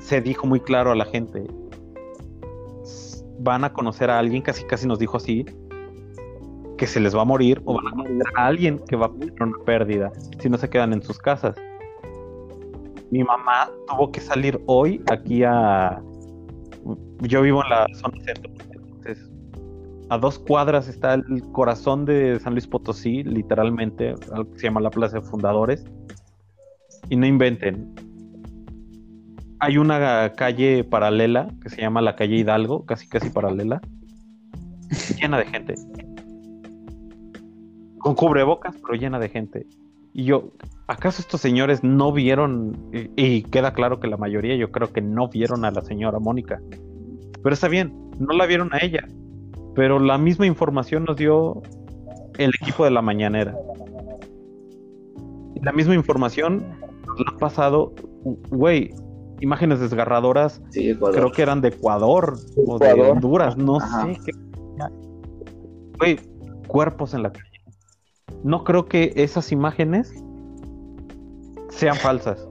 se 0.00 0.20
dijo 0.20 0.46
muy 0.46 0.60
claro 0.60 0.90
a 0.90 0.94
la 0.94 1.04
gente. 1.04 1.44
Van 3.40 3.64
a 3.64 3.72
conocer 3.72 4.10
a 4.10 4.18
alguien, 4.18 4.42
casi 4.42 4.64
casi 4.64 4.86
nos 4.86 4.98
dijo 4.98 5.16
así, 5.16 5.44
que 6.78 6.86
se 6.86 7.00
les 7.00 7.14
va 7.14 7.22
a 7.22 7.24
morir 7.24 7.60
o 7.64 7.74
van 7.74 7.88
a 7.88 7.90
conocer 7.90 8.26
a 8.36 8.46
alguien 8.46 8.78
que 8.78 8.96
va 8.96 9.06
a 9.06 9.12
tener 9.12 9.42
una 9.42 9.58
pérdida 9.64 10.12
si 10.40 10.48
no 10.48 10.56
se 10.56 10.70
quedan 10.70 10.92
en 10.92 11.02
sus 11.02 11.18
casas. 11.18 11.56
Mi 13.10 13.24
mamá 13.24 13.70
tuvo 13.88 14.12
que 14.12 14.20
salir 14.20 14.60
hoy 14.66 15.02
aquí 15.10 15.42
a... 15.42 16.00
Yo 17.20 17.42
vivo 17.42 17.62
en 17.64 17.70
la 17.70 17.86
zona 17.94 18.18
centro, 18.24 18.50
entonces 18.70 19.30
A 20.08 20.18
dos 20.18 20.38
cuadras 20.38 20.88
está 20.88 21.14
el 21.14 21.42
corazón 21.52 22.04
de 22.04 22.38
San 22.40 22.52
Luis 22.54 22.66
Potosí, 22.66 23.24
literalmente, 23.24 24.14
se 24.56 24.62
llama 24.62 24.80
la 24.80 24.90
Plaza 24.90 25.20
de 25.20 25.26
Fundadores. 25.26 25.84
Y 27.08 27.16
no 27.16 27.26
inventen. 27.26 27.94
Hay 29.60 29.78
una 29.78 30.32
calle 30.36 30.84
paralela 30.84 31.48
que 31.62 31.70
se 31.70 31.80
llama 31.80 32.00
la 32.00 32.14
calle 32.14 32.36
Hidalgo, 32.36 32.86
casi 32.86 33.08
casi 33.08 33.30
paralela, 33.30 33.80
llena 35.20 35.38
de 35.38 35.46
gente. 35.46 35.74
Con 37.98 38.14
cubrebocas, 38.14 38.76
pero 38.80 38.94
llena 38.94 39.18
de 39.18 39.28
gente. 39.28 39.66
Y 40.12 40.24
yo, 40.24 40.52
¿acaso 40.86 41.20
estos 41.20 41.40
señores 41.40 41.82
no 41.82 42.12
vieron? 42.12 42.90
Y, 43.16 43.42
queda 43.42 43.72
claro 43.72 44.00
que 44.00 44.08
la 44.08 44.16
mayoría, 44.16 44.56
yo 44.56 44.70
creo 44.70 44.92
que 44.92 45.00
no 45.00 45.28
vieron 45.28 45.64
a 45.64 45.70
la 45.70 45.82
señora 45.82 46.18
Mónica. 46.18 46.60
Pero 47.42 47.52
está 47.52 47.68
bien, 47.68 47.92
no 48.18 48.34
la 48.34 48.46
vieron 48.46 48.70
a 48.72 48.78
ella. 48.78 49.06
Pero 49.74 49.98
la 49.98 50.18
misma 50.18 50.46
información 50.46 51.04
nos 51.04 51.16
dio 51.16 51.62
el 52.38 52.52
equipo 52.60 52.84
de 52.84 52.90
la 52.90 53.02
mañanera. 53.02 53.56
La 55.62 55.72
misma 55.72 55.94
información 55.94 56.64
nos 57.06 57.20
la 57.20 57.32
ha 57.34 57.38
pasado, 57.38 57.92
güey, 58.50 58.92
imágenes 59.40 59.80
desgarradoras, 59.80 60.60
Sí, 60.70 60.94
creo 60.94 61.32
que 61.32 61.42
eran 61.42 61.60
de 61.60 61.68
Ecuador 61.68 62.38
o 62.66 62.78
de. 62.78 62.92
Honduras, 62.92 63.56
no 63.56 63.76
Ajá. 63.78 64.06
sé 64.06 64.18
qué. 64.24 64.32
Güey, 65.98 66.18
cuerpos 66.66 67.14
en 67.14 67.24
la 67.24 67.32
calle. 67.32 67.48
No 68.44 68.64
creo 68.64 68.86
que 68.86 69.12
esas 69.16 69.50
imágenes 69.50 70.12
sean 71.70 71.96
falsas. 71.96 72.46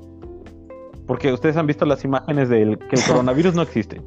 Porque 1.05 1.31
ustedes 1.31 1.55
han 1.55 1.67
visto 1.67 1.85
las 1.85 2.03
imágenes 2.03 2.49
del 2.49 2.77
que 2.77 2.97
el 2.97 3.03
coronavirus 3.03 3.55
no 3.55 3.61
existe. 3.61 4.01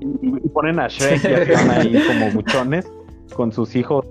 Y 0.00 0.48
ponen 0.50 0.78
a 0.78 0.88
Shrek 0.88 1.24
y 1.24 1.46
Fiona 1.46 1.76
ahí 1.76 2.02
como 2.06 2.30
buchones 2.32 2.86
con 3.34 3.52
sus 3.52 3.74
hijos. 3.74 4.04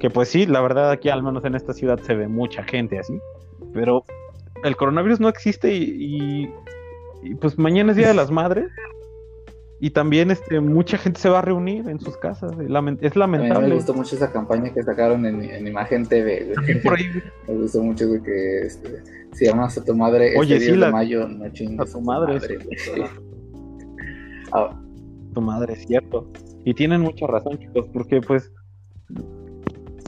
Que 0.00 0.10
pues 0.10 0.28
sí, 0.28 0.46
la 0.46 0.60
verdad 0.60 0.90
aquí 0.90 1.08
al 1.08 1.22
menos 1.22 1.44
en 1.44 1.54
esta 1.54 1.72
ciudad 1.72 2.00
se 2.00 2.14
ve 2.14 2.26
mucha 2.26 2.64
gente 2.64 2.98
así. 2.98 3.18
Pero 3.72 4.04
el 4.64 4.76
coronavirus 4.76 5.20
no 5.20 5.28
existe 5.28 5.72
y, 5.74 5.82
y- 6.44 6.50
y, 7.22 7.34
pues 7.36 7.58
mañana 7.58 7.90
es 7.92 7.96
Día 7.96 8.08
de 8.08 8.14
las 8.14 8.30
Madres. 8.30 8.68
Y 9.78 9.90
también 9.90 10.30
este, 10.30 10.58
mucha 10.60 10.96
gente 10.96 11.20
se 11.20 11.28
va 11.28 11.40
a 11.40 11.42
reunir 11.42 11.86
en 11.88 12.00
sus 12.00 12.16
casas. 12.16 12.50
lamen- 12.56 12.96
Es 13.02 13.14
A 13.14 13.26
mí 13.26 13.32
me 13.32 13.38
lamentable. 13.38 13.74
gustó 13.74 13.92
mucho 13.92 14.16
esa 14.16 14.32
campaña 14.32 14.72
que 14.72 14.82
sacaron 14.82 15.26
en, 15.26 15.42
en 15.42 15.66
Imagen 15.66 16.06
TV, 16.06 16.54
Me 17.48 17.54
gustó 17.54 17.82
mucho 17.82 18.06
de 18.08 18.22
que 18.22 18.62
este, 18.66 19.02
si 19.34 19.44
llamas 19.44 19.76
a 19.76 19.84
tu 19.84 19.94
madre 19.94 20.28
este 20.28 20.38
Oye, 20.38 20.54
10 20.58 20.64
sí, 20.64 20.70
de 20.70 20.76
la- 20.78 20.90
mayo, 20.90 21.28
no 21.28 21.46
chingues 21.52 21.90
a 21.90 21.92
tu 21.92 22.00
madre. 22.00 22.38
Ah, 24.52 24.80
tu 25.34 25.40
madre, 25.42 25.74
es 25.74 25.86
cierto. 25.86 26.30
Y 26.64 26.72
tienen 26.72 27.02
mucha 27.02 27.26
razón, 27.26 27.58
chicos, 27.58 27.86
porque 27.92 28.20
pues 28.22 28.50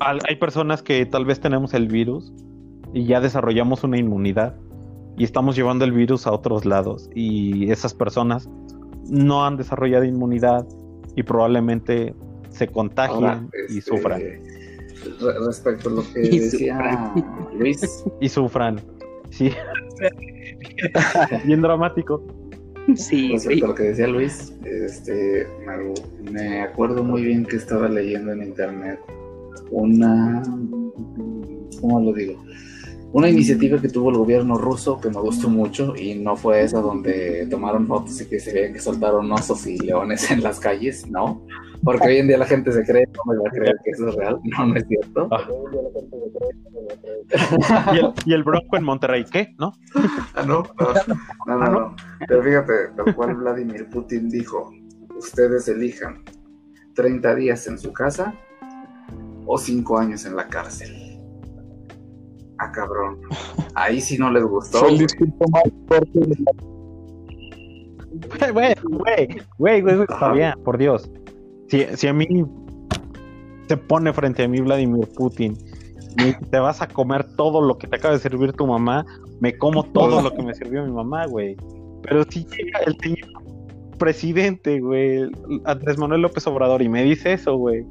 al- 0.01 0.21
hay 0.29 0.37
personas 0.37 0.83
que 0.83 1.05
tal 1.05 1.25
vez 1.27 1.41
tenemos 1.41 1.75
el 1.75 1.89
virus 1.89 2.33
y 2.95 3.05
ya 3.07 3.21
desarrollamos 3.21 3.85
una 3.85 3.99
inmunidad 3.99 4.57
y 5.17 5.25
estamos 5.25 5.57
llevando 5.57 5.85
el 5.85 5.93
virus 5.93 6.27
a 6.27 6.33
otros 6.33 6.65
lados 6.65 7.11
y 7.15 7.71
esas 7.71 7.93
personas 7.95 8.49
no 9.09 9.45
han 9.45 9.57
desarrollado 9.57 10.05
inmunidad 10.05 10.67
y 11.17 11.23
probablemente 11.23 12.15
se 12.51 12.67
contagien 12.69 13.25
ahora, 13.25 13.47
y 13.69 13.79
este, 13.79 13.91
sufran 13.91 14.21
re- 14.21 14.41
respecto 15.47 15.89
a 15.89 15.93
lo 15.93 16.03
que 16.13 16.27
Y 16.27 16.39
decía 16.39 17.13
Luis, 17.59 18.05
y 18.21 18.29
sufran. 18.29 18.81
Sí. 19.31 19.51
Bien 21.45 21.61
dramático. 21.63 22.23
Sí, 22.95 23.33
respecto 23.33 23.67
a 23.67 23.69
lo 23.69 23.75
que 23.75 23.83
decía 23.85 24.07
Luis, 24.07 24.55
este, 24.65 25.47
me, 25.67 26.31
me 26.33 26.63
acuerdo 26.63 27.05
muy 27.05 27.23
bien 27.23 27.45
que 27.45 27.57
estaba 27.57 27.89
leyendo 27.89 28.33
en 28.33 28.43
internet 28.43 28.99
una, 29.71 30.43
¿cómo 31.81 32.01
lo 32.01 32.13
digo? 32.15 32.43
Una 33.13 33.29
iniciativa 33.29 33.81
que 33.81 33.89
tuvo 33.89 34.11
el 34.11 34.19
gobierno 34.19 34.59
ruso 34.59 35.01
que 35.01 35.09
me 35.09 35.21
gustó 35.21 35.49
mucho 35.49 35.95
y 35.97 36.15
no 36.15 36.37
fue 36.37 36.63
esa 36.63 36.81
donde 36.81 37.47
tomaron 37.51 37.87
fotos 37.87 38.21
y 38.21 38.27
que 38.27 38.39
se 38.39 38.53
veía 38.53 38.73
que 38.73 38.81
soltaron 38.81 39.33
osos 39.33 39.67
y 39.67 39.79
leones 39.79 40.31
en 40.31 40.43
las 40.43 40.61
calles, 40.61 41.09
no, 41.09 41.43
porque 41.83 42.09
hoy 42.09 42.19
en 42.19 42.29
día 42.29 42.37
la 42.37 42.45
gente 42.45 42.71
se 42.73 42.85
cree, 42.85 43.07
no 43.07 43.33
me 43.33 43.39
va 43.39 43.49
a 43.49 43.51
creer 43.51 43.77
que 43.83 43.91
eso 43.93 44.09
es 44.09 44.15
real, 44.15 44.39
no, 44.45 44.67
no 44.67 44.77
es 44.77 44.87
cierto. 44.87 45.29
Ah. 45.31 45.49
Y 47.95 47.99
el, 47.99 48.13
y 48.27 48.33
el 48.35 48.43
Bronco 48.43 48.77
en 48.77 48.85
Monterrey, 48.85 49.25
¿qué? 49.25 49.55
¿No? 49.59 49.73
Ah, 50.35 50.43
no, 50.47 50.63
no, 50.79 50.89
no, 51.47 51.59
no, 51.59 51.71
no. 51.71 51.97
Pero 52.27 52.43
fíjate, 52.43 52.73
tal 52.97 53.15
cual 53.15 53.35
Vladimir 53.37 53.89
Putin 53.89 54.29
dijo, 54.29 54.71
ustedes 55.17 55.69
elijan 55.69 56.25
30 56.95 57.35
días 57.35 57.67
en 57.69 57.79
su 57.79 57.93
casa 57.93 58.35
o 59.47 59.57
5 59.57 59.99
años 59.99 60.27
en 60.27 60.37
la 60.37 60.49
cárcel. 60.49 60.98
Ah, 62.59 62.73
cabrón. 62.73 63.21
Ahí 63.75 64.01
sí 64.01 64.19
no 64.19 64.31
les 64.31 64.45
gustó. 64.45 64.79
Fue 64.79 64.91
el 64.91 64.99
discurso 64.99 65.35
más 65.53 65.63
fuerte 65.87 66.19
de 66.19 66.29
la 66.29 66.53
Güey, 68.51 68.53
güey, 68.53 68.75
güey, 69.59 69.81
güey, 69.81 69.97
güey, 69.97 70.07
Fabián, 70.19 70.59
por 70.65 70.79
Dios. 70.79 71.09
Si, 71.69 71.85
si 71.95 72.07
a 72.09 72.13
mí 72.13 72.27
se 73.69 73.77
pone 73.77 74.13
frente 74.13 74.45
a 74.45 74.49
mí 74.49 74.61
Vladimir 74.61 75.07
Putin 75.15 75.57
y 76.17 76.33
te 76.51 76.59
vas 76.59 76.81
a 76.81 76.89
comer 76.89 77.25
todo 77.37 77.61
lo 77.61 77.79
que 77.79 77.87
te 77.87 77.97
acaba 77.97 78.15
de 78.15 78.21
servir 78.21 78.53
tu 78.55 78.67
mamá, 78.67 79.05
me 79.41 79.57
como 79.57 79.85
todo 79.85 80.21
lo 80.23 80.35
que 80.35 80.43
me 80.43 80.55
sirvió 80.55 80.85
mi 80.85 80.93
mamá, 80.93 81.27
güey. 81.27 81.57
Pero 82.03 82.25
si 82.31 82.45
llega 82.45 82.81
el 82.87 82.97
señor 83.01 83.29
presidente, 83.99 84.81
güey, 84.81 85.31
Andrés 85.65 85.99
Manuel 85.99 86.23
López 86.23 86.47
Obrador, 86.47 86.83
y 86.83 86.89
me 86.89 87.05
dice 87.05 87.35
eso, 87.35 87.57
güey, 87.57 87.85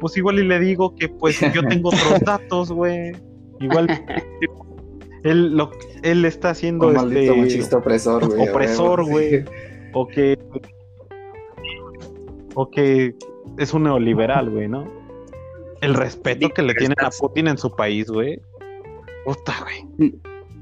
pues 0.00 0.16
igual 0.16 0.38
y 0.38 0.46
le 0.46 0.58
digo 0.60 0.94
que 0.94 1.08
pues 1.08 1.40
yo 1.52 1.62
tengo 1.62 1.88
otros 1.88 2.20
datos, 2.24 2.70
güey. 2.70 3.12
Igual 3.62 3.88
él, 5.24 5.56
lo, 5.56 5.70
él 6.02 6.24
está 6.24 6.50
haciendo 6.50 6.88
Un 6.88 6.94
maldito 6.94 7.32
este, 7.32 7.36
machista 7.40 7.76
opresor, 7.78 8.26
güey. 8.26 8.48
opresor, 8.48 9.04
o 9.92 10.06
que 10.06 10.38
o 12.54 12.70
que 12.70 13.14
es 13.58 13.72
un 13.72 13.84
neoliberal, 13.84 14.50
güey, 14.50 14.68
¿no? 14.68 14.86
El 15.80 15.94
respeto 15.94 16.48
que 16.50 16.62
le 16.62 16.74
tienen 16.74 16.96
a 17.00 17.10
Putin 17.10 17.48
en 17.48 17.58
su 17.58 17.74
país, 17.74 18.08
güey. 18.08 18.40
Puta, 19.24 19.54
güey. 19.62 20.12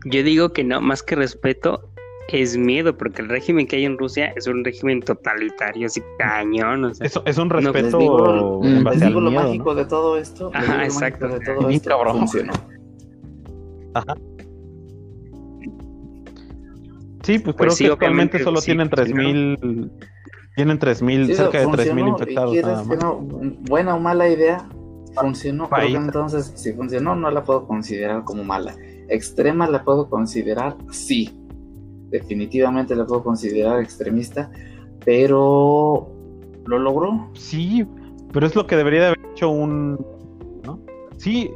Yo 0.07 0.23
digo 0.23 0.53
que 0.53 0.65
no, 0.65 0.81
más 0.81 1.03
que 1.03 1.15
respeto, 1.15 1.91
es 2.29 2.57
miedo, 2.57 2.97
porque 2.97 3.23
el 3.23 3.29
régimen 3.29 3.67
que 3.67 3.77
hay 3.77 3.85
en 3.85 3.99
Rusia 3.99 4.33
es 4.37 4.47
un 4.47 4.65
régimen 4.65 5.01
totalitario, 5.03 5.87
así 5.87 6.03
cañón, 6.19 6.85
o 6.85 6.95
sea, 6.95 7.07
Eso 7.07 7.23
es 7.27 7.37
un 7.39 7.49
No, 7.49 7.55
respeto 7.61 7.83
Les 7.83 7.99
digo, 7.99 8.65
en 8.65 8.85
les 8.85 9.03
al 9.03 9.09
digo 9.09 9.21
lo 9.21 9.31
miedo, 9.31 9.43
mágico 9.43 9.65
¿no? 9.71 9.75
de 9.75 9.85
todo 9.85 10.17
esto. 10.17 10.51
Ajá, 10.55 10.85
exacto. 10.85 11.29
De 11.29 11.41
todo 11.41 11.69
esto 11.69 11.89
cabrón, 11.89 12.19
funcionó. 12.19 12.53
Sí, 17.23 17.39
pues, 17.39 17.43
Pues 17.43 17.57
creo 17.57 17.71
sí, 17.73 17.85
que 17.85 17.93
actualmente 17.93 18.39
solo 18.43 18.61
sí, 18.61 18.67
tienen 18.67 18.89
funcionó. 18.89 19.19
3000 19.21 19.91
tienen 20.57 20.79
3000, 20.79 21.27
Sí, 21.27 21.35
cerca 21.35 21.59
de 21.59 21.65
funcionó, 21.65 21.77
3000 21.85 22.05
y 22.05 22.09
infectados 22.11 22.51
quieres 22.53 22.71
nada 22.71 22.83
que 22.83 22.89
más. 22.89 22.99
no, 23.05 23.17
buena 23.69 23.95
o 23.95 24.01
mala 24.01 24.29
idea, 24.29 24.69
funcionó. 25.21 25.69
Creo 25.69 25.81
País. 25.81 25.97
que 25.99 26.05
entonces, 26.05 26.53
si 26.57 26.73
funcionó, 26.73 27.15
no 27.15 27.31
la 27.31 27.45
puedo 27.45 27.67
considerar 27.67 28.25
como 28.25 28.43
mala. 28.45 28.75
Extrema 29.09 29.69
la 29.69 29.85
puedo 29.85 30.09
considerar, 30.11 30.77
sí. 30.91 31.31
Definitivamente 32.11 32.97
la 32.97 33.07
puedo 33.07 33.23
considerar 33.23 33.81
extremista, 33.81 34.51
pero 35.05 36.11
lo 36.67 36.79
logró. 36.79 37.31
Sí, 37.35 37.87
pero 38.33 38.47
es 38.47 38.55
lo 38.57 38.67
que 38.67 38.77
debería 38.77 39.01
de 39.01 39.07
haber 39.09 39.21
hecho 39.33 39.51
un. 39.51 40.05
Sí, 41.21 41.51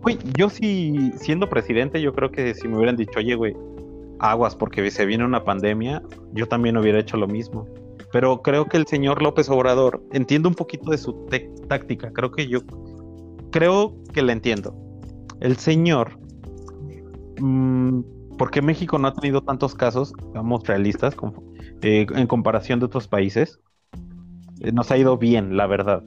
güey, 0.00 0.16
yo 0.36 0.48
sí 0.48 1.10
siendo 1.16 1.48
presidente, 1.48 2.00
yo 2.00 2.12
creo 2.12 2.30
que 2.30 2.54
si 2.54 2.68
me 2.68 2.76
hubieran 2.76 2.94
dicho, 2.94 3.18
"Oye, 3.18 3.34
güey, 3.34 3.52
aguas 4.20 4.54
porque 4.54 4.88
se 4.92 5.06
viene 5.06 5.24
una 5.24 5.42
pandemia", 5.42 6.00
yo 6.34 6.46
también 6.46 6.76
hubiera 6.76 7.00
hecho 7.00 7.16
lo 7.16 7.26
mismo. 7.26 7.66
Pero 8.12 8.42
creo 8.42 8.66
que 8.66 8.76
el 8.76 8.86
señor 8.86 9.20
López 9.20 9.50
Obrador 9.50 10.00
entiendo 10.12 10.48
un 10.48 10.54
poquito 10.54 10.92
de 10.92 10.98
su 10.98 11.26
táctica, 11.68 12.12
creo 12.12 12.30
que 12.30 12.46
yo 12.46 12.60
creo 13.50 13.92
que 14.14 14.22
la 14.22 14.30
entiendo. 14.30 14.72
El 15.40 15.56
señor 15.56 16.16
mm, 17.40 18.02
porque 18.38 18.62
México 18.62 19.00
no 19.00 19.08
ha 19.08 19.14
tenido 19.14 19.42
tantos 19.42 19.74
casos, 19.74 20.12
vamos 20.32 20.64
realistas, 20.64 21.16
eh, 21.82 22.06
en 22.14 22.26
comparación 22.28 22.78
de 22.78 22.86
otros 22.86 23.08
países. 23.08 23.58
Eh, 24.60 24.70
nos 24.70 24.92
ha 24.92 24.96
ido 24.96 25.18
bien, 25.18 25.56
la 25.56 25.66
verdad. 25.66 26.04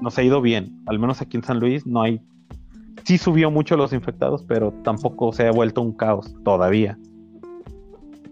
Nos 0.00 0.18
ha 0.18 0.22
ido 0.22 0.40
bien. 0.40 0.82
Al 0.86 0.98
menos 0.98 1.20
aquí 1.20 1.36
en 1.36 1.42
San 1.42 1.60
Luis 1.60 1.86
no 1.86 2.02
hay. 2.02 2.20
Sí 3.04 3.18
subió 3.18 3.50
mucho 3.50 3.76
los 3.76 3.92
infectados, 3.92 4.42
pero 4.42 4.72
tampoco 4.82 5.32
se 5.32 5.46
ha 5.46 5.52
vuelto 5.52 5.80
un 5.82 5.92
caos 5.92 6.34
todavía. 6.44 6.98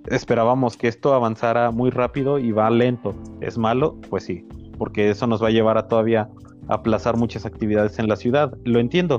Esperábamos 0.06 0.76
que 0.76 0.88
esto 0.88 1.14
avanzara 1.14 1.70
muy 1.70 1.90
rápido 1.90 2.38
y 2.38 2.52
va 2.52 2.68
lento. 2.70 3.14
¿Es 3.40 3.56
malo? 3.56 3.96
Pues 4.10 4.24
sí, 4.24 4.46
porque 4.78 5.10
eso 5.10 5.26
nos 5.26 5.42
va 5.42 5.48
a 5.48 5.52
llevar 5.52 5.78
a 5.78 5.88
todavía 5.88 6.28
aplazar 6.68 7.16
muchas 7.16 7.46
actividades 7.46 7.98
en 7.98 8.08
la 8.08 8.16
ciudad. 8.16 8.52
Lo 8.64 8.80
entiendo. 8.80 9.18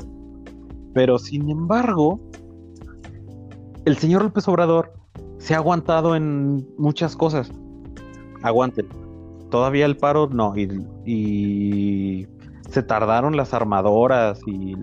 Pero 0.94 1.18
sin 1.18 1.50
embargo, 1.50 2.20
el 3.86 3.98
señor 3.98 4.24
López 4.24 4.48
Obrador 4.48 4.94
se 5.38 5.54
ha 5.54 5.58
aguantado 5.58 6.16
en 6.16 6.68
muchas 6.78 7.16
cosas. 7.16 7.52
Aguanten. 8.44 8.88
todavía 9.50 9.86
el 9.86 9.98
paro 9.98 10.28
no, 10.28 10.56
y, 10.56 10.68
y 11.06 12.28
se 12.76 12.84
tardaron 12.84 13.38
las 13.38 13.54
armadoras 13.54 14.42
y, 14.46 14.76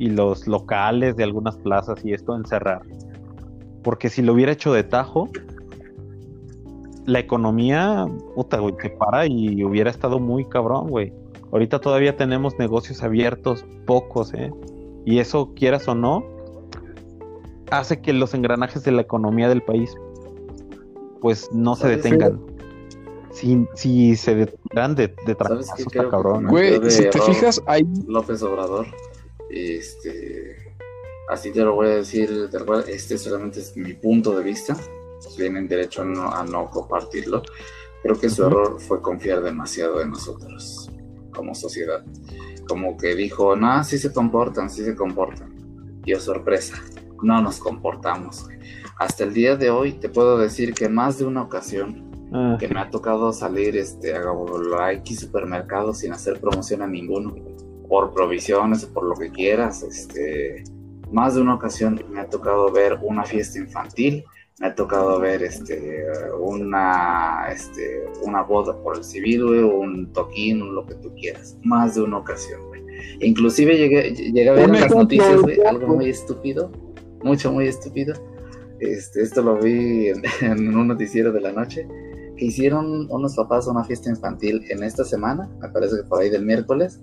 y 0.00 0.10
los 0.10 0.48
locales 0.48 1.14
de 1.14 1.22
algunas 1.22 1.56
plazas 1.56 2.04
y 2.04 2.12
esto 2.12 2.34
en 2.34 2.44
cerrar. 2.44 2.82
Porque 3.84 4.08
si 4.08 4.22
lo 4.22 4.32
hubiera 4.32 4.50
hecho 4.50 4.72
de 4.72 4.82
tajo, 4.82 5.28
la 7.06 7.20
economía, 7.20 8.08
puta, 8.34 8.58
güey, 8.58 8.74
se 8.82 8.90
para 8.90 9.28
y 9.28 9.62
hubiera 9.62 9.88
estado 9.88 10.18
muy 10.18 10.46
cabrón, 10.46 10.88
güey. 10.88 11.12
Ahorita 11.52 11.80
todavía 11.80 12.16
tenemos 12.16 12.58
negocios 12.58 13.04
abiertos, 13.04 13.64
pocos, 13.86 14.34
¿eh? 14.34 14.52
Y 15.06 15.20
eso, 15.20 15.54
quieras 15.54 15.86
o 15.86 15.94
no, 15.94 16.24
hace 17.70 18.00
que 18.00 18.12
los 18.12 18.34
engranajes 18.34 18.82
de 18.82 18.90
la 18.90 19.02
economía 19.02 19.48
del 19.48 19.62
país, 19.62 19.94
pues 21.20 21.48
no 21.52 21.76
se 21.76 21.86
detengan. 21.86 22.40
Si, 23.38 23.66
si 23.74 24.16
se 24.16 24.34
detendrán 24.34 24.96
de, 24.96 25.08
de 25.08 25.14
¿Sabes 25.34 25.38
tracazo, 25.38 25.74
qué 25.76 25.82
está 25.82 26.00
creo 26.00 26.10
cabrón. 26.10 26.44
¿eh? 26.46 26.48
Güey, 26.50 26.78
de 26.80 26.90
si 26.90 27.08
te 27.08 27.20
fijas, 27.20 27.62
ahí 27.66 27.84
López 28.08 28.42
Obrador, 28.42 28.86
este, 29.48 30.74
así 31.28 31.52
te 31.52 31.60
lo 31.60 31.74
voy 31.76 31.86
a 31.86 31.94
decir, 31.96 32.48
tal 32.50 32.66
cual, 32.66 32.84
este 32.88 33.16
solamente 33.16 33.60
es 33.60 33.76
mi 33.76 33.94
punto 33.94 34.36
de 34.36 34.42
vista, 34.42 34.76
tienen 35.36 35.68
derecho 35.68 36.02
a 36.02 36.04
no, 36.04 36.32
a 36.32 36.44
no 36.44 36.68
compartirlo. 36.68 37.42
Creo 38.02 38.18
que 38.18 38.28
su 38.28 38.42
Ujú. 38.42 38.50
error 38.50 38.80
fue 38.80 39.00
confiar 39.00 39.40
demasiado 39.42 40.00
en 40.00 40.10
nosotros 40.10 40.90
como 41.32 41.54
sociedad. 41.54 42.04
Como 42.68 42.96
que 42.96 43.14
dijo, 43.14 43.54
no, 43.54 43.84
sí 43.84 43.98
se 43.98 44.12
comportan, 44.12 44.68
sí 44.68 44.84
se 44.84 44.96
comportan. 44.96 45.54
Y 46.04 46.12
oh 46.12 46.20
sorpresa, 46.20 46.74
no 47.22 47.40
nos 47.40 47.58
comportamos. 47.58 48.46
Hasta 48.98 49.22
el 49.22 49.32
día 49.32 49.54
de 49.56 49.70
hoy 49.70 49.92
te 49.92 50.08
puedo 50.08 50.38
decir 50.38 50.74
que 50.74 50.86
en 50.86 50.94
más 50.94 51.18
de 51.18 51.24
una 51.24 51.42
ocasión 51.42 52.07
Ah, 52.32 52.56
que 52.60 52.68
me 52.68 52.78
ha 52.80 52.90
tocado 52.90 53.32
salir 53.32 53.76
este, 53.76 54.14
a 54.14 54.20
la 54.20 54.92
X 54.92 55.20
supermercado 55.20 55.94
sin 55.94 56.12
hacer 56.12 56.40
promoción 56.40 56.82
a 56.82 56.86
ninguno, 56.86 57.34
por 57.88 58.12
provisiones 58.12 58.84
o 58.84 58.92
por 58.92 59.04
lo 59.04 59.14
que 59.14 59.30
quieras. 59.30 59.82
Este, 59.82 60.64
más 61.10 61.34
de 61.34 61.40
una 61.40 61.54
ocasión 61.54 62.02
me 62.10 62.20
ha 62.20 62.28
tocado 62.28 62.70
ver 62.70 62.98
una 63.00 63.24
fiesta 63.24 63.58
infantil, 63.58 64.24
me 64.60 64.66
ha 64.66 64.74
tocado 64.74 65.18
ver 65.20 65.42
este, 65.42 66.04
una, 66.38 67.46
este, 67.50 68.04
una 68.22 68.42
boda 68.42 68.76
por 68.82 68.98
el 68.98 69.04
civil, 69.04 69.46
güey, 69.46 69.60
un 69.60 70.12
toquín, 70.12 70.74
lo 70.74 70.84
que 70.84 70.96
tú 70.96 71.14
quieras. 71.14 71.56
Más 71.62 71.94
de 71.94 72.02
una 72.02 72.18
ocasión, 72.18 72.60
güey. 72.68 72.82
Inclusive 73.20 73.78
llegué, 73.78 74.14
llegué 74.14 74.48
a 74.50 74.52
ver 74.52 74.64
en 74.64 74.80
las 74.80 74.94
noticias, 74.94 75.40
güey, 75.40 75.60
algo 75.62 75.86
muy 75.86 76.10
estúpido, 76.10 76.70
mucho, 77.22 77.50
muy 77.52 77.68
estúpido. 77.68 78.14
Este, 78.80 79.22
esto 79.22 79.40
lo 79.42 79.56
vi 79.56 80.08
en, 80.08 80.22
en 80.42 80.76
un 80.76 80.88
noticiero 80.88 81.32
de 81.32 81.40
la 81.40 81.52
noche 81.52 81.88
que 82.38 82.46
hicieron 82.46 83.10
unos 83.10 83.36
papás 83.36 83.66
una 83.66 83.84
fiesta 83.84 84.08
infantil 84.08 84.64
en 84.70 84.82
esta 84.82 85.04
semana, 85.04 85.50
me 85.60 85.68
parece 85.68 85.96
que 85.96 86.02
por 86.04 86.22
ahí 86.22 86.30
del 86.30 86.46
miércoles, 86.46 87.00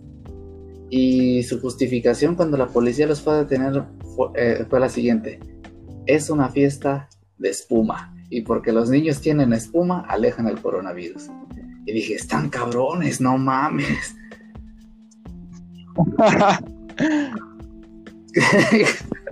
y 0.89 1.43
su 1.43 1.59
justificación 1.61 2.36
cuando 2.36 2.57
la 2.57 2.67
policía 2.67 3.05
los 3.05 3.21
fue 3.21 3.33
a 3.33 3.38
detener 3.38 3.83
fue, 4.15 4.29
eh, 4.36 4.65
fue 4.69 4.79
la 4.79 4.89
siguiente, 4.89 5.39
es 6.05 6.29
una 6.29 6.49
fiesta 6.49 7.09
de 7.38 7.49
espuma, 7.49 8.15
y 8.29 8.41
porque 8.41 8.71
los 8.71 8.89
niños 8.89 9.21
tienen 9.21 9.53
espuma, 9.53 10.05
alejan 10.07 10.47
el 10.47 10.59
coronavirus. 10.59 11.29
Y 11.86 11.93
dije, 11.93 12.15
están 12.15 12.49
cabrones, 12.49 13.21
no 13.21 13.38
mames. 13.38 14.15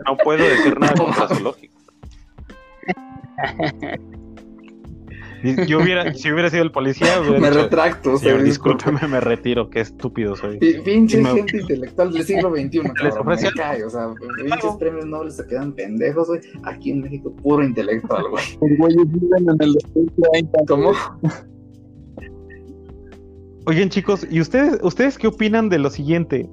no 0.06 0.18
puedo 0.24 0.44
decir 0.44 0.80
nada 0.80 0.94
No, 0.98 1.06
contra 1.06 1.36
su 1.36 1.44
lógica. 1.44 1.74
Y- 5.44 5.66
Yo 5.66 5.80
hubiera, 5.80 6.14
si 6.14 6.32
hubiera 6.32 6.50
sido 6.50 6.64
el 6.64 6.72
policía, 6.72 7.08
hubiera 7.22 7.40
me 7.40 7.50
dicho, 7.50 7.62
retracto, 7.64 8.18
"Señor, 8.18 8.38
se 8.40 8.44
discúlpeme, 8.46 9.08
me 9.08 9.20
retiro, 9.20 9.70
qué 9.70 9.82
estúpido 9.82 10.36
soy. 10.38 10.58
Pi- 10.58 10.80
Pinche 10.86 11.22
me- 11.22 11.34
gente 11.34 11.58
intelectual 11.62 12.14
del 12.14 12.24
siglo 12.24 12.50
XXI, 12.56 12.80
cabrón, 12.96 13.18
ofrece 13.20 13.44
me 13.44 13.48
algo. 13.50 13.58
cae, 13.62 13.84
o 13.84 13.90
sea, 13.90 14.14
pinches 14.38 14.76
premios 14.80 15.06
nobles 15.06 15.36
se 15.36 15.46
quedan 15.48 15.74
pendejos, 15.74 16.28
güey. 16.28 16.40
Aquí 16.64 16.92
en 16.92 17.02
México, 17.02 17.34
puro 17.44 17.64
intelectual, 17.64 18.24
güey. 18.30 18.44
Los 18.62 18.78
güeyes 18.78 19.12
viven 19.12 19.50
en 19.50 19.58
el 19.62 19.74
2030. 19.74 20.60
¿Cómo? 20.68 20.92
Oigan, 23.66 23.90
chicos, 23.90 24.28
¿y 24.30 24.42
ustedes, 24.42 24.80
ustedes 24.84 25.18
qué 25.18 25.28
opinan 25.28 25.70
de 25.70 25.80
lo 25.80 25.90
siguiente? 25.90 26.50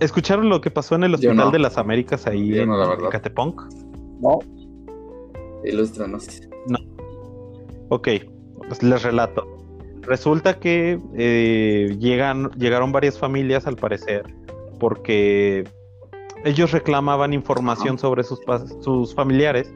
¿Escucharon 0.00 0.48
lo 0.48 0.60
que 0.60 0.70
pasó 0.70 0.96
en 0.96 1.04
el 1.04 1.14
Hospital 1.14 1.36
no. 1.36 1.50
de 1.52 1.60
las 1.60 1.78
Américas 1.78 2.26
ahí 2.26 2.48
Yo 2.48 2.62
en, 2.62 2.68
no, 2.68 2.76
la 2.76 2.88
verdad. 2.88 3.08
Catepunk? 3.10 3.60
No, 4.20 4.38
Ilústranos. 5.64 6.42
Ok, 7.94 8.08
pues 8.66 8.82
les 8.82 9.04
relato. 9.04 9.46
Resulta 10.02 10.58
que 10.58 10.98
eh, 11.16 11.96
llegan, 12.00 12.50
llegaron 12.58 12.90
varias 12.90 13.20
familias 13.20 13.68
al 13.68 13.76
parecer 13.76 14.24
porque 14.80 15.62
ellos 16.44 16.72
reclamaban 16.72 17.32
información 17.32 17.96
sobre 17.96 18.24
sus, 18.24 18.40
sus 18.80 19.14
familiares 19.14 19.72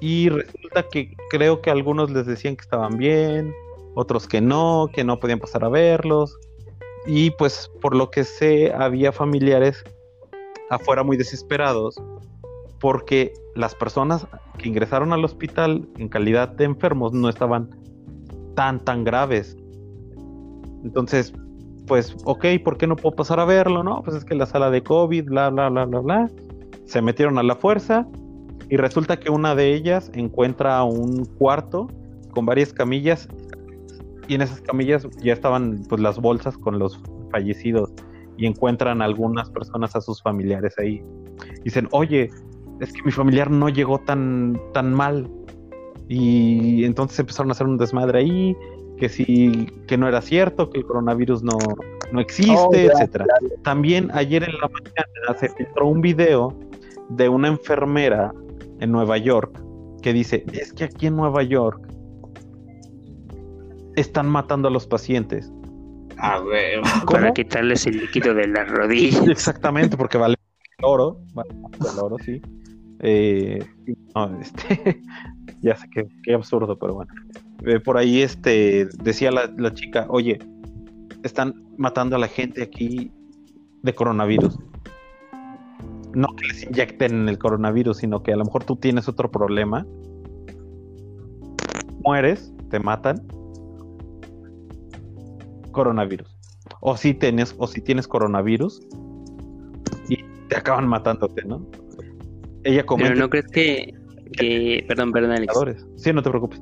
y 0.00 0.28
resulta 0.28 0.88
que 0.88 1.14
creo 1.30 1.62
que 1.62 1.70
algunos 1.70 2.10
les 2.10 2.26
decían 2.26 2.56
que 2.56 2.62
estaban 2.62 2.96
bien, 2.98 3.54
otros 3.94 4.26
que 4.26 4.40
no, 4.40 4.88
que 4.92 5.04
no 5.04 5.20
podían 5.20 5.38
pasar 5.38 5.64
a 5.64 5.68
verlos 5.68 6.36
y 7.06 7.30
pues 7.30 7.70
por 7.80 7.94
lo 7.94 8.10
que 8.10 8.24
sé 8.24 8.72
había 8.72 9.12
familiares 9.12 9.84
afuera 10.68 11.04
muy 11.04 11.16
desesperados 11.16 11.94
porque 12.84 13.32
las 13.54 13.74
personas 13.74 14.26
que 14.58 14.68
ingresaron 14.68 15.14
al 15.14 15.24
hospital 15.24 15.88
en 15.96 16.10
calidad 16.10 16.50
de 16.50 16.64
enfermos 16.64 17.14
no 17.14 17.30
estaban 17.30 17.70
tan 18.54 18.78
tan 18.78 19.04
graves. 19.04 19.56
Entonces, 20.84 21.32
pues, 21.86 22.14
ok, 22.26 22.44
¿por 22.62 22.76
qué 22.76 22.86
no 22.86 22.94
puedo 22.94 23.16
pasar 23.16 23.40
a 23.40 23.46
verlo? 23.46 23.82
No, 23.82 24.02
pues 24.02 24.18
es 24.18 24.24
que 24.26 24.34
la 24.34 24.44
sala 24.44 24.68
de 24.68 24.82
COVID, 24.82 25.24
bla, 25.24 25.48
bla, 25.48 25.70
bla, 25.70 25.86
bla, 25.86 26.00
bla. 26.00 26.30
Se 26.84 27.00
metieron 27.00 27.38
a 27.38 27.42
la 27.42 27.56
fuerza 27.56 28.06
y 28.68 28.76
resulta 28.76 29.18
que 29.18 29.30
una 29.30 29.54
de 29.54 29.72
ellas 29.72 30.10
encuentra 30.12 30.84
un 30.84 31.24
cuarto 31.24 31.88
con 32.32 32.44
varias 32.44 32.74
camillas 32.74 33.30
y 34.28 34.34
en 34.34 34.42
esas 34.42 34.60
camillas 34.60 35.08
ya 35.22 35.32
estaban 35.32 35.84
pues 35.88 36.02
las 36.02 36.18
bolsas 36.18 36.58
con 36.58 36.78
los 36.78 37.00
fallecidos 37.30 37.94
y 38.36 38.44
encuentran 38.44 39.00
algunas 39.00 39.48
personas 39.48 39.96
a 39.96 40.02
sus 40.02 40.20
familiares 40.20 40.74
ahí. 40.78 41.02
Dicen, 41.64 41.88
oye, 41.90 42.28
es 42.80 42.92
que 42.92 43.02
mi 43.02 43.12
familiar 43.12 43.50
no 43.50 43.68
llegó 43.68 43.98
tan, 43.98 44.60
tan 44.72 44.92
mal. 44.92 45.30
Y 46.08 46.84
entonces 46.84 47.18
empezaron 47.18 47.50
a 47.50 47.52
hacer 47.52 47.66
un 47.66 47.78
desmadre 47.78 48.18
ahí, 48.18 48.56
que 48.98 49.08
sí, 49.08 49.66
que 49.86 49.96
no 49.96 50.08
era 50.08 50.20
cierto, 50.20 50.70
que 50.70 50.78
el 50.78 50.86
coronavirus 50.86 51.42
no, 51.42 51.58
no 52.12 52.20
existe, 52.20 52.54
Oh, 52.56 52.74
etcétera. 52.74 53.26
También 53.62 54.10
ayer 54.12 54.44
en 54.44 54.52
la 54.60 54.68
mañana 54.68 55.38
se 55.38 55.48
filtró 55.48 55.86
un 55.86 56.00
video 56.00 56.58
de 57.08 57.28
una 57.28 57.48
enfermera 57.48 58.32
en 58.80 58.92
Nueva 58.92 59.18
York 59.18 59.60
que 60.02 60.12
dice, 60.12 60.44
es 60.52 60.72
que 60.72 60.84
aquí 60.84 61.06
en 61.06 61.16
Nueva 61.16 61.42
York 61.42 61.88
están 63.96 64.28
matando 64.28 64.68
a 64.68 64.70
los 64.70 64.86
pacientes. 64.86 65.50
Ah, 66.18 66.38
güey. 66.38 66.80
Para 67.10 67.32
quitarles 67.32 67.86
el 67.86 67.98
líquido 67.98 68.34
de 68.34 68.48
las 68.48 68.68
rodillas. 68.68 69.26
Exactamente, 69.28 69.96
porque 69.96 70.18
vale 70.18 70.36
oro, 70.82 71.20
vale 71.34 71.50
el 71.92 71.98
oro, 71.98 72.16
sí. 72.18 72.40
Eh, 73.00 73.58
este, 74.40 75.02
ya 75.62 75.76
sé 75.76 75.88
que 75.90 76.08
qué 76.22 76.34
absurdo, 76.34 76.78
pero 76.78 76.94
bueno. 76.94 77.12
Eh, 77.66 77.80
por 77.80 77.96
ahí 77.96 78.22
este 78.22 78.86
decía 79.02 79.30
la, 79.30 79.52
la 79.56 79.72
chica, 79.72 80.06
oye, 80.08 80.38
están 81.22 81.54
matando 81.76 82.16
a 82.16 82.18
la 82.18 82.28
gente 82.28 82.62
aquí 82.62 83.10
de 83.82 83.94
coronavirus. 83.94 84.58
No 86.14 86.28
que 86.36 86.46
les 86.46 86.62
inyecten 86.64 87.28
el 87.28 87.38
coronavirus, 87.38 87.98
sino 87.98 88.22
que 88.22 88.32
a 88.32 88.36
lo 88.36 88.44
mejor 88.44 88.64
tú 88.64 88.76
tienes 88.76 89.08
otro 89.08 89.30
problema. 89.30 89.86
Mueres, 92.04 92.52
te 92.70 92.78
matan. 92.78 93.26
Coronavirus. 95.72 96.38
O 96.80 96.96
si 96.96 97.14
tienes, 97.14 97.54
o 97.58 97.66
si 97.66 97.80
tienes 97.80 98.06
coronavirus 98.06 98.80
te 100.48 100.56
acaban 100.56 100.86
matándote, 100.88 101.42
¿no? 101.44 101.66
Ella 102.64 102.84
comenta 102.86 103.12
Pero 103.12 103.20
no 103.24 103.30
crees 103.30 103.46
que, 103.48 103.94
que 104.32 104.84
perdón, 104.88 105.12
perdón, 105.12 105.32
Alex. 105.32 105.52
Sí, 105.96 106.12
no 106.12 106.22
te 106.22 106.30
preocupes. 106.30 106.60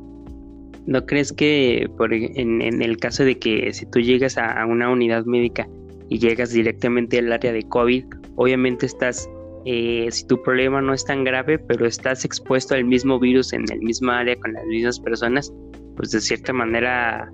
¿No 0.86 1.06
crees 1.06 1.32
que 1.32 1.88
por, 1.96 2.12
ej- 2.12 2.32
en, 2.34 2.60
en 2.60 2.82
el 2.82 2.96
caso 2.96 3.24
de 3.24 3.38
que 3.38 3.72
si 3.72 3.86
tú 3.86 4.00
llegas 4.00 4.36
a, 4.36 4.60
a 4.60 4.66
una 4.66 4.90
unidad 4.90 5.24
médica 5.26 5.68
y 6.08 6.18
llegas 6.18 6.50
directamente 6.52 7.18
al 7.20 7.32
área 7.32 7.52
de 7.52 7.62
COVID, 7.62 8.04
obviamente 8.34 8.86
estás, 8.86 9.28
eh, 9.64 10.08
si 10.10 10.26
tu 10.26 10.42
problema 10.42 10.82
no 10.82 10.92
es 10.92 11.04
tan 11.04 11.22
grave, 11.22 11.58
pero 11.60 11.86
estás 11.86 12.24
expuesto 12.24 12.74
al 12.74 12.84
mismo 12.84 13.20
virus 13.20 13.52
en 13.52 13.64
el 13.70 13.80
mismo 13.80 14.10
área 14.10 14.34
con 14.40 14.52
las 14.54 14.64
mismas 14.66 14.98
personas, 14.98 15.52
pues 15.96 16.10
de 16.10 16.20
cierta 16.20 16.52
manera, 16.52 17.30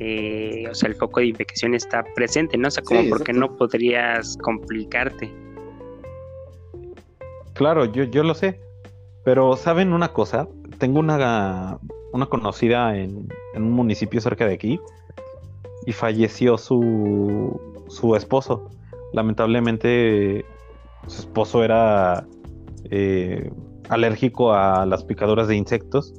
eh, 0.00 0.66
o 0.70 0.74
sea, 0.74 0.90
el 0.90 0.94
foco 0.96 1.20
de 1.20 1.26
infección 1.28 1.74
está 1.74 2.04
presente, 2.14 2.58
¿no? 2.58 2.68
O 2.68 2.70
sea, 2.70 2.82
como 2.84 3.00
Sí, 3.02 3.08
porque 3.08 3.32
no 3.32 3.56
podrías 3.56 4.36
complicarte. 4.42 5.32
Claro, 7.58 7.84
yo, 7.86 8.04
yo 8.04 8.22
lo 8.22 8.34
sé. 8.34 8.60
Pero 9.24 9.56
¿saben 9.56 9.92
una 9.92 10.12
cosa? 10.12 10.46
Tengo 10.78 11.00
una 11.00 11.78
una 12.12 12.26
conocida 12.26 12.96
en, 12.96 13.28
en 13.54 13.62
un 13.62 13.72
municipio 13.72 14.20
cerca 14.20 14.46
de 14.46 14.54
aquí 14.54 14.80
y 15.86 15.92
falleció 15.92 16.56
su, 16.56 17.60
su 17.88 18.14
esposo. 18.14 18.70
Lamentablemente 19.12 20.44
su 21.08 21.22
esposo 21.22 21.64
era 21.64 22.26
eh, 22.90 23.50
alérgico 23.88 24.52
a 24.52 24.86
las 24.86 25.02
picaduras 25.04 25.48
de 25.48 25.56
insectos. 25.56 26.14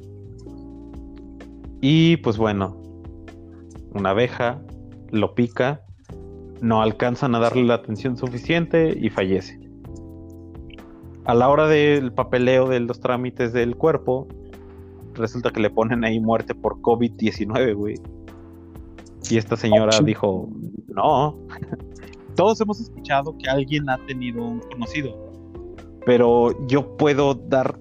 Y 1.82 2.18
pues 2.18 2.38
bueno, 2.38 2.76
una 3.94 4.10
abeja 4.10 4.62
lo 5.12 5.34
pica, 5.36 5.82
no 6.60 6.82
alcanzan 6.82 7.34
a 7.34 7.40
darle 7.40 7.64
la 7.64 7.76
atención 7.76 8.18
suficiente 8.18 8.94
y 9.00 9.10
fallece. 9.10 9.59
A 11.30 11.36
la 11.36 11.48
hora 11.48 11.68
del 11.68 12.12
papeleo 12.12 12.68
de 12.68 12.80
los 12.80 13.02
trámites 13.02 13.54
del 13.54 13.76
cuerpo, 13.76 14.28
resulta 15.14 15.52
que 15.52 15.60
le 15.60 15.70
ponen 15.70 16.04
ahí 16.04 16.20
muerte 16.20 16.56
por 16.56 16.82
COVID-19, 16.82 17.76
güey. 17.76 17.94
Y 19.30 19.38
esta 19.38 19.56
señora 19.56 20.00
dijo, 20.04 20.50
no, 20.88 21.38
todos 22.36 22.60
hemos 22.62 22.82
escuchado 22.82 23.38
que 23.38 23.48
alguien 23.48 23.88
ha 23.92 24.04
tenido 24.08 24.44
un 24.44 24.60
conocido, 24.72 25.16
pero 26.04 26.68
yo 26.68 26.98
puedo 26.98 27.36
dar 27.36 27.80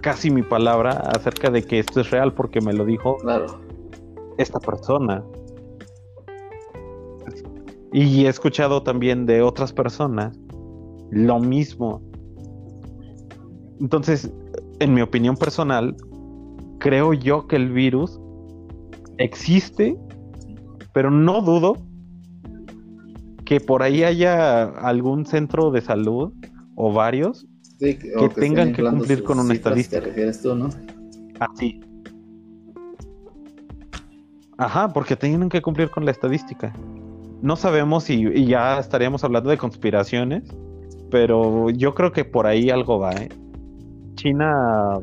casi 0.00 0.32
mi 0.32 0.42
palabra 0.42 0.94
acerca 1.14 1.48
de 1.48 1.62
que 1.62 1.78
esto 1.78 2.00
es 2.00 2.10
real 2.10 2.34
porque 2.34 2.60
me 2.60 2.72
lo 2.72 2.84
dijo 2.84 3.18
Claro. 3.18 3.60
esta 4.36 4.58
persona. 4.58 5.22
Y 7.92 8.26
he 8.26 8.28
escuchado 8.28 8.82
también 8.82 9.26
de 9.26 9.42
otras 9.42 9.72
personas 9.72 10.36
lo 11.14 11.38
mismo. 11.38 12.02
Entonces, 13.80 14.30
en 14.80 14.94
mi 14.94 15.00
opinión 15.00 15.36
personal, 15.36 15.96
creo 16.78 17.12
yo 17.12 17.46
que 17.46 17.56
el 17.56 17.72
virus 17.72 18.20
existe, 19.18 19.96
pero 20.92 21.10
no 21.10 21.40
dudo 21.40 21.76
que 23.44 23.60
por 23.60 23.82
ahí 23.82 24.02
haya 24.04 24.64
algún 24.64 25.26
centro 25.26 25.70
de 25.70 25.80
salud 25.80 26.32
o 26.74 26.92
varios 26.92 27.46
Sí, 27.78 27.96
Que 27.96 28.16
o 28.16 28.28
tengan 28.28 28.72
que 28.72 28.82
cumplir 28.82 29.24
con 29.24 29.40
una 29.40 29.52
estadística. 29.52 30.00
Te 30.00 30.06
refieres 30.06 30.40
tú, 30.40 30.54
¿no? 30.54 30.70
así. 31.40 31.80
Ajá, 34.56 34.92
porque 34.92 35.16
tienen 35.16 35.48
que 35.48 35.60
cumplir 35.60 35.90
con 35.90 36.04
la 36.04 36.12
estadística. 36.12 36.72
No 37.42 37.56
sabemos 37.56 38.04
si 38.04 38.14
y 38.14 38.46
ya 38.46 38.78
estaríamos 38.78 39.24
hablando 39.24 39.50
de 39.50 39.58
conspiraciones, 39.58 40.44
pero 41.14 41.70
yo 41.70 41.94
creo 41.94 42.10
que 42.10 42.24
por 42.24 42.44
ahí 42.44 42.70
algo 42.70 42.98
va, 42.98 43.12
¿eh? 43.12 43.28
China 44.16 44.98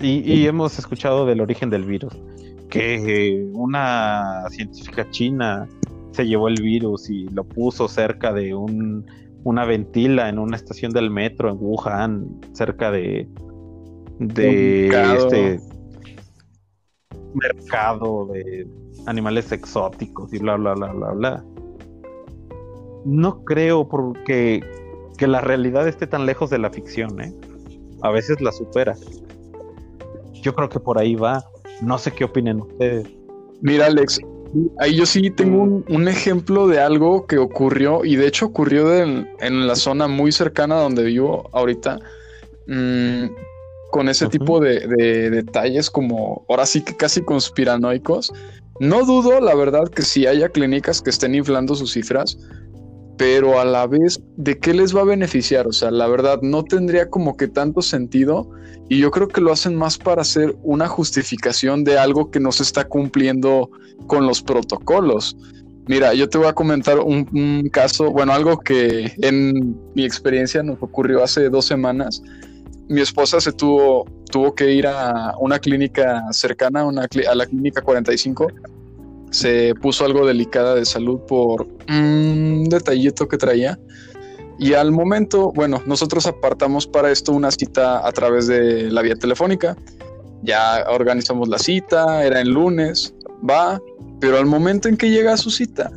y, 0.00 0.20
y 0.20 0.46
hemos 0.46 0.78
escuchado 0.78 1.26
del 1.26 1.40
origen 1.40 1.68
del 1.68 1.84
virus, 1.84 2.12
que 2.70 2.94
eh, 3.34 3.50
una 3.52 4.44
científica 4.50 5.10
china 5.10 5.66
se 6.12 6.28
llevó 6.28 6.46
el 6.46 6.62
virus 6.62 7.10
y 7.10 7.26
lo 7.30 7.42
puso 7.42 7.88
cerca 7.88 8.32
de 8.32 8.54
un, 8.54 9.04
una 9.42 9.64
ventila 9.64 10.28
en 10.28 10.38
una 10.38 10.54
estación 10.54 10.92
del 10.92 11.10
metro 11.10 11.50
en 11.50 11.56
Wuhan, 11.58 12.40
cerca 12.52 12.92
de, 12.92 13.28
de 14.20 14.88
mercado. 14.92 15.26
este 15.26 15.60
mercado 17.34 18.26
de 18.26 18.68
animales 19.06 19.50
exóticos 19.50 20.32
y 20.32 20.38
bla 20.38 20.54
bla 20.54 20.74
bla 20.74 20.92
bla 20.92 21.10
bla. 21.10 21.44
No 23.04 23.42
creo 23.42 23.88
porque 23.88 24.62
que 25.16 25.26
la 25.26 25.40
realidad 25.40 25.86
esté 25.88 26.06
tan 26.06 26.26
lejos 26.26 26.50
de 26.50 26.58
la 26.58 26.70
ficción, 26.70 27.20
¿eh? 27.20 27.32
A 28.02 28.10
veces 28.10 28.40
la 28.40 28.52
supera. 28.52 28.94
Yo 30.42 30.54
creo 30.54 30.68
que 30.68 30.78
por 30.80 30.98
ahí 30.98 31.14
va. 31.14 31.44
No 31.82 31.98
sé 31.98 32.10
qué 32.12 32.24
opinen 32.24 32.60
ustedes. 32.60 33.06
Mira, 33.60 33.86
Alex, 33.86 34.20
ahí 34.78 34.94
yo 34.96 35.06
sí 35.06 35.30
tengo 35.30 35.62
un, 35.62 35.84
un 35.88 36.08
ejemplo 36.08 36.68
de 36.68 36.80
algo 36.80 37.26
que 37.26 37.38
ocurrió 37.38 38.04
y 38.04 38.16
de 38.16 38.26
hecho 38.26 38.46
ocurrió 38.46 38.88
del- 38.88 39.28
en 39.40 39.66
la 39.66 39.74
zona 39.76 40.08
muy 40.08 40.30
cercana 40.32 40.76
donde 40.76 41.04
vivo 41.04 41.48
ahorita, 41.52 41.98
mm, 42.66 43.24
con 43.90 44.08
ese 44.08 44.26
tipo 44.28 44.60
de, 44.60 44.86
de 44.86 45.30
detalles 45.30 45.90
como 45.90 46.44
ahora 46.48 46.66
sí 46.66 46.82
que 46.82 46.96
casi 46.96 47.22
conspiranoicos. 47.22 48.32
No 48.78 49.06
dudo, 49.06 49.40
la 49.40 49.54
verdad, 49.54 49.88
que 49.88 50.02
sí 50.02 50.26
haya 50.26 50.50
clínicas 50.50 51.00
que 51.00 51.08
estén 51.10 51.34
inflando 51.34 51.74
sus 51.74 51.92
cifras, 51.92 52.36
pero 53.16 53.58
a 53.58 53.64
la 53.64 53.86
vez, 53.86 54.20
¿de 54.36 54.58
qué 54.58 54.74
les 54.74 54.94
va 54.94 55.00
a 55.00 55.04
beneficiar? 55.04 55.66
O 55.66 55.72
sea, 55.72 55.90
la 55.90 56.06
verdad, 56.06 56.40
no 56.42 56.64
tendría 56.64 57.08
como 57.08 57.36
que 57.36 57.48
tanto 57.48 57.80
sentido 57.80 58.50
y 58.88 59.00
yo 59.00 59.10
creo 59.10 59.28
que 59.28 59.40
lo 59.40 59.52
hacen 59.52 59.74
más 59.74 59.96
para 59.98 60.22
hacer 60.22 60.54
una 60.62 60.86
justificación 60.86 61.82
de 61.82 61.98
algo 61.98 62.30
que 62.30 62.40
no 62.40 62.52
se 62.52 62.62
está 62.62 62.84
cumpliendo 62.84 63.70
con 64.06 64.26
los 64.26 64.42
protocolos. 64.42 65.36
Mira, 65.88 66.14
yo 66.14 66.28
te 66.28 66.36
voy 66.36 66.48
a 66.48 66.52
comentar 66.52 66.98
un, 66.98 67.68
caso, 67.72 68.10
bueno, 68.10 68.32
algo 68.32 68.58
que 68.58 69.12
en 69.22 69.76
mi 69.94 70.04
experiencia 70.04 70.62
nos 70.62 70.82
ocurrió 70.82 71.22
hace 71.22 71.48
dos 71.48 71.64
semanas. 71.64 72.22
Mi 72.88 73.00
esposa 73.00 73.40
se 73.40 73.52
tuvo, 73.52 74.04
tuvo 74.30 74.54
que 74.54 74.72
ir 74.72 74.86
a 74.86 75.34
una 75.40 75.58
clínica 75.58 76.24
cercana, 76.32 76.84
una 76.84 77.02
a 77.28 77.34
la 77.34 77.46
clínica 77.46 77.82
45. 77.82 78.48
Se 79.30 79.74
puso 79.74 80.04
algo 80.04 80.26
delicada 80.26 80.74
de 80.74 80.84
salud 80.84 81.20
por 81.26 81.66
un 81.88 82.64
detallito 82.68 83.28
que 83.28 83.36
traía. 83.36 83.78
Y 84.58 84.72
al 84.72 84.90
momento, 84.90 85.52
bueno, 85.52 85.82
nosotros 85.86 86.26
apartamos 86.26 86.86
para 86.86 87.10
esto 87.10 87.32
una 87.32 87.50
cita 87.50 88.06
a 88.06 88.12
través 88.12 88.46
de 88.46 88.90
la 88.90 89.02
vía 89.02 89.14
telefónica. 89.14 89.76
Ya 90.42 90.84
organizamos 90.88 91.48
la 91.48 91.58
cita, 91.58 92.24
era 92.24 92.40
el 92.40 92.50
lunes, 92.50 93.14
va, 93.48 93.80
pero 94.20 94.38
al 94.38 94.46
momento 94.46 94.88
en 94.88 94.96
que 94.96 95.10
llega 95.10 95.34
a 95.34 95.36
su 95.36 95.50
cita, 95.50 95.90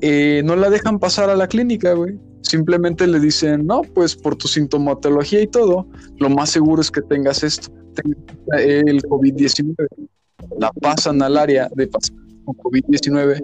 eh, 0.00 0.42
no 0.44 0.56
la 0.56 0.70
dejan 0.70 0.98
pasar 0.98 1.28
a 1.28 1.36
la 1.36 1.46
clínica, 1.46 1.92
güey. 1.92 2.18
Simplemente 2.42 3.06
le 3.06 3.20
dicen, 3.20 3.66
no, 3.66 3.82
pues 3.82 4.14
por 4.14 4.36
tu 4.36 4.48
sintomatología 4.48 5.40
y 5.40 5.46
todo, 5.46 5.86
lo 6.18 6.30
más 6.30 6.50
seguro 6.50 6.80
es 6.80 6.90
que 6.90 7.00
tengas 7.02 7.42
esto, 7.42 7.70
tengas 7.94 8.18
el 8.60 9.02
COVID-19. 9.02 9.74
La 10.58 10.70
pasan 10.72 11.22
al 11.22 11.36
área 11.36 11.68
de 11.74 11.86
pacientes 11.86 12.23
con 12.44 12.54
COVID-19 12.56 13.42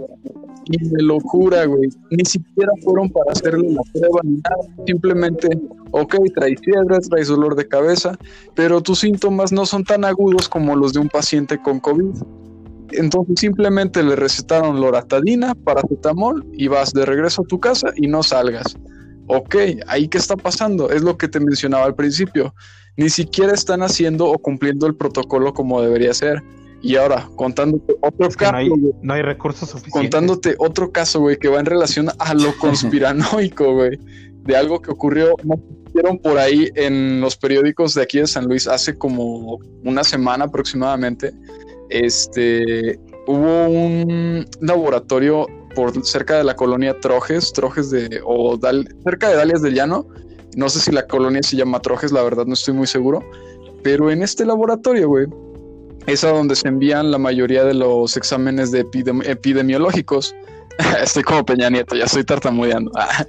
y 0.67 0.85
me 0.85 1.03
lo 1.03 1.19
jura, 1.21 1.65
güey. 1.65 1.89
Ni 2.11 2.25
siquiera 2.25 2.73
fueron 2.83 3.11
para 3.11 3.33
hacerle 3.33 3.71
la 3.71 3.83
prueba 3.93 4.21
ni 4.23 4.35
nada. 4.37 4.85
Simplemente, 4.87 5.49
ok, 5.91 6.17
traes 6.35 6.61
fiebre, 6.61 6.99
traes 7.01 7.29
dolor 7.29 7.57
de 7.57 7.67
cabeza, 7.67 8.17
pero 8.55 8.81
tus 8.81 9.01
síntomas 9.01 9.53
no 9.53 9.67
son 9.67 9.85
tan 9.85 10.05
agudos 10.05 10.49
como 10.49 10.77
los 10.77 10.93
de 10.93 11.01
un 11.01 11.09
paciente 11.09 11.59
con 11.59 11.81
COVID. 11.81 12.15
Entonces 12.93 13.37
simplemente 13.39 14.03
le 14.03 14.17
recetaron 14.17 14.81
loratadina, 14.81 15.55
paracetamol 15.55 16.45
y 16.53 16.69
vas 16.69 16.93
de 16.93 17.07
regreso 17.07 17.43
a 17.43 17.47
tu 17.47 17.61
casa 17.61 17.93
y 17.97 18.09
no 18.09 18.23
salgas. 18.23 18.77
Ok, 19.29 19.57
ahí 19.87 20.09
qué 20.09 20.19
está 20.19 20.37
pasando, 20.37 20.91
es 20.91 21.03
lo 21.03 21.17
que 21.17 21.29
te 21.29 21.39
mencionaba 21.39 21.85
al 21.85 21.95
principio. 21.95 22.53
Ni 22.97 23.09
siquiera 23.09 23.53
están 23.53 23.83
haciendo 23.83 24.27
o 24.27 24.39
cumpliendo 24.39 24.87
el 24.87 24.97
protocolo 24.97 25.55
como 25.55 25.81
debería 25.81 26.13
ser. 26.13 26.43
Y 26.83 26.97
ahora, 26.97 27.29
contándote 27.37 27.95
otro 28.01 28.27
Es 28.29 28.37
que 28.37 28.45
no 28.47 28.51
caso, 28.53 28.57
hay, 28.57 28.71
no 29.03 29.15
hay 29.15 29.23
recursos 29.23 29.69
suficientes. 29.69 29.93
contándote 30.11 30.55
otro 30.59 30.91
caso, 30.93 31.21
güey, 31.21 31.37
que 31.39 31.49
va 31.49 31.61
en 31.61 31.67
relación 31.67 32.09
a 32.19 32.35
lo 32.35 32.57
conspiranoico, 32.59 33.75
güey, 33.75 33.99
de 34.45 34.57
algo 34.57 34.81
que 34.81 34.91
ocurrió, 34.91 35.35
no 35.45 35.57
pusieron 35.57 36.19
por 36.19 36.39
ahí 36.39 36.71
en 36.77 37.21
los 37.21 37.37
periódicos 37.37 37.93
de 37.95 38.03
aquí 38.03 38.19
de 38.19 38.27
San 38.27 38.47
Luis 38.47 38.67
hace 38.67 38.97
como 38.97 39.59
una 39.85 40.05
semana 40.05 40.47
aproximadamente. 40.47 41.33
Este, 41.91 42.99
hubo 43.27 43.69
un 43.69 44.47
laboratorio 44.61 45.47
por 45.75 45.93
cerca 46.05 46.37
de 46.39 46.45
la 46.45 46.57
colonia 46.57 46.99
Trojes, 47.01 47.53
Trojes 47.53 47.91
de, 47.91 48.21
o 48.25 48.57
Dal- 48.57 48.89
cerca 49.05 49.29
de 49.29 49.37
Dalias 49.37 49.63
del 49.63 49.75
Llano. 49.75 50.07
No 50.57 50.69
sé 50.69 50.81
si 50.81 50.91
la 50.93 51.07
colonia 51.07 51.43
se 51.43 51.57
llama 51.57 51.81
Trojes, 51.81 52.11
la 52.13 52.23
verdad 52.23 52.47
no 52.47 52.55
estoy 52.55 52.75
muy 52.75 52.87
seguro. 52.87 53.23
Pero 53.83 54.11
en 54.11 54.23
este 54.23 54.45
laboratorio, 54.45 55.09
güey, 55.09 55.27
es 56.07 56.25
a 56.25 56.31
donde 56.31 56.57
se 56.57 56.69
envían 56.69 57.11
la 57.11 57.19
mayoría 57.19 57.65
de 57.65 57.75
los 57.75 58.17
exámenes 58.17 58.71
de 58.71 58.85
epidem- 58.85 59.27
epidemiológicos. 59.27 60.35
estoy 61.03 61.23
como 61.23 61.45
Peña 61.45 61.71
Nieto, 61.71 61.95
ya 61.97 62.05
estoy 62.05 62.25
tartamudeando. 62.25 62.91
Ah, 62.97 63.25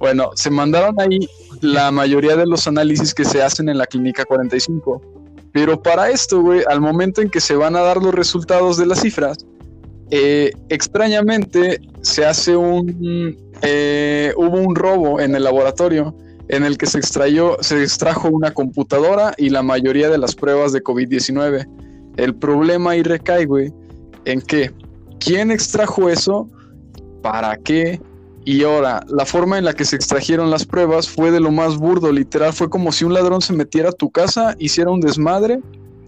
bueno, 0.00 0.30
se 0.34 0.50
mandaron 0.50 1.00
ahí 1.00 1.28
la 1.60 1.90
mayoría 1.90 2.36
de 2.36 2.46
los 2.46 2.66
análisis 2.66 3.14
que 3.14 3.24
se 3.24 3.42
hacen 3.42 3.68
en 3.68 3.78
la 3.78 3.86
clínica 3.86 4.24
45. 4.24 5.00
Pero 5.52 5.80
para 5.80 6.10
esto, 6.10 6.42
güey, 6.42 6.62
al 6.68 6.80
momento 6.80 7.22
en 7.22 7.30
que 7.30 7.40
se 7.40 7.54
van 7.54 7.76
a 7.76 7.80
dar 7.80 8.02
los 8.02 8.12
resultados 8.12 8.76
de 8.76 8.86
las 8.86 9.00
cifras, 9.00 9.38
eh, 10.10 10.52
extrañamente 10.68 11.80
se 12.02 12.26
hace 12.26 12.56
un... 12.56 13.36
eh, 13.62 14.34
hubo 14.36 14.58
un 14.58 14.74
robo 14.74 15.20
en 15.20 15.34
el 15.34 15.44
laboratorio 15.44 16.14
en 16.48 16.64
el 16.64 16.76
que 16.76 16.86
se 16.86 16.98
extrayó, 16.98 17.56
se 17.60 17.82
extrajo 17.82 18.28
una 18.28 18.52
computadora 18.52 19.32
y 19.38 19.48
la 19.48 19.62
mayoría 19.62 20.10
de 20.10 20.18
las 20.18 20.34
pruebas 20.34 20.72
de 20.72 20.82
COVID-19. 20.82 21.66
El 22.16 22.34
problema 22.34 22.92
ahí 22.92 23.02
recae, 23.02 23.46
güey, 23.46 23.72
en 24.24 24.40
que 24.40 24.72
quién 25.18 25.50
extrajo 25.50 26.08
eso, 26.08 26.48
para 27.22 27.56
qué, 27.56 28.00
y 28.44 28.62
ahora 28.62 29.04
la 29.08 29.24
forma 29.24 29.56
en 29.56 29.64
la 29.64 29.72
que 29.72 29.84
se 29.84 29.96
extrajeron 29.96 30.50
las 30.50 30.66
pruebas 30.66 31.08
fue 31.08 31.30
de 31.30 31.40
lo 31.40 31.50
más 31.50 31.78
burdo, 31.78 32.12
literal, 32.12 32.52
fue 32.52 32.68
como 32.68 32.92
si 32.92 33.04
un 33.04 33.14
ladrón 33.14 33.40
se 33.40 33.54
metiera 33.54 33.88
a 33.88 33.92
tu 33.92 34.10
casa, 34.10 34.54
hiciera 34.58 34.90
un 34.90 35.00
desmadre 35.00 35.60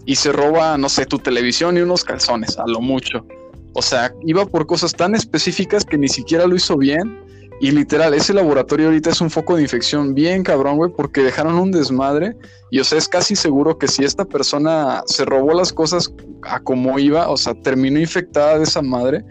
y 0.05 0.15
se 0.15 0.31
roba, 0.31 0.77
no 0.77 0.87
sé, 0.87 1.05
tu 1.05 1.17
televisión 1.17 1.77
y 1.77 1.81
unos 1.81 2.03
calzones, 2.03 2.57
a 2.59 2.67
lo 2.67 2.79
mucho. 2.79 3.25
O 3.73 3.81
sea, 3.81 4.13
iba 4.25 4.45
por 4.45 4.67
cosas 4.67 4.93
tan 4.93 5.15
específicas 5.15 5.83
que 5.83 5.97
ni 5.97 6.07
siquiera 6.07 6.47
lo 6.47 6.55
hizo 6.55 6.77
bien. 6.77 7.19
Y 7.59 7.71
literal, 7.71 8.13
ese 8.13 8.33
laboratorio 8.33 8.87
ahorita 8.87 9.09
es 9.09 9.19
un 9.19 9.31
foco 9.31 9.55
de 9.55 9.63
infección 9.63 10.13
bien 10.13 10.43
cabrón, 10.43 10.77
güey, 10.77 10.91
porque 10.95 11.23
dejaron 11.23 11.55
un 11.55 11.71
desmadre. 11.71 12.35
Y 12.69 12.79
o 12.79 12.83
sea, 12.83 12.97
es 12.97 13.07
casi 13.07 13.35
seguro 13.35 13.77
que 13.77 13.87
si 13.87 14.03
esta 14.03 14.25
persona 14.25 15.01
se 15.07 15.25
robó 15.25 15.53
las 15.53 15.73
cosas 15.73 16.13
a 16.43 16.59
como 16.59 16.99
iba, 16.99 17.29
o 17.29 17.37
sea, 17.37 17.55
terminó 17.55 17.99
infectada 17.99 18.57
de 18.57 18.63
esa 18.63 18.81
madre. 18.81 19.23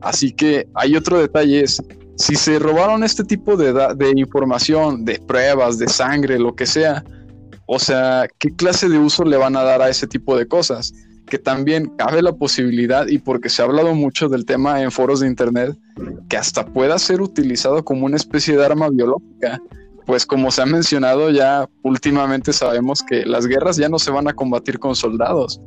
Así 0.00 0.32
que 0.32 0.68
hay 0.74 0.94
otro 0.94 1.18
detalle, 1.18 1.62
es 1.62 1.82
si 2.16 2.36
se 2.36 2.58
robaron 2.58 3.02
este 3.02 3.24
tipo 3.24 3.56
de, 3.56 3.72
de 3.72 4.10
información, 4.16 5.04
de 5.04 5.18
pruebas, 5.26 5.78
de 5.78 5.88
sangre, 5.88 6.38
lo 6.38 6.54
que 6.54 6.66
sea, 6.66 7.04
o 7.66 7.78
sea, 7.78 8.28
¿qué 8.38 8.54
clase 8.54 8.88
de 8.88 8.98
uso 8.98 9.24
le 9.24 9.36
van 9.36 9.56
a 9.56 9.62
dar 9.62 9.82
a 9.82 9.88
ese 9.88 10.06
tipo 10.06 10.36
de 10.36 10.46
cosas? 10.46 10.94
Que 11.26 11.38
también 11.38 11.92
cabe 11.96 12.22
la 12.22 12.32
posibilidad, 12.32 13.06
y 13.08 13.18
porque 13.18 13.48
se 13.48 13.60
ha 13.60 13.64
hablado 13.64 13.94
mucho 13.94 14.28
del 14.28 14.44
tema 14.44 14.82
en 14.82 14.90
foros 14.90 15.20
de 15.20 15.26
internet, 15.26 15.76
que 16.28 16.36
hasta 16.36 16.64
pueda 16.64 16.98
ser 16.98 17.20
utilizado 17.20 17.84
como 17.84 18.06
una 18.06 18.16
especie 18.16 18.56
de 18.56 18.64
arma 18.64 18.88
biológica. 18.88 19.60
Pues 20.06 20.24
como 20.24 20.52
se 20.52 20.62
ha 20.62 20.66
mencionado 20.66 21.30
ya 21.30 21.68
últimamente 21.82 22.52
sabemos 22.52 23.02
que 23.02 23.26
las 23.26 23.46
guerras 23.48 23.76
ya 23.76 23.88
no 23.88 23.98
se 23.98 24.12
van 24.12 24.28
a 24.28 24.34
combatir 24.34 24.78
con 24.78 24.94
soldados. 24.94 25.60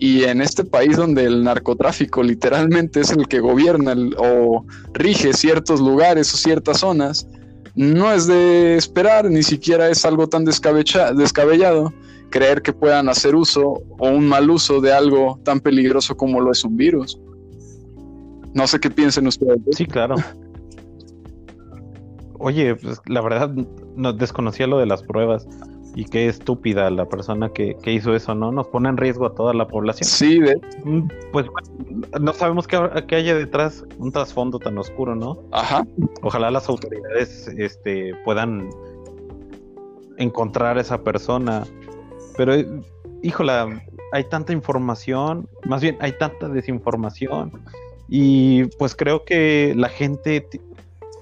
Y 0.00 0.24
en 0.24 0.42
este 0.42 0.64
país 0.64 0.96
donde 0.96 1.24
el 1.24 1.44
narcotráfico 1.44 2.20
literalmente 2.24 3.00
es 3.00 3.10
el 3.12 3.28
que 3.28 3.38
gobierna 3.38 3.94
o 4.18 4.66
rige 4.94 5.32
ciertos 5.32 5.80
lugares 5.80 6.34
o 6.34 6.36
ciertas 6.36 6.80
zonas, 6.80 7.28
no 7.76 8.12
es 8.12 8.26
de 8.26 8.76
esperar, 8.76 9.30
ni 9.30 9.44
siquiera 9.44 9.88
es 9.88 10.04
algo 10.04 10.28
tan 10.28 10.44
descabellado 10.44 11.92
creer 12.34 12.62
que 12.62 12.72
puedan 12.72 13.08
hacer 13.08 13.36
uso 13.36 13.80
o 13.96 14.08
un 14.08 14.26
mal 14.26 14.50
uso 14.50 14.80
de 14.80 14.92
algo 14.92 15.38
tan 15.44 15.60
peligroso 15.60 16.16
como 16.16 16.40
lo 16.40 16.50
es 16.50 16.64
un 16.64 16.76
virus. 16.76 17.16
No 18.54 18.66
sé 18.66 18.80
qué 18.80 18.90
piensen 18.90 19.28
ustedes. 19.28 19.60
Sí, 19.70 19.86
claro. 19.86 20.16
Oye, 22.40 22.74
pues, 22.74 23.00
la 23.06 23.20
verdad 23.20 23.50
no 23.94 24.12
desconocía 24.12 24.66
lo 24.66 24.78
de 24.78 24.86
las 24.86 25.04
pruebas 25.04 25.46
y 25.94 26.06
qué 26.06 26.26
estúpida 26.28 26.90
la 26.90 27.08
persona 27.08 27.50
que, 27.50 27.76
que 27.80 27.92
hizo 27.92 28.16
eso, 28.16 28.34
¿no? 28.34 28.50
Nos 28.50 28.66
pone 28.66 28.88
en 28.88 28.96
riesgo 28.96 29.26
a 29.26 29.34
toda 29.36 29.54
la 29.54 29.68
población. 29.68 30.08
Sí, 30.08 30.40
de, 30.40 30.56
Mm, 30.84 31.06
Pues 31.32 31.46
bueno, 31.46 32.08
no 32.20 32.32
sabemos 32.32 32.66
qué, 32.66 32.80
qué 33.06 33.14
haya 33.14 33.36
detrás, 33.36 33.84
un 33.98 34.10
trasfondo 34.10 34.58
tan 34.58 34.76
oscuro, 34.76 35.14
¿no? 35.14 35.38
ajá, 35.52 35.86
Ojalá 36.22 36.50
las 36.50 36.68
autoridades 36.68 37.46
este, 37.56 38.12
puedan 38.24 38.68
encontrar 40.18 40.78
a 40.78 40.80
esa 40.80 41.00
persona. 41.04 41.62
Pero, 42.36 42.54
eh, 42.54 42.66
híjola, 43.22 43.82
hay 44.12 44.24
tanta 44.24 44.52
información, 44.52 45.48
más 45.66 45.82
bien 45.82 45.96
hay 46.00 46.12
tanta 46.18 46.48
desinformación. 46.48 47.52
Y 48.08 48.64
pues 48.78 48.94
creo 48.94 49.24
que 49.24 49.72
la 49.76 49.88
gente 49.88 50.40
ti- 50.42 50.60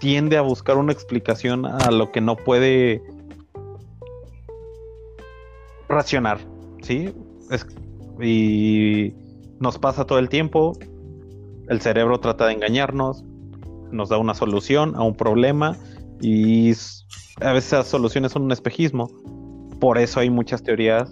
tiende 0.01 0.37
a 0.37 0.43
buscar 0.43 0.77
una 0.77 0.93
explicación 0.93 1.65
a 1.65 1.91
lo 1.91 2.11
que 2.11 2.21
no 2.21 2.37
puede 2.37 3.03
racionar, 5.89 6.39
¿sí? 6.83 7.15
Es- 7.51 7.67
y 8.21 9.15
nos 9.61 9.79
pasa 9.79 10.05
todo 10.05 10.19
el 10.19 10.29
tiempo. 10.29 10.73
El 11.69 11.81
cerebro 11.81 12.19
trata 12.21 12.47
de 12.47 12.55
engañarnos, 12.55 13.25
nos 13.91 14.09
da 14.09 14.19
una 14.19 14.35
solución 14.35 14.95
a 14.97 15.03
un 15.03 15.15
problema 15.15 15.77
y 16.21 16.73
a 17.41 17.53
veces 17.53 17.73
esas 17.73 17.87
soluciones 17.87 18.33
son 18.33 18.43
un 18.43 18.53
espejismo. 18.53 19.09
Por 19.83 19.99
eso 19.99 20.21
hay 20.21 20.31
muchas 20.31 20.63
teorías 20.63 21.11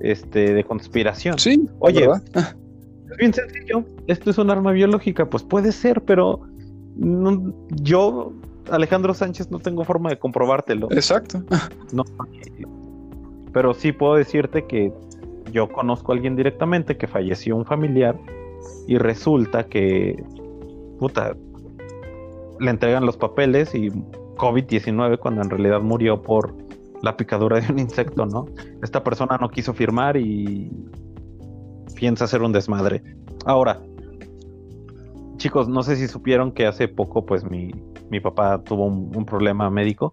este, 0.00 0.54
de 0.54 0.62
conspiración. 0.62 1.40
sí, 1.40 1.68
Oye. 1.80 2.08
Es 2.36 3.16
bien 3.18 3.34
sencillo. 3.34 3.84
Esto 4.06 4.30
es 4.30 4.38
un 4.38 4.48
arma 4.48 4.70
biológica. 4.70 5.28
Pues 5.28 5.42
puede 5.42 5.72
ser, 5.72 6.02
pero 6.02 6.38
no- 6.94 7.52
yo, 7.82 8.32
Alejandro 8.70 9.12
Sánchez, 9.12 9.50
no 9.50 9.58
tengo 9.58 9.82
forma 9.82 10.08
de 10.10 10.20
comprobártelo. 10.20 10.86
exacto. 10.92 11.42
No, 11.92 12.04
pero 13.52 13.74
sí 13.74 13.90
puedo 13.90 14.14
decirte 14.14 14.66
que 14.66 14.92
yo 15.50 15.68
conozco 15.72 16.12
a 16.12 16.14
alguien 16.14 16.36
directamente 16.36 16.96
que 16.96 17.08
falleció 17.08 17.56
un 17.56 17.64
familiar 17.64 18.16
y 18.86 18.98
resulta 18.98 19.64
que, 19.64 20.22
puta, 21.00 21.34
le 22.60 22.70
entregan 22.70 23.04
los 23.04 23.16
papeles 23.16 23.74
y 23.74 23.90
COVID-19 24.36 25.18
cuando 25.18 25.42
en 25.42 25.50
realidad 25.50 25.80
murió 25.80 26.22
por 26.22 26.54
la 27.02 27.16
picadura 27.16 27.60
de 27.60 27.70
un 27.70 27.78
insecto, 27.78 28.24
¿no? 28.24 28.46
Esta 28.82 29.04
persona 29.04 29.36
no 29.38 29.50
quiso 29.50 29.74
firmar 29.74 30.16
y 30.16 30.70
piensa 31.94 32.24
hacer 32.24 32.42
un 32.42 32.52
desmadre. 32.52 33.02
Ahora, 33.44 33.80
chicos, 35.36 35.68
no 35.68 35.82
sé 35.82 35.96
si 35.96 36.08
supieron 36.08 36.52
que 36.52 36.66
hace 36.66 36.88
poco, 36.88 37.26
pues 37.26 37.44
mi, 37.44 37.72
mi 38.10 38.20
papá 38.20 38.62
tuvo 38.62 38.86
un, 38.86 39.26
problema 39.26 39.68
médico 39.68 40.12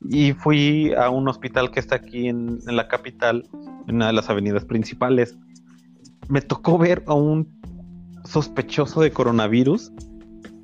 y 0.00 0.32
fui 0.32 0.94
a 0.94 1.10
un 1.10 1.28
hospital 1.28 1.70
que 1.72 1.80
está 1.80 1.96
aquí 1.96 2.28
en, 2.28 2.60
en 2.66 2.76
la 2.76 2.86
capital, 2.86 3.48
en 3.88 3.96
una 3.96 4.06
de 4.06 4.12
las 4.12 4.30
avenidas 4.30 4.64
principales. 4.64 5.36
Me 6.28 6.40
tocó 6.40 6.78
ver 6.78 7.02
a 7.06 7.14
un 7.14 7.58
sospechoso 8.24 9.00
de 9.00 9.10
coronavirus. 9.10 9.90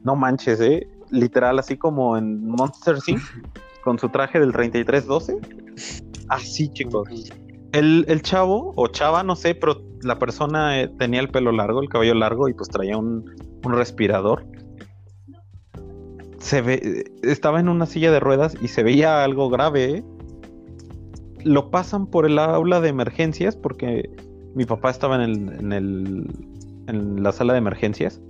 No 0.04 0.14
manches, 0.14 0.60
¿eh? 0.60 0.86
Literal, 1.10 1.58
así 1.58 1.76
como 1.76 2.16
en 2.16 2.46
Monster 2.46 2.98
Inc. 3.06 3.20
con 3.84 3.98
su 3.98 4.08
traje 4.08 4.40
del 4.40 4.52
3312. 4.52 5.36
Así, 6.28 6.68
chicos. 6.70 7.08
El, 7.72 8.04
el 8.08 8.22
chavo, 8.22 8.72
o 8.76 8.88
chava, 8.88 9.22
no 9.22 9.36
sé, 9.36 9.54
pero 9.54 9.82
la 10.02 10.18
persona 10.18 10.80
eh, 10.80 10.88
tenía 10.98 11.20
el 11.20 11.28
pelo 11.28 11.52
largo, 11.52 11.82
el 11.82 11.88
cabello 11.88 12.14
largo 12.14 12.48
y 12.48 12.54
pues 12.54 12.68
traía 12.68 12.96
un, 12.96 13.24
un 13.62 13.72
respirador. 13.72 14.46
Se 16.38 16.62
ve, 16.62 17.04
estaba 17.22 17.60
en 17.60 17.68
una 17.68 17.86
silla 17.86 18.10
de 18.10 18.20
ruedas 18.20 18.56
y 18.60 18.68
se 18.68 18.82
veía 18.82 19.24
algo 19.24 19.48
grave. 19.50 19.84
¿eh? 19.84 20.04
Lo 21.42 21.70
pasan 21.70 22.06
por 22.06 22.26
el 22.26 22.38
aula 22.38 22.80
de 22.80 22.88
emergencias 22.88 23.56
porque 23.56 24.10
mi 24.54 24.64
papá 24.64 24.90
estaba 24.90 25.22
en, 25.22 25.22
el, 25.22 25.72
en, 25.72 25.72
el, 26.88 27.22
la 27.22 27.32
sala 27.32 27.54
de 27.54 27.58
emergencias. 27.58 28.20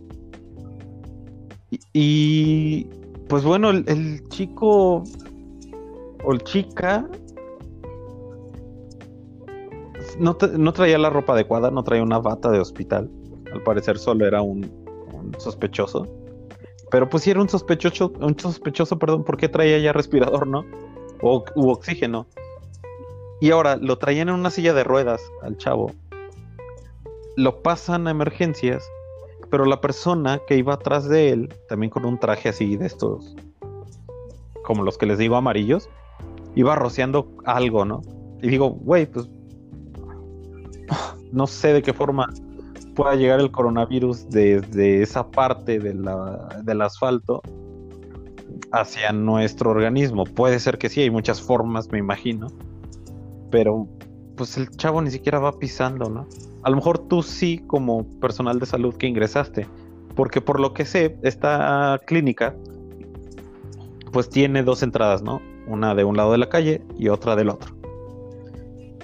Y, 1.92 2.88
pues 3.28 3.44
bueno, 3.44 3.70
el 3.70 4.22
chico 4.28 5.04
o 6.24 6.32
el 6.32 6.42
chica 6.42 7.06
no, 10.18 10.36
no 10.56 10.72
traía 10.72 10.98
la 10.98 11.10
ropa 11.10 11.34
adecuada, 11.34 11.70
no 11.70 11.82
traía 11.84 12.02
una 12.02 12.18
bata 12.18 12.50
de 12.50 12.60
hospital. 12.60 13.10
Al 13.52 13.62
parecer 13.62 13.98
solo 13.98 14.26
era 14.26 14.42
un, 14.42 14.64
un 15.12 15.34
sospechoso. 15.38 16.06
Pero 16.90 17.08
pues 17.08 17.24
si 17.24 17.30
era 17.30 17.40
un 17.40 17.48
sospechoso, 17.48 18.12
un 18.20 18.38
sospechoso, 18.38 18.98
perdón, 18.98 19.24
¿por 19.24 19.36
qué 19.36 19.48
traía 19.48 19.78
ya 19.78 19.92
respirador, 19.92 20.46
no? 20.46 20.64
O 21.22 21.44
u 21.56 21.70
oxígeno. 21.70 22.26
Y 23.40 23.50
ahora 23.50 23.76
lo 23.76 23.98
traían 23.98 24.28
en 24.28 24.36
una 24.36 24.50
silla 24.50 24.74
de 24.74 24.84
ruedas 24.84 25.20
al 25.42 25.56
chavo. 25.56 25.90
Lo 27.36 27.62
pasan 27.62 28.06
a 28.06 28.12
emergencias, 28.12 28.84
pero 29.50 29.64
la 29.64 29.80
persona 29.80 30.40
que 30.46 30.56
iba 30.56 30.74
atrás 30.74 31.08
de 31.08 31.30
él, 31.30 31.54
también 31.68 31.90
con 31.90 32.04
un 32.04 32.18
traje 32.18 32.48
así 32.48 32.76
de 32.76 32.86
estos, 32.86 33.34
como 34.62 34.84
los 34.84 34.96
que 34.96 35.06
les 35.06 35.18
digo 35.18 35.36
amarillos, 35.36 35.90
iba 36.54 36.74
rociando 36.74 37.32
algo, 37.44 37.84
¿no? 37.84 38.02
Y 38.42 38.48
digo, 38.48 38.70
güey, 38.70 39.06
pues 39.06 39.28
no 41.32 41.46
sé 41.46 41.72
de 41.72 41.82
qué 41.82 41.92
forma 41.92 42.32
pueda 42.94 43.14
llegar 43.16 43.40
el 43.40 43.50
coronavirus 43.50 44.28
desde 44.28 45.02
esa 45.02 45.28
parte 45.30 45.78
del 45.80 46.82
asfalto 46.82 47.42
hacia 48.70 49.12
nuestro 49.12 49.70
organismo. 49.70 50.24
Puede 50.24 50.60
ser 50.60 50.78
que 50.78 50.88
sí, 50.88 51.00
hay 51.00 51.10
muchas 51.10 51.42
formas, 51.42 51.90
me 51.90 51.98
imagino. 51.98 52.48
Pero 53.50 53.88
pues 54.36 54.56
el 54.56 54.68
chavo 54.70 55.00
ni 55.02 55.10
siquiera 55.10 55.38
va 55.38 55.52
pisando, 55.58 56.08
¿no? 56.08 56.26
A 56.62 56.70
lo 56.70 56.76
mejor 56.76 56.98
tú 56.98 57.22
sí 57.22 57.58
como 57.66 58.04
personal 58.20 58.58
de 58.58 58.66
salud 58.66 58.94
que 58.94 59.06
ingresaste, 59.06 59.66
porque 60.14 60.40
por 60.40 60.60
lo 60.60 60.72
que 60.72 60.84
sé, 60.84 61.18
esta 61.22 62.00
clínica 62.06 62.54
pues 64.12 64.28
tiene 64.28 64.62
dos 64.62 64.82
entradas, 64.82 65.22
¿no? 65.22 65.40
Una 65.66 65.94
de 65.94 66.04
un 66.04 66.16
lado 66.16 66.32
de 66.32 66.38
la 66.38 66.48
calle 66.48 66.82
y 66.98 67.08
otra 67.08 67.36
del 67.36 67.48
otro. 67.48 67.74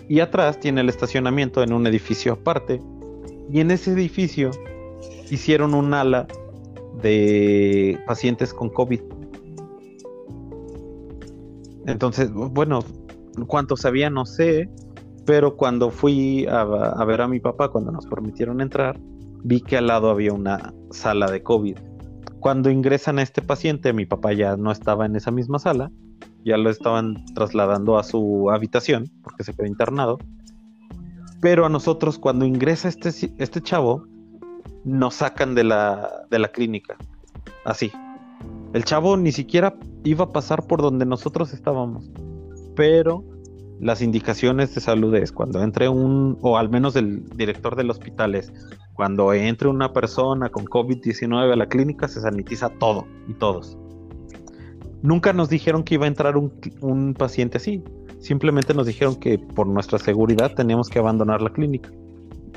Y 0.09 0.21
atrás 0.21 0.59
tiene 0.59 0.81
el 0.81 0.89
estacionamiento 0.89 1.63
en 1.63 1.73
un 1.73 1.87
edificio 1.87 2.33
aparte. 2.33 2.81
Y 3.51 3.61
en 3.61 3.71
ese 3.71 3.93
edificio 3.93 4.51
hicieron 5.31 5.75
un 5.75 5.95
ala 5.95 6.27
de 7.03 7.99
pacientes 8.07 8.53
con 8.53 8.71
COVID. 8.71 9.01
Entonces, 11.87 12.33
bueno, 12.33 12.81
cuánto 13.47 13.77
sabía 13.77 14.11
no 14.11 14.27
sé, 14.27 14.69
pero 15.25 15.57
cuando 15.57 15.91
fui 15.91 16.47
a, 16.47 16.61
a 16.61 17.05
ver 17.05 17.21
a 17.21 17.29
mi 17.29 17.41
papá, 17.41 17.69
cuando 17.71 17.93
nos 17.93 18.07
permitieron 18.07 18.61
entrar, 18.61 18.99
vi 19.43 19.61
que 19.61 19.77
al 19.77 19.87
lado 19.87 20.11
había 20.11 20.33
una 20.33 20.75
sala 20.91 21.31
de 21.31 21.43
COVID. 21.43 21.77
Cuando 22.41 22.71
ingresan 22.71 23.19
a 23.19 23.23
este 23.23 23.43
paciente, 23.43 23.93
mi 23.93 24.07
papá 24.07 24.33
ya 24.33 24.57
no 24.57 24.73
estaba 24.73 25.07
en 25.07 25.17
esa 25.17 25.31
misma 25.31 25.59
sala, 25.59 25.91
ya 26.45 26.57
lo 26.57 26.71
estaban 26.71 27.25
trasladando 27.35 27.99
a 27.99 28.03
su 28.03 28.51
habitación 28.51 29.11
porque 29.23 29.45
se 29.45 29.55
quedó 29.55 29.67
internado. 29.67 30.19
Pero 31.41 31.65
a 31.65 31.69
nosotros, 31.69 32.19
cuando 32.19 32.45
ingresa 32.45 32.89
este, 32.89 33.09
este 33.39 33.61
chavo, 33.63 34.05
nos 34.85 35.15
sacan 35.17 35.55
de 35.55 35.65
la, 35.65 36.27
de 36.31 36.39
la 36.39 36.49
clínica. 36.49 36.97
Así. 37.65 37.91
El 38.73 38.85
chavo 38.85 39.17
ni 39.17 39.33
siquiera 39.33 39.75
iba 40.05 40.27
a 40.27 40.33
pasar 40.33 40.67
por 40.67 40.83
donde 40.83 41.07
nosotros 41.07 41.53
estábamos. 41.53 42.11
Pero 42.77 43.25
las 43.81 44.03
indicaciones 44.03 44.75
de 44.75 44.81
salud 44.81 45.15
es 45.15 45.33
cuando 45.33 45.63
entre 45.63 45.89
un, 45.89 46.39
o 46.43 46.59
al 46.59 46.69
menos 46.69 46.97
el 46.97 47.27
director 47.31 47.77
del 47.77 47.91
hospital 47.91 48.35
es, 48.35 48.53
cuando 48.95 49.33
entre 49.33 49.69
una 49.69 49.93
persona 49.93 50.51
con 50.51 50.67
COVID-19 50.67 51.53
a 51.53 51.57
la 51.57 51.67
clínica 51.67 52.07
se 52.07 52.21
sanitiza 52.21 52.69
todo 52.69 53.07
y 53.27 53.35
todos. 53.35 53.79
Nunca 55.03 55.33
nos 55.33 55.49
dijeron 55.49 55.83
que 55.83 55.95
iba 55.95 56.05
a 56.05 56.09
entrar 56.09 56.37
un, 56.37 56.53
un 56.81 57.15
paciente 57.15 57.57
así. 57.57 57.83
Simplemente 58.19 58.75
nos 58.75 58.87
dijeron 58.87 59.17
que 59.17 59.39
por 59.39 59.67
nuestra 59.67 59.99
seguridad 59.99 60.55
teníamos 60.55 60.91
que 60.91 60.99
abandonar 60.99 61.41
la 61.41 61.51
clínica. 61.51 61.91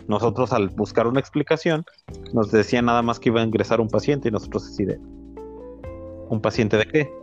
Nosotros 0.08 0.52
al 0.52 0.70
buscar 0.70 1.08
una 1.08 1.22
explicación 1.22 1.86
nos 2.34 2.52
decían 2.52 2.86
nada 2.86 3.02
más 3.02 3.20
que 3.20 3.30
iba 3.30 3.42
a 3.42 3.46
ingresar 3.46 3.80
un 3.80 3.88
paciente 3.88 4.28
y 4.28 4.32
nosotros 4.32 4.68
así 4.68 4.84
de... 4.84 5.00
¿Un 6.30 6.42
paciente 6.42 6.78
de 6.78 6.86
qué? 6.86 7.14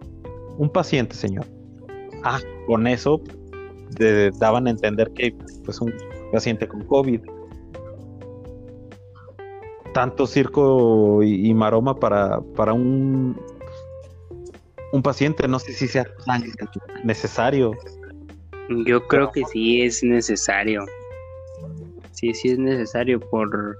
Un 0.56 0.70
paciente, 0.70 1.14
señor. 1.14 1.44
Ah, 2.24 2.38
con 2.66 2.86
eso 2.86 3.20
daban 4.38 4.66
a 4.66 4.70
entender 4.70 5.10
que 5.12 5.34
pues 5.64 5.80
un 5.80 5.92
paciente 6.32 6.66
con 6.66 6.84
COVID. 6.84 7.20
Tanto 9.92 10.26
circo 10.26 11.22
y, 11.22 11.48
y 11.48 11.54
maroma 11.54 11.96
para, 11.96 12.40
para 12.40 12.72
un, 12.72 13.36
un 14.92 15.02
paciente, 15.02 15.46
no 15.46 15.58
sé 15.58 15.72
si 15.72 15.88
sea 15.88 16.06
necesario. 17.04 17.72
Yo 18.86 19.06
creo 19.06 19.30
que 19.32 19.44
sí 19.46 19.82
es 19.82 20.02
necesario. 20.02 20.84
Sí, 22.12 22.34
sí 22.34 22.50
es 22.50 22.58
necesario 22.58 23.20
por, 23.20 23.76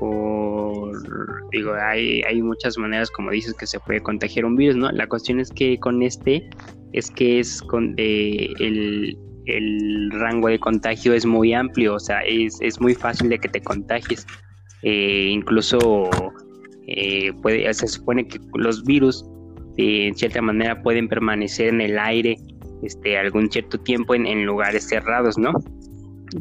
por 0.00 1.02
digo, 1.50 1.74
hay, 1.74 2.22
hay 2.22 2.42
muchas 2.42 2.76
maneras, 2.78 3.10
como 3.10 3.30
dices, 3.30 3.54
que 3.54 3.66
se 3.66 3.78
puede 3.80 4.02
contagiar 4.02 4.44
un 4.44 4.56
virus, 4.56 4.76
¿no? 4.76 4.90
La 4.90 5.06
cuestión 5.06 5.40
es 5.40 5.50
que 5.50 5.78
con 5.78 6.02
este, 6.02 6.48
es 6.92 7.10
que 7.10 7.40
es 7.40 7.62
con 7.62 7.94
eh, 7.96 8.48
el, 8.58 9.16
el 9.46 10.10
rango 10.12 10.48
de 10.48 10.58
contagio 10.58 11.14
es 11.14 11.24
muy 11.24 11.52
amplio, 11.52 11.94
o 11.94 12.00
sea, 12.00 12.20
es, 12.20 12.58
es 12.60 12.80
muy 12.80 12.94
fácil 12.94 13.28
de 13.28 13.38
que 13.38 13.48
te 13.48 13.60
contagies. 13.62 14.26
Eh, 14.82 15.28
incluso 15.30 16.08
eh, 16.86 17.32
puede, 17.42 17.72
se 17.72 17.88
supone 17.88 18.26
que 18.26 18.38
los 18.54 18.84
virus 18.84 19.24
eh, 19.76 20.06
en 20.08 20.14
cierta 20.16 20.40
manera 20.42 20.82
pueden 20.82 21.08
permanecer 21.08 21.68
en 21.68 21.80
el 21.80 21.98
aire 21.98 22.36
este, 22.82 23.18
algún 23.18 23.50
cierto 23.50 23.78
tiempo 23.78 24.14
en, 24.14 24.26
en 24.26 24.44
lugares 24.44 24.88
cerrados, 24.88 25.38
¿no? 25.38 25.52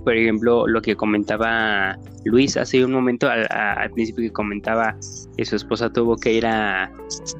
Por 0.03 0.15
ejemplo, 0.17 0.67
lo 0.67 0.81
que 0.81 0.95
comentaba 0.95 1.95
Luis 2.25 2.57
hace 2.57 2.83
un 2.83 2.91
momento 2.91 3.29
al, 3.29 3.45
a- 3.51 3.73
al 3.73 3.91
principio 3.91 4.23
que 4.25 4.31
comentaba 4.31 4.95
que 5.37 5.45
su 5.45 5.55
esposa 5.55 5.91
tuvo 5.93 6.15
que 6.17 6.33
ir 6.33 6.45
a- 6.45 6.91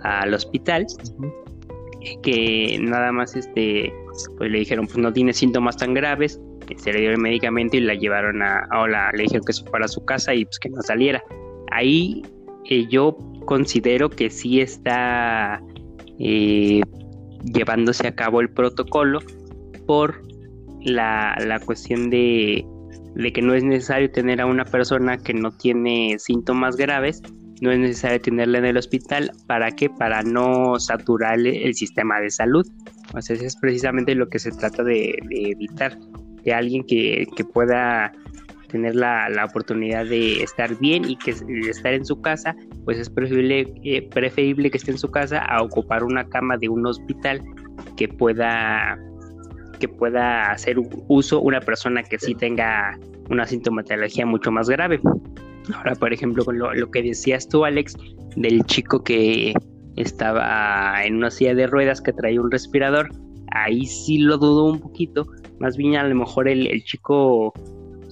al 0.04 0.34
hospital, 0.34 0.86
que 2.24 2.78
nada 2.82 3.12
más 3.12 3.36
este, 3.36 3.91
pues 4.38 4.52
le 4.52 4.60
dijeron, 4.60 4.86
pues 4.86 4.98
no 4.98 5.12
tiene 5.12 5.34
síntomas 5.34 5.76
tan 5.78 5.93
graves, 5.93 6.39
se 6.78 6.93
le 6.93 7.02
dio 7.02 7.12
el 7.12 7.18
medicamento 7.18 7.78
y 7.78 7.82
la 7.82 7.96
llevaron 7.96 8.41
a, 8.41 8.68
o 8.80 8.88
la, 8.88 9.12
le 9.14 9.24
dijeron 9.24 9.43
que 9.46 9.54
se 9.54 9.64
fuera 9.66 9.86
a 9.86 9.89
su 9.89 10.04
casa 10.06 10.34
y 10.34 10.46
pues 10.46 10.60
que 10.60 10.70
no 10.70 10.82
saliera. 10.82 11.24
Ahí 11.72 12.22
eh, 12.70 12.86
yo 12.89 13.18
considero 13.46 14.10
que 14.10 14.30
sí 14.30 14.62
está 14.62 15.62
eh, 16.20 16.82
llevándose 17.43 18.07
a 18.07 18.16
cabo 18.16 18.41
el 18.41 18.49
protocolo 18.49 19.20
por 19.86 20.22
la, 20.82 21.36
la 21.45 21.59
cuestión 21.59 22.09
de, 22.09 22.66
de 23.16 23.34
que 23.34 23.41
no 23.41 23.53
es 23.53 23.63
necesario 23.63 24.11
tener 24.11 24.41
a 24.41 24.45
una 24.45 24.66
persona 24.66 25.18
que 25.18 25.34
no 25.34 25.51
tiene 25.51 26.18
síntomas 26.20 26.76
graves, 26.76 27.22
no 27.61 27.72
es 27.72 27.80
necesario 27.80 28.22
tenerla 28.22 28.57
en 28.59 28.66
el 28.66 28.78
hospital, 28.78 29.32
¿para 29.47 29.72
qué? 29.72 29.89
Para 29.89 30.22
no 30.24 30.80
saturar 30.80 31.39
el, 31.39 31.74
sistema 31.74 32.20
de 32.20 32.30
salud. 32.30 32.68
O 33.13 33.22
sea, 33.22 33.36
eso 33.36 33.45
es 33.45 33.55
precisamente 33.55 34.13
lo 34.16 34.28
que 34.28 34.39
se 34.39 34.51
trata 34.51 34.84
de, 34.84 35.18
de 35.30 35.51
evitar, 35.51 35.97
que 36.43 36.53
alguien 36.53 36.84
que, 36.86 37.26
que 37.36 37.45
pueda 37.45 38.11
tener 38.76 38.93
la, 38.93 39.30
la 39.30 39.45
oportunidad 39.45 40.05
de 40.05 40.43
estar 40.43 40.78
bien 40.80 41.09
y 41.09 41.15
que 41.15 41.32
estar 41.69 41.93
en 41.93 42.05
su 42.05 42.19
casa, 42.19 42.53
pues 42.84 42.99
es 42.99 43.09
preferible, 43.09 43.73
eh, 43.86 44.05
preferible 44.09 44.69
que 44.69 44.76
esté 44.78 44.91
en 44.91 44.97
su 44.97 45.09
casa 45.09 45.39
a 45.39 45.63
ocupar 45.63 46.03
una 46.03 46.28
cama 46.28 46.57
de 46.57 46.67
un 46.67 46.86
hospital 46.86 47.41
que 47.95 48.09
pueda 48.09 48.99
que 49.80 49.88
pueda 49.88 50.51
hacer 50.51 50.78
uso 51.07 51.39
una 51.41 51.61
persona 51.61 52.03
que 52.03 52.19
sí 52.19 52.36
tenga 52.36 52.97
una 53.30 53.45
sintomatología 53.45 54.26
mucho 54.26 54.51
más 54.51 54.69
grave. 54.69 54.99
Ahora, 55.73 55.95
por 55.95 56.11
ejemplo, 56.11 56.43
con 56.43 56.57
lo, 56.57 56.73
lo 56.73 56.91
que 56.91 57.01
decías 57.01 57.47
tú, 57.47 57.63
Alex, 57.63 57.95
del 58.36 58.63
chico 58.65 59.03
que 59.03 59.53
estaba 59.95 61.03
en 61.05 61.15
una 61.15 61.32
silla 61.32 61.55
de 61.55 61.67
ruedas 61.67 62.01
que 62.01 62.13
traía 62.13 62.41
un 62.41 62.51
respirador, 62.51 63.09
ahí 63.51 63.86
sí 63.86 64.19
lo 64.19 64.38
dudo 64.38 64.65
un 64.65 64.80
poquito. 64.80 65.26
Más 65.59 65.76
bien, 65.78 65.95
a 65.95 66.07
lo 66.07 66.15
mejor 66.15 66.47
el, 66.47 66.67
el 66.67 66.84
chico 66.84 67.53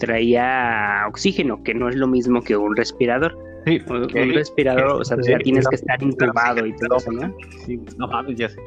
traía 0.05 1.05
oxígeno, 1.07 1.63
que 1.63 1.73
no 1.73 1.89
es 1.89 1.95
lo 1.95 2.07
mismo 2.07 2.41
que 2.41 2.55
un 2.57 2.75
respirador. 2.75 3.37
Sí, 3.65 3.81
Un, 3.87 4.07
que- 4.07 4.21
un 4.23 4.33
respirador, 4.33 5.01
o 5.01 5.05
sea, 5.05 5.17
ya 5.25 5.37
tienes 5.39 5.67
que- 5.67 5.75
estar 5.75 6.01
intubado 6.03 6.65
y 6.65 6.73
todo 6.75 6.97
eso, 6.97 7.11
¿no? 7.11 7.33
sí, 7.65 7.79
no 7.97 8.07
mames, 8.07 8.37
ya 8.37 8.49
sé. 8.49 8.59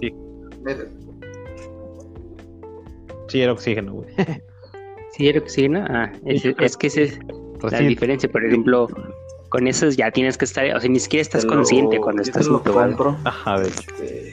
Sí, 0.00 0.14
sí 3.28 3.42
era 3.42 3.52
oxígeno, 3.52 3.92
güey. 3.94 4.08
Sí, 5.12 5.28
era 5.28 5.40
oxígeno. 5.40 5.84
Ah, 5.90 6.12
es, 6.24 6.40
Sí, 6.42 6.54
es 6.60 6.76
que 6.76 6.86
esa 6.86 7.00
es 7.02 7.18
la 7.68 7.78
sí, 7.78 7.84
diferencia. 7.86 8.28
Por 8.30 8.44
ejemplo, 8.46 8.86
con 9.50 9.66
esos 9.66 9.96
ya 9.96 10.10
tienes 10.12 10.38
que 10.38 10.44
estar, 10.44 10.64
o 10.74 10.80
sea, 10.80 10.88
ni 10.88 11.00
siquiera 11.00 11.20
estás 11.22 11.44
consciente 11.44 11.98
cuando 11.98 12.22
estás 12.22 12.46
intubado. 12.46 12.96
compro. 12.96 13.16
Ajá, 13.24 13.58
de 13.60 13.68
hecho. 13.68 13.82
de, 13.98 14.32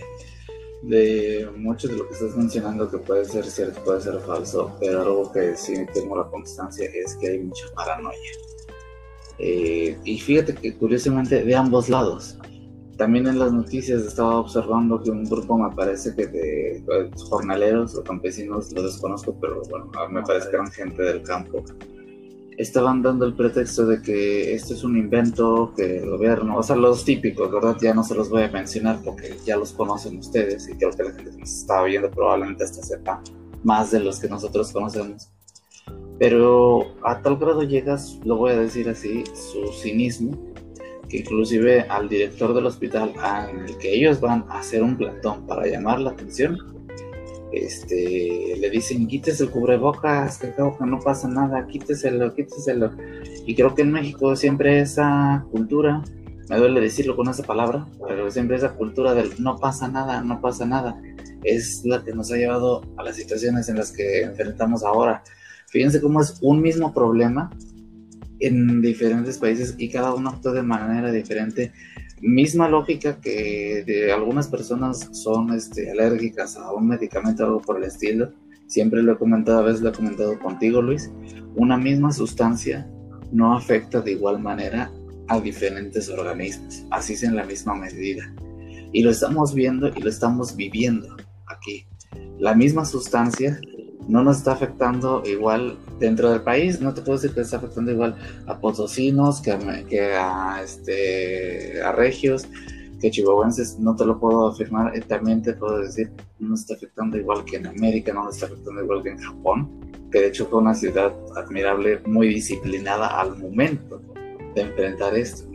de 0.87 1.49
mucho 1.57 1.87
de 1.87 1.97
lo 1.97 2.07
que 2.07 2.13
estás 2.13 2.35
mencionando 2.35 2.89
que 2.89 2.97
puede 2.97 3.25
ser 3.25 3.45
cierto, 3.45 3.83
puede 3.83 4.01
ser 4.01 4.19
falso, 4.19 4.75
pero 4.79 5.01
algo 5.01 5.31
que 5.31 5.55
sí 5.55 5.85
tengo 5.93 6.17
la 6.17 6.29
constancia 6.29 6.89
es 6.93 7.15
que 7.15 7.27
hay 7.27 7.39
mucha 7.39 7.65
paranoia. 7.75 8.31
Eh, 9.39 9.97
y 10.03 10.19
fíjate 10.19 10.55
que 10.55 10.75
curiosamente 10.75 11.43
de 11.43 11.55
ambos 11.55 11.89
lados. 11.89 12.37
También 12.97 13.27
en 13.27 13.37
las 13.37 13.51
noticias 13.51 14.01
estaba 14.01 14.39
observando 14.39 15.03
que 15.03 15.11
un 15.11 15.23
grupo 15.25 15.55
me 15.57 15.75
parece 15.75 16.15
que 16.15 16.25
de 16.25 16.77
eh, 16.77 17.11
jornaleros 17.29 17.95
o 17.95 18.03
campesinos, 18.03 18.71
lo 18.73 18.81
desconozco, 18.81 19.37
pero 19.39 19.61
bueno, 19.69 19.91
me 20.09 20.23
parece 20.23 20.49
que 20.49 20.55
eran 20.55 20.71
gente 20.71 21.03
del 21.03 21.21
campo, 21.21 21.63
estaban 22.57 23.03
dando 23.03 23.25
el 23.25 23.35
pretexto 23.35 23.85
de 23.85 24.01
que 24.01 24.53
esto 24.53 24.73
es 24.73 24.83
un 24.83 24.97
invento 24.97 25.73
que 25.75 25.99
el 25.99 26.09
gobierno, 26.09 26.57
o 26.57 26.63
sea, 26.63 26.75
los 26.75 27.05
típicos, 27.05 27.51
¿verdad? 27.51 27.77
Ya 27.79 27.93
no 27.93 28.03
se 28.03 28.15
los 28.15 28.29
voy 28.29 28.43
a 28.43 28.47
mencionar 28.49 28.99
porque 29.05 29.37
ya 29.45 29.55
los 29.55 29.73
conocen 29.73 30.17
ustedes 30.17 30.67
y 30.67 30.73
creo 30.73 30.89
que 30.91 31.03
la 31.03 31.11
gente 31.11 31.31
que 31.31 31.37
nos 31.37 31.51
está 31.51 31.83
viendo 31.83 32.09
probablemente 32.09 32.63
hasta 32.63 32.81
sepa 32.81 33.21
más 33.63 33.91
de 33.91 33.99
los 33.99 34.19
que 34.19 34.27
nosotros 34.27 34.71
conocemos. 34.71 35.29
Pero 36.19 36.95
a 37.03 37.21
tal 37.21 37.37
grado 37.37 37.61
llegas, 37.61 38.19
lo 38.25 38.37
voy 38.37 38.51
a 38.51 38.59
decir 38.59 38.89
así, 38.89 39.23
su 39.35 39.71
cinismo, 39.71 40.35
que 41.07 41.17
inclusive 41.17 41.81
al 41.81 42.09
director 42.09 42.55
del 42.55 42.65
hospital 42.65 43.13
el 43.67 43.77
que 43.77 43.93
ellos 43.93 44.19
van 44.19 44.45
a 44.49 44.59
hacer 44.59 44.81
un 44.81 44.97
plantón 44.97 45.45
para 45.45 45.67
llamar 45.67 45.99
la 45.99 46.09
atención, 46.09 46.57
este, 47.51 48.55
le 48.59 48.69
dicen 48.69 49.07
quítese 49.07 49.43
el 49.43 49.49
cubrebocas, 49.49 50.37
que 50.37 50.51
creo 50.51 50.77
que 50.77 50.85
no 50.85 50.99
pasa 50.99 51.27
nada, 51.27 51.65
quíteselo, 51.67 52.33
quíteselo. 52.33 52.91
Y 53.45 53.55
creo 53.55 53.73
que 53.73 53.83
en 53.83 53.91
México 53.91 54.35
siempre 54.35 54.81
esa 54.81 55.45
cultura, 55.51 56.03
me 56.49 56.57
duele 56.57 56.81
decirlo 56.81 57.15
con 57.15 57.29
esa 57.29 57.43
palabra, 57.43 57.87
pero 58.07 58.29
siempre 58.31 58.57
esa 58.57 58.73
cultura 58.73 59.13
del 59.13 59.31
no 59.39 59.57
pasa 59.57 59.87
nada, 59.87 60.21
no 60.21 60.41
pasa 60.41 60.65
nada, 60.65 61.01
es 61.43 61.83
la 61.85 62.03
que 62.03 62.13
nos 62.13 62.31
ha 62.31 62.37
llevado 62.37 62.81
a 62.97 63.03
las 63.03 63.15
situaciones 63.15 63.69
en 63.69 63.77
las 63.77 63.91
que 63.91 64.21
enfrentamos 64.21 64.83
ahora. 64.83 65.23
Fíjense 65.67 66.01
cómo 66.01 66.21
es 66.21 66.37
un 66.41 66.61
mismo 66.61 66.93
problema 66.93 67.49
en 68.39 68.81
diferentes 68.81 69.37
países 69.37 69.75
y 69.77 69.89
cada 69.89 70.13
uno 70.13 70.29
actúa 70.29 70.53
de 70.53 70.63
manera 70.63 71.11
diferente. 71.11 71.73
Misma 72.21 72.67
lógica 72.67 73.19
que 73.21 73.83
de 73.85 74.11
algunas 74.11 74.47
personas 74.47 75.09
son 75.11 75.53
este, 75.53 75.91
alérgicas 75.91 76.57
a 76.57 76.71
un 76.73 76.87
medicamento 76.87 77.43
o 77.43 77.47
algo 77.47 77.61
por 77.61 77.77
el 77.77 77.83
estilo. 77.83 78.31
Siempre 78.67 79.03
lo 79.03 79.13
he 79.13 79.17
comentado, 79.17 79.59
a 79.59 79.63
veces 79.63 79.81
lo 79.81 79.89
he 79.89 79.93
comentado 79.93 80.37
contigo, 80.39 80.81
Luis. 80.81 81.11
Una 81.55 81.77
misma 81.77 82.11
sustancia 82.11 82.89
no 83.31 83.55
afecta 83.55 84.01
de 84.01 84.11
igual 84.11 84.39
manera 84.39 84.91
a 85.27 85.39
diferentes 85.39 86.09
organismos, 86.09 86.85
así 86.91 87.13
es 87.13 87.23
en 87.23 87.35
la 87.35 87.45
misma 87.45 87.75
medida. 87.75 88.33
Y 88.93 89.03
lo 89.03 89.11
estamos 89.11 89.53
viendo 89.53 89.89
y 89.89 90.01
lo 90.01 90.09
estamos 90.09 90.55
viviendo 90.55 91.15
aquí. 91.47 91.85
La 92.39 92.55
misma 92.55 92.85
sustancia 92.85 93.59
no 94.07 94.23
nos 94.23 94.37
está 94.37 94.53
afectando 94.53 95.23
igual 95.25 95.77
dentro 95.99 96.31
del 96.31 96.41
país, 96.41 96.79
no 96.79 96.93
te 96.93 97.01
puedo 97.01 97.17
decir 97.17 97.33
que 97.33 97.41
está 97.41 97.57
afectando 97.57 97.91
igual 97.91 98.15
a 98.45 98.57
potosinos, 98.59 99.41
que 99.41 99.51
a, 99.51 99.59
que 99.85 100.13
a, 100.13 100.61
este, 100.63 101.81
a 101.81 101.91
regios, 101.91 102.47
que 102.99 103.11
chihuahuenses 103.11 103.79
no 103.79 103.95
te 103.95 104.05
lo 104.05 104.19
puedo 104.19 104.47
afirmar, 104.47 104.95
eh, 104.95 105.01
también 105.01 105.41
te 105.41 105.53
puedo 105.53 105.79
decir, 105.79 106.11
no 106.39 106.55
está 106.55 106.75
afectando 106.75 107.17
igual 107.17 107.43
que 107.45 107.57
en 107.57 107.67
América, 107.67 108.13
no 108.13 108.29
está 108.29 108.47
afectando 108.47 108.81
igual 108.81 109.03
que 109.03 109.09
en 109.09 109.19
Japón, 109.19 109.69
que 110.11 110.19
de 110.19 110.27
hecho 110.27 110.45
fue 110.47 110.59
una 110.59 110.73
ciudad 110.73 111.13
admirable, 111.35 112.01
muy 112.05 112.29
disciplinada 112.29 113.19
al 113.19 113.37
momento 113.37 114.01
de 114.55 114.61
enfrentar 114.61 115.15
esto. 115.15 115.47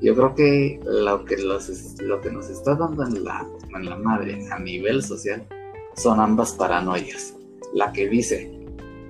Yo 0.00 0.16
creo 0.16 0.34
que 0.34 0.80
lo 0.84 1.24
que, 1.24 1.36
los, 1.36 2.00
lo 2.00 2.20
que 2.20 2.32
nos 2.32 2.50
está 2.50 2.74
dando 2.74 3.04
en 3.06 3.22
la, 3.22 3.46
en 3.72 3.88
la 3.88 3.96
madre 3.96 4.44
a 4.50 4.58
nivel 4.58 5.04
social 5.04 5.46
son 5.94 6.18
ambas 6.18 6.52
paranoias. 6.52 7.36
La 7.74 7.92
que 7.92 8.08
dice, 8.08 8.50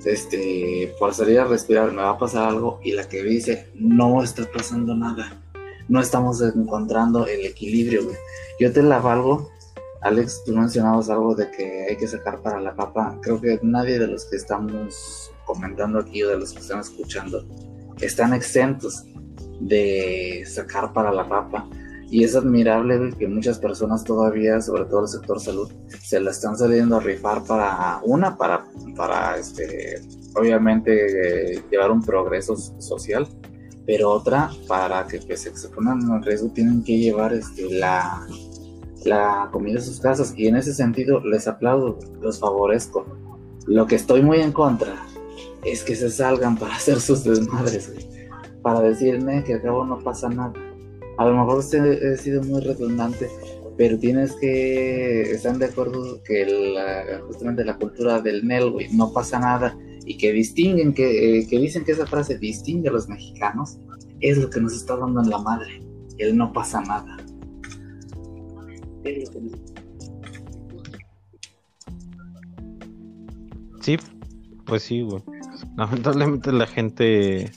este, 0.05 0.95
por 0.99 1.15
salir 1.15 1.41
a 1.41 1.45
respirar 1.45 1.91
me 1.93 2.03
va 2.03 2.11
a 2.11 2.19
pasar 2.19 2.49
algo, 2.49 2.81
y 2.83 2.93
la 2.93 3.09
que 3.09 3.23
dice, 3.23 3.69
no 3.75 4.23
está 4.23 4.45
pasando 4.51 4.95
nada 4.95 5.43
no 5.89 6.01
estamos 6.01 6.41
encontrando 6.41 7.27
el 7.27 7.45
equilibrio. 7.45 8.03
Yo 8.59 8.73
te 8.73 8.83
la 8.83 8.99
valgo. 8.99 9.51
Alex, 10.01 10.43
tú 10.45 10.53
mencionabas 10.53 11.11
algo 11.11 11.35
de 11.35 11.51
que 11.51 11.87
hay 11.89 11.97
que 11.97 12.09
sacar 12.09 12.41
para 12.41 12.61
la 12.61 12.75
papa. 12.75 13.19
Creo 13.23 13.41
que 13.41 13.59
nadie 13.63 13.99
de 13.99 14.07
los 14.07 14.25
que 14.25 14.37
estamos 14.37 15.31
comentando 15.45 15.99
aquí 15.99 16.23
o 16.23 16.31
de 16.31 16.39
los 16.39 16.53
que 16.53 16.61
están 16.61 16.81
escuchando 16.81 17.45
están 18.01 18.33
exentos 18.33 19.05
de 19.61 20.45
sacar 20.47 20.93
para 20.93 21.13
la 21.13 21.29
papa. 21.29 21.69
Y 22.13 22.23
es 22.23 22.37
admirable 22.37 23.13
que 23.19 23.27
muchas 23.27 23.59
personas 23.59 24.05
todavía, 24.05 24.61
sobre 24.61 24.85
todo 24.85 25.01
el 25.01 25.09
sector 25.09 25.41
salud, 25.41 25.73
se 26.01 26.21
la 26.21 26.31
están 26.31 26.57
saliendo 26.57 26.97
a 26.97 27.01
rifar 27.01 27.43
para 27.43 28.01
una, 28.05 28.37
para, 28.37 28.67
para 28.95 29.39
este, 29.39 30.01
obviamente 30.37 31.57
eh, 31.57 31.65
llevar 31.71 31.91
un 31.91 32.03
progreso 32.03 32.55
social 32.57 33.27
pero 33.87 34.11
otra 34.11 34.51
para 34.69 35.07
que 35.07 35.37
se 35.37 35.69
pongan 35.71 36.01
en 36.03 36.23
riesgo 36.23 36.51
tienen 36.51 36.85
que 36.85 36.99
llevar 36.99 37.33
este, 37.33 37.69
la, 37.71 38.27
la 39.05 39.49
comida 39.53 39.79
a 39.79 39.83
sus 39.83 40.01
casas 40.01 40.35
y 40.37 40.47
en 40.47 40.57
ese 40.57 40.73
sentido 40.73 41.21
les 41.21 41.49
aplaudo, 41.49 41.99
los 42.21 42.39
favorezco. 42.39 43.05
Lo 43.67 43.87
que 43.87 43.97
estoy 43.97 44.23
muy 44.23 44.41
en 44.41 44.53
contra 44.53 44.95
es 45.65 45.83
que 45.83 45.95
se 45.95 46.11
salgan 46.11 46.57
para 46.57 46.77
hacer 46.77 47.01
sus 47.01 47.25
desmadres, 47.25 47.93
para 48.63 48.81
decirme 48.81 49.45
que 49.45 49.55
al 49.55 49.63
cabo 49.63 49.85
no 49.85 49.99
pasa 49.99 50.29
nada. 50.29 50.53
A 51.19 51.27
lo 51.27 51.37
mejor 51.37 51.63
he 51.63 52.17
sido 52.17 52.43
muy 52.43 52.61
redundante, 52.61 53.29
pero 53.77 53.99
tienes 53.99 54.33
que 54.37 55.23
estar 55.23 55.57
de 55.59 55.67
acuerdo 55.67 56.23
que 56.23 56.47
la, 56.47 57.21
justamente 57.27 57.65
la 57.65 57.77
cultura 57.77 58.21
del 58.21 58.47
Nel, 58.47 58.73
no 58.93 59.13
pasa 59.13 59.39
nada 59.39 59.77
y 60.05 60.17
que 60.17 60.33
distinguen, 60.33 60.93
que, 60.95 61.41
eh, 61.41 61.47
que 61.49 61.59
dicen 61.59 61.85
que 61.85 61.93
esa 61.93 62.07
frase 62.07 62.39
distingue 62.39 62.89
a 62.89 62.93
los 62.93 63.09
mexicanos, 63.09 63.79
es 64.21 64.39
lo 64.39 64.51
que 64.51 64.61
nos 64.61 64.75
está 64.75 64.97
dando 64.97 65.23
en 65.23 65.31
la 65.31 65.39
madre. 65.39 65.83
Él 66.19 66.37
no 66.37 66.53
pasa 66.53 66.81
nada. 66.83 67.17
Sí, 73.81 73.97
pues 74.65 74.83
sí, 74.83 75.03
güey. 75.03 75.23
Lamentablemente 75.77 76.53
la 76.53 76.67
gente 76.67 77.51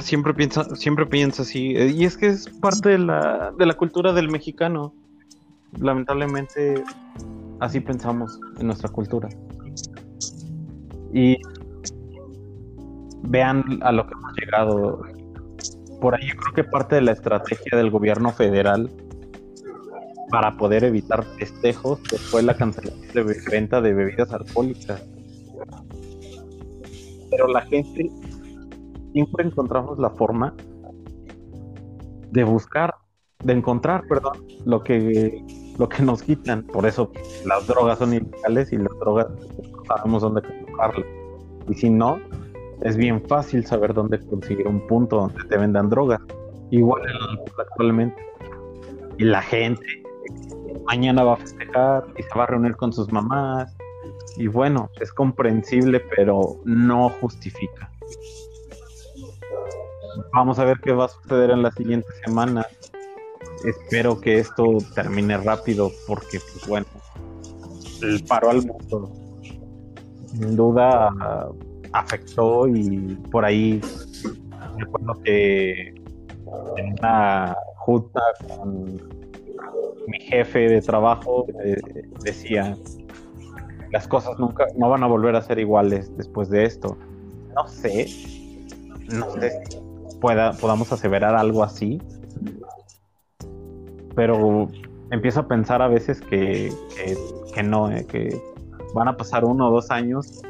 siempre 0.00 0.34
piensa, 0.34 0.64
siempre 0.76 1.06
piensa 1.06 1.42
así. 1.42 1.74
Eh, 1.76 1.92
y 1.94 2.04
es 2.04 2.16
que 2.16 2.26
es 2.26 2.48
parte 2.48 2.90
de 2.90 2.98
la, 2.98 3.52
de 3.58 3.66
la 3.66 3.74
cultura 3.74 4.12
del 4.12 4.30
mexicano. 4.30 4.94
Lamentablemente 5.78 6.82
así 7.60 7.80
pensamos 7.80 8.38
en 8.58 8.66
nuestra 8.66 8.88
cultura. 8.88 9.28
Y 11.12 11.36
vean 13.22 13.78
a 13.82 13.92
lo 13.92 14.06
que 14.06 14.12
hemos 14.14 14.32
llegado. 14.36 15.02
Por 16.00 16.14
ahí 16.14 16.28
yo 16.28 16.36
creo 16.36 16.54
que 16.54 16.64
parte 16.64 16.96
de 16.96 17.02
la 17.02 17.12
estrategia 17.12 17.76
del 17.76 17.90
gobierno 17.90 18.32
federal 18.32 18.90
para 20.30 20.56
poder 20.56 20.84
evitar 20.84 21.24
festejos 21.24 22.00
pues, 22.08 22.22
fue 22.22 22.42
la 22.42 22.56
cancelación 22.56 23.08
de 23.12 23.36
venta 23.50 23.80
de 23.80 23.92
bebidas 23.92 24.32
alcohólicas. 24.32 25.02
Pero 27.30 27.48
la 27.48 27.60
gente 27.62 28.10
siempre 29.12 29.46
encontramos 29.46 29.98
la 29.98 30.10
forma 30.10 30.54
de 32.30 32.44
buscar, 32.44 32.94
de 33.42 33.52
encontrar, 33.52 34.06
perdón, 34.08 34.44
lo 34.64 34.82
que 34.82 35.44
lo 35.78 35.88
que 35.88 36.02
nos 36.02 36.22
quitan. 36.22 36.62
Por 36.64 36.86
eso 36.86 37.10
las 37.46 37.66
drogas 37.66 37.98
son 37.98 38.12
ilegales 38.12 38.72
y 38.72 38.76
las 38.76 38.98
drogas 39.00 39.28
sabemos 39.88 40.22
dónde 40.22 40.42
colocarlas. 40.42 41.06
Y 41.68 41.74
si 41.74 41.90
no, 41.90 42.20
es 42.82 42.96
bien 42.96 43.22
fácil 43.26 43.64
saber 43.66 43.94
dónde 43.94 44.20
conseguir 44.26 44.68
un 44.68 44.86
punto 44.86 45.16
donde 45.16 45.42
te 45.44 45.56
vendan 45.56 45.88
drogas. 45.88 46.20
Igual 46.70 47.02
actualmente. 47.58 48.22
Y 49.18 49.24
la 49.24 49.42
gente 49.42 49.84
mañana 50.86 51.24
va 51.24 51.34
a 51.34 51.36
festejar 51.36 52.04
y 52.16 52.22
se 52.22 52.28
va 52.36 52.44
a 52.44 52.46
reunir 52.46 52.76
con 52.76 52.92
sus 52.92 53.10
mamás. 53.12 53.76
Y 54.36 54.46
bueno, 54.46 54.90
es 55.00 55.12
comprensible, 55.12 56.00
pero 56.16 56.56
no 56.64 57.08
justifica. 57.20 57.90
Vamos 60.32 60.58
a 60.58 60.64
ver 60.64 60.78
qué 60.82 60.92
va 60.92 61.04
a 61.06 61.08
suceder 61.08 61.50
en 61.50 61.62
las 61.62 61.74
siguientes 61.74 62.14
semanas 62.24 62.66
espero 63.64 64.20
que 64.20 64.38
esto 64.38 64.78
termine 64.94 65.36
rápido 65.38 65.90
porque, 66.06 66.38
pues 66.40 66.66
bueno, 66.66 66.86
el 68.02 68.24
paro 68.24 68.50
al 68.50 68.64
mundo 68.64 69.12
sin 70.26 70.56
duda 70.56 71.12
afectó 71.92 72.68
y 72.68 73.16
por 73.30 73.44
ahí 73.44 73.80
recuerdo 74.78 75.20
que 75.22 75.88
en 76.76 76.92
una 76.98 77.56
junta 77.76 78.20
con 78.48 78.84
mi 80.06 80.20
jefe 80.20 80.60
de 80.60 80.80
trabajo 80.80 81.46
eh, 81.64 81.76
decía 82.22 82.76
las 83.92 84.06
cosas 84.06 84.38
nunca 84.38 84.66
no 84.76 84.88
van 84.88 85.02
a 85.02 85.06
volver 85.06 85.34
a 85.34 85.42
ser 85.42 85.58
iguales 85.58 86.16
después 86.16 86.48
de 86.48 86.64
esto. 86.64 86.96
No 87.56 87.66
sé, 87.66 88.06
no 89.12 89.30
sé 89.32 89.50
si 89.68 89.78
pueda, 90.20 90.52
podamos 90.52 90.92
aseverar 90.92 91.34
algo 91.34 91.62
así, 91.62 92.00
pero 94.14 94.68
empiezo 95.10 95.40
a 95.40 95.48
pensar 95.48 95.82
a 95.82 95.88
veces 95.88 96.20
que, 96.20 96.72
que, 97.54 97.62
no, 97.62 97.90
eh, 97.90 98.06
que 98.06 98.40
van 98.94 99.08
a 99.08 99.16
pasar 99.16 99.44
uno 99.44 99.68
o 99.68 99.70
dos 99.70 99.90
años 99.90 100.42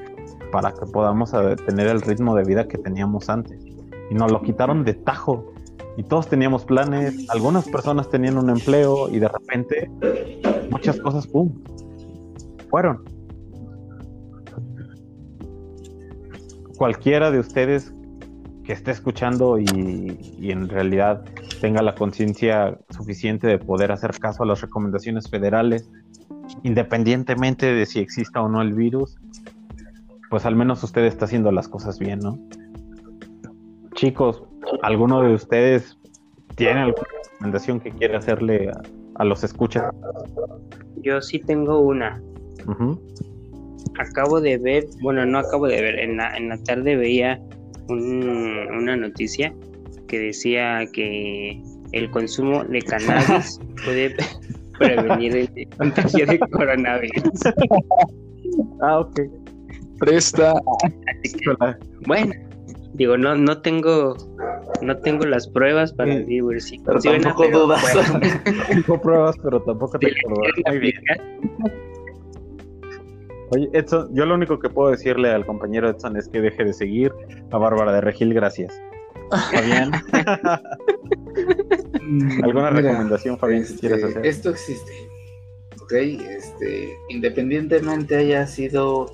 para 0.50 0.72
que 0.72 0.86
podamos 0.86 1.32
eh, 1.34 1.56
tener 1.66 1.86
el 1.86 2.00
ritmo 2.00 2.34
de 2.34 2.44
vida 2.44 2.66
que 2.68 2.78
teníamos 2.78 3.28
antes. 3.28 3.62
Y 4.10 4.14
nos 4.14 4.32
lo 4.32 4.42
quitaron 4.42 4.84
de 4.84 4.94
tajo. 4.94 5.52
Y 5.96 6.02
todos 6.02 6.28
teníamos 6.28 6.64
planes, 6.64 7.28
algunas 7.30 7.68
personas 7.68 8.08
tenían 8.08 8.38
un 8.38 8.48
empleo 8.48 9.08
y 9.08 9.18
de 9.18 9.28
repente 9.28 9.90
muchas 10.70 10.98
cosas, 11.00 11.26
¡pum!, 11.26 11.52
fueron. 12.70 13.04
Cualquiera 16.78 17.30
de 17.30 17.40
ustedes 17.40 17.92
que 18.70 18.74
esté 18.74 18.92
escuchando 18.92 19.58
y, 19.58 20.16
y 20.38 20.52
en 20.52 20.68
realidad 20.68 21.24
tenga 21.60 21.82
la 21.82 21.96
conciencia 21.96 22.78
suficiente 22.90 23.48
de 23.48 23.58
poder 23.58 23.90
hacer 23.90 24.12
caso 24.20 24.44
a 24.44 24.46
las 24.46 24.60
recomendaciones 24.60 25.28
federales, 25.28 25.90
independientemente 26.62 27.74
de 27.74 27.84
si 27.84 27.98
exista 27.98 28.40
o 28.40 28.48
no 28.48 28.62
el 28.62 28.72
virus, 28.74 29.18
pues 30.30 30.46
al 30.46 30.54
menos 30.54 30.84
usted 30.84 31.02
está 31.02 31.24
haciendo 31.24 31.50
las 31.50 31.66
cosas 31.66 31.98
bien, 31.98 32.20
¿no? 32.20 32.38
Chicos, 33.94 34.44
¿alguno 34.82 35.20
de 35.20 35.34
ustedes 35.34 35.98
tiene 36.54 36.82
alguna 36.82 37.08
recomendación 37.24 37.80
que 37.80 37.90
quiere 37.90 38.18
hacerle 38.18 38.70
a, 39.16 39.24
los 39.24 39.42
escuchas? 39.42 39.92
Yo 41.02 41.20
sí 41.20 41.40
tengo 41.40 41.80
una. 41.80 42.22
Acabo 43.98 44.40
de 44.40 44.58
ver, 44.58 44.86
bueno, 45.02 45.26
no 45.26 45.40
acabo 45.40 45.66
de 45.66 45.82
ver, 45.82 45.98
en 45.98 46.18
la, 46.18 46.36
en 46.36 46.50
la 46.50 46.62
tarde 46.62 46.94
veía 46.94 47.40
una 47.90 48.96
noticia 48.96 49.54
que 50.08 50.18
decía 50.18 50.86
que 50.92 51.62
el 51.92 52.10
consumo 52.10 52.64
de 52.64 52.80
cannabis 52.82 53.60
puede 53.84 54.14
prevenir 54.78 55.36
el 55.36 55.68
contagio 55.76 56.26
de 56.26 56.38
coronavirus. 56.38 57.22
Ah, 58.82 58.98
ok. 58.98 59.20
Presta. 60.00 60.54
bueno, 62.06 62.32
digo, 62.94 63.16
no, 63.16 63.36
no 63.36 63.62
tengo, 63.62 64.16
no 64.82 64.96
tengo 64.98 65.24
las 65.24 65.46
pruebas 65.48 65.92
para 65.92 66.16
decir 66.16 66.42
si 66.60 66.78
pero 66.80 66.98
tampoco 66.98 67.48
dudas. 67.48 67.84
tengo 68.68 69.00
pruebas, 69.00 69.36
pero 69.42 69.62
tampoco 69.62 69.98
tengo 69.98 70.34
dudas. 70.34 70.52
Oye, 73.50 73.68
Edson, 73.72 74.14
yo 74.14 74.24
lo 74.26 74.34
único 74.34 74.58
que 74.58 74.68
puedo 74.68 74.90
decirle 74.90 75.30
al 75.30 75.44
compañero 75.44 75.88
Edson 75.90 76.16
es 76.16 76.28
que 76.28 76.40
deje 76.40 76.64
de 76.64 76.72
seguir 76.72 77.12
a 77.50 77.58
Bárbara 77.58 77.92
de 77.92 78.00
Regil, 78.00 78.32
gracias. 78.32 78.80
Fabián. 79.52 79.92
¿Alguna 82.42 82.70
recomendación, 82.70 83.38
Fabián, 83.38 83.64
si 83.64 83.78
quieres 83.78 83.98
este, 83.98 84.10
hacer? 84.10 84.26
Esto 84.26 84.50
existe. 84.50 84.92
Ok, 85.82 85.92
este, 85.92 86.96
independientemente 87.08 88.16
haya 88.16 88.46
sido 88.46 89.10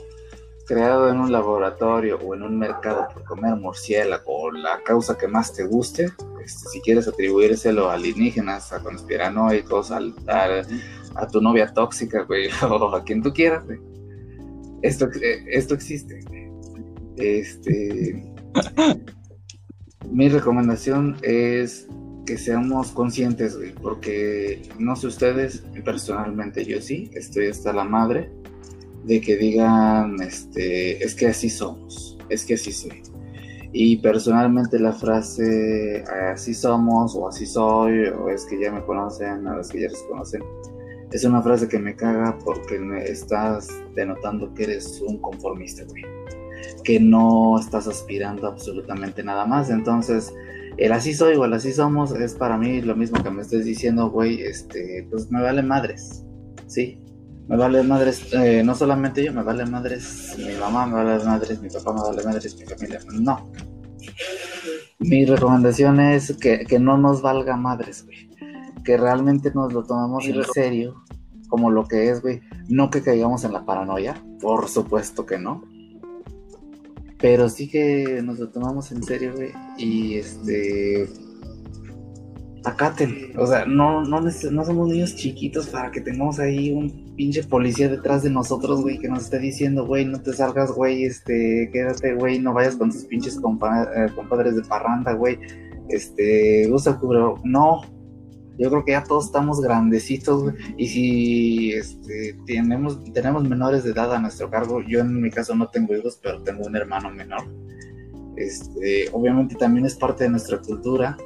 creado 0.67 1.11
en 1.11 1.21
un 1.21 1.31
laboratorio 1.31 2.19
o 2.19 2.35
en 2.35 2.43
un 2.43 2.59
mercado 2.59 3.07
por 3.15 3.25
comer 3.25 3.55
murciélago 3.57 4.25
o 4.27 4.51
la 4.51 4.81
causa 4.85 5.17
que 5.17 5.29
más 5.29 5.53
te 5.53 5.65
guste, 5.65 6.07
este, 6.45 6.69
si 6.71 6.81
quieres 6.81 7.07
atribuírselo 7.09 7.89
a 7.89 7.95
alienígenas, 7.95 8.73
a 8.73 8.83
conspiranoicos, 8.83 9.91
al, 9.93 10.13
al- 10.27 10.67
a 11.15 11.27
tu 11.29 11.41
novia 11.41 11.73
tóxica, 11.73 12.23
güey, 12.25 12.49
o 12.69 12.95
a 12.95 13.05
quien 13.05 13.23
tú 13.23 13.33
quieras, 13.33 13.65
güey. 13.65 13.79
Esto, 14.87 15.09
eh, 15.21 15.45
esto 15.49 15.75
existe. 15.75 16.21
Este. 17.17 18.23
mi 20.11 20.29
recomendación 20.29 21.17
es 21.23 21.89
que 22.25 22.39
seamos 22.39 22.93
conscientes, 22.93 23.57
güey, 23.57 23.73
porque 23.75 24.63
no 24.79 24.95
sé 24.97 25.09
ustedes, 25.09 25.65
personalmente 25.85 26.65
yo 26.65 26.81
sí, 26.81 27.11
estoy 27.15 27.49
hasta 27.49 27.73
la 27.73 27.85
madre 27.85 28.31
de 29.05 29.21
que 29.21 29.37
digan, 29.37 30.21
este, 30.21 31.03
es 31.05 31.15
que 31.15 31.27
así 31.27 31.51
somos, 31.51 32.19
es 32.29 32.45
que 32.45 32.55
así 32.55 32.73
soy. 32.73 33.03
Y 33.73 33.97
personalmente 33.99 34.79
la 34.79 34.93
frase 34.93 36.05
así 36.33 36.55
somos 36.55 37.15
o 37.15 37.29
así 37.29 37.45
soy 37.45 38.07
o 38.07 38.31
es 38.31 38.45
que 38.47 38.61
ya 38.61 38.73
me 38.73 38.85
conocen 38.85 39.47
o 39.47 39.61
es 39.61 39.69
que 39.69 39.81
ya 39.83 39.89
les 39.89 40.03
conocen 40.03 40.43
es 41.16 41.24
una 41.24 41.40
frase 41.43 41.66
que 41.66 41.78
me 41.78 41.97
caga 41.97 42.38
porque 42.44 42.78
me 42.78 43.05
estás 43.05 43.68
denotando 43.94 44.52
que 44.52 44.64
eres 44.64 45.01
un 45.01 45.18
conformista, 45.18 45.84
güey. 45.84 46.05
Que 46.84 47.01
no 47.01 47.59
estás 47.59 47.88
aspirando 47.88 48.47
absolutamente 48.47 49.24
nada 49.24 49.47
más. 49.47 49.70
Entonces, 49.70 50.32
el 50.76 50.93
así 50.93 51.14
soy 51.14 51.36
o 51.36 51.47
el 51.47 51.55
así 51.55 51.72
somos 51.72 52.12
es 52.12 52.34
para 52.34 52.59
mí 52.59 52.82
lo 52.82 52.94
mismo 52.94 53.22
que 53.22 53.30
me 53.30 53.40
estés 53.40 53.64
diciendo, 53.64 54.10
güey, 54.10 54.43
este, 54.43 55.09
pues 55.10 55.30
me 55.30 55.40
vale 55.40 55.62
madres, 55.62 56.22
¿sí? 56.66 57.01
Me 57.48 57.56
vale 57.56 57.82
madres, 57.82 58.30
eh, 58.34 58.62
no 58.62 58.74
solamente 58.74 59.24
yo, 59.24 59.32
me 59.32 59.43
vale 59.43 59.64
madres 59.64 60.36
mi 60.36 60.55
mamá, 60.56 60.84
me 60.86 61.02
vale 61.02 61.24
madres 61.24 61.62
mi 61.62 61.70
papá, 61.70 61.94
me 61.94 62.01
vale 62.01 62.24
madres 62.24 62.59
mi 62.59 62.66
familia. 62.66 63.01
No. 63.12 63.51
Mi 64.98 65.24
recomendación 65.24 65.98
es 65.98 66.36
que, 66.36 66.66
que 66.66 66.78
no 66.78 66.98
nos 66.98 67.22
valga 67.22 67.56
madres, 67.56 68.05
güey. 68.05 68.28
Que 68.84 68.98
realmente 68.98 69.51
nos 69.55 69.72
lo 69.72 69.82
tomemos 69.82 70.26
en 70.26 70.44
serio, 70.52 71.06
como 71.48 71.70
lo 71.70 71.86
que 71.86 72.10
es, 72.10 72.23
güey. 72.23 72.40
No 72.68 72.90
que 72.90 73.02
caigamos 73.02 73.44
en 73.44 73.52
la 73.52 73.64
paranoia, 73.64 74.23
por 74.40 74.68
supuesto 74.68 75.27
que 75.27 75.39
no. 75.39 75.62
Pero 77.18 77.48
sí 77.48 77.68
que 77.68 78.20
nos 78.23 78.39
lo 78.39 78.48
tomamos 78.51 78.93
en 78.93 79.02
serio, 79.02 79.32
güey. 79.35 79.51
Y 79.78 80.14
este. 80.16 81.09
Acaten. 82.64 83.32
O 83.39 83.47
sea, 83.47 83.64
no, 83.64 84.02
no, 84.05 84.20
no 84.20 84.64
somos 84.64 84.89
niños 84.89 85.14
chiquitos 85.14 85.68
para 85.68 85.93
que 85.93 86.01
tengamos 86.01 86.40
ahí 86.40 86.73
un 86.73 87.14
pinche 87.16 87.44
policía 87.44 87.89
detrás 87.89 88.24
de 88.24 88.31
nosotros, 88.31 88.82
güey, 88.82 88.98
que 88.98 89.09
nos 89.09 89.24
esté 89.24 89.39
diciendo, 89.39 89.86
güey, 89.86 90.05
no 90.05 90.20
te 90.20 90.32
salgas, 90.32 90.73
güey, 90.73 91.05
este, 91.05 91.70
quédate, 91.73 92.14
güey, 92.14 92.40
no 92.40 92.52
vayas 92.52 92.74
con 92.74 92.90
tus 92.90 93.05
pinches 93.05 93.40
compa- 93.40 93.89
eh, 93.97 94.12
compadres 94.16 94.56
de 94.56 94.62
parranda, 94.62 95.12
güey. 95.12 95.39
Este, 95.89 96.68
usa 96.73 96.98
cubre. 96.98 97.20
No. 97.44 97.82
Yo 98.59 98.70
creo 98.70 98.85
que 98.85 98.93
ya 98.93 99.05
todos 99.05 99.27
estamos 99.27 99.61
grandecitos. 99.61 100.53
Y 100.77 100.89
si 100.89 101.73
este, 101.73 102.37
tenemos, 102.47 103.03
tenemos 103.12 103.45
menores 103.49 103.85
de 103.85 103.91
edad 103.91 104.15
a 104.15 104.20
nuestro 104.20 104.51
cargo, 104.51 104.83
yo 104.83 105.01
en 105.01 105.20
mi 105.20 105.31
caso 105.31 105.55
no 105.55 105.69
tengo 105.69 105.95
hijos, 105.95 106.19
pero 106.23 106.43
tengo 106.43 106.65
un 106.66 106.77
hermano 106.77 107.11
menor. 107.11 107.43
Este, 108.37 109.09
obviamente 109.12 109.55
también 109.55 109.87
es 109.87 109.95
parte 109.95 110.24
de 110.24 110.31
nuestra 110.31 110.59
cultura 110.59 111.16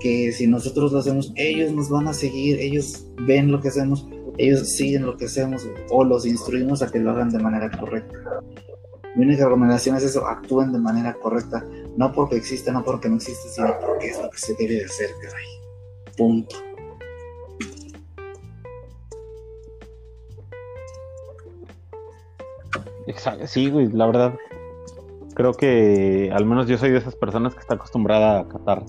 que 0.00 0.32
si 0.32 0.46
nosotros 0.46 0.92
lo 0.92 0.98
hacemos, 0.98 1.32
ellos 1.36 1.72
nos 1.72 1.90
van 1.90 2.08
a 2.08 2.14
seguir, 2.14 2.58
ellos 2.58 3.06
ven 3.26 3.52
lo 3.52 3.60
que 3.60 3.68
hacemos, 3.68 4.06
ellos 4.38 4.68
siguen 4.70 5.04
lo 5.04 5.16
que 5.16 5.26
hacemos 5.26 5.68
o 5.90 6.04
los 6.04 6.26
instruimos 6.26 6.82
a 6.82 6.90
que 6.90 6.98
lo 6.98 7.10
hagan 7.10 7.30
de 7.30 7.38
manera 7.38 7.70
correcta. 7.70 8.18
Mi 9.14 9.24
única 9.24 9.44
recomendación 9.44 9.96
es 9.96 10.04
eso, 10.04 10.26
actúen 10.26 10.72
de 10.72 10.78
manera 10.78 11.14
correcta, 11.14 11.64
no 11.96 12.12
porque 12.12 12.36
exista, 12.36 12.72
no 12.72 12.84
porque 12.84 13.08
no 13.08 13.16
exista, 13.16 13.48
sino 13.48 13.74
porque 13.80 14.08
es 14.08 14.22
lo 14.22 14.30
que 14.30 14.38
se 14.38 14.54
debe 14.54 14.76
de 14.76 14.84
hacer, 14.84 15.10
caray. 15.20 15.44
Punto. 16.16 16.69
Exacto, 23.10 23.46
sí, 23.46 23.68
güey, 23.70 23.88
la 23.88 24.06
verdad. 24.06 24.34
Creo 25.34 25.52
que 25.52 26.30
al 26.32 26.44
menos 26.44 26.68
yo 26.68 26.78
soy 26.78 26.90
de 26.90 26.98
esas 26.98 27.16
personas 27.16 27.54
que 27.54 27.60
está 27.60 27.74
acostumbrada 27.74 28.38
a 28.38 28.40
acatar. 28.42 28.84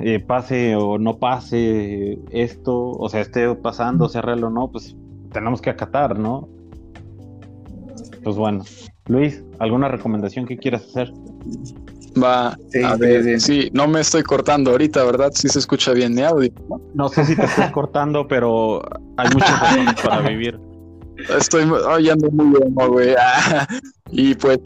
Eh, 0.00 0.20
pase 0.20 0.76
o 0.76 0.98
no 0.98 1.18
pase 1.18 2.18
esto, 2.30 2.90
o 2.90 3.08
sea, 3.08 3.20
esté 3.20 3.54
pasando, 3.54 4.08
sea 4.08 4.20
real 4.22 4.44
o 4.44 4.50
no, 4.50 4.68
pues 4.70 4.94
tenemos 5.32 5.60
que 5.62 5.70
acatar, 5.70 6.18
¿no? 6.18 6.48
Pues 8.22 8.36
bueno. 8.36 8.64
Luis, 9.06 9.44
¿alguna 9.60 9.88
recomendación 9.88 10.46
que 10.46 10.56
quieras 10.56 10.82
hacer? 10.84 11.12
Va, 12.20 12.56
Sí, 12.70 12.82
a 12.82 12.94
sí, 12.94 13.00
ver, 13.00 13.22
sí. 13.22 13.40
sí, 13.40 13.70
no 13.72 13.86
me 13.86 14.00
estoy 14.00 14.22
cortando 14.22 14.72
ahorita, 14.72 15.04
¿verdad? 15.04 15.30
Sí 15.32 15.48
se 15.48 15.60
escucha 15.60 15.92
bien 15.92 16.14
mi 16.14 16.22
audio. 16.22 16.50
¿no? 16.68 16.80
No 16.94 17.08
sé 17.08 17.24
si 17.24 17.36
te 17.36 17.44
estás 17.44 17.70
cortando, 17.70 18.26
pero 18.26 18.82
hay 19.16 19.28
muchas 19.32 19.60
razones 19.60 19.94
para 20.02 20.28
vivir. 20.28 20.58
Estoy 21.38 21.64
oyendo 21.70 22.30
muy 22.30 22.58
bien, 22.58 22.74
¿no, 22.74 22.90
güey. 22.90 23.14
Ah, 23.18 23.66
y 24.10 24.34
pues, 24.34 24.58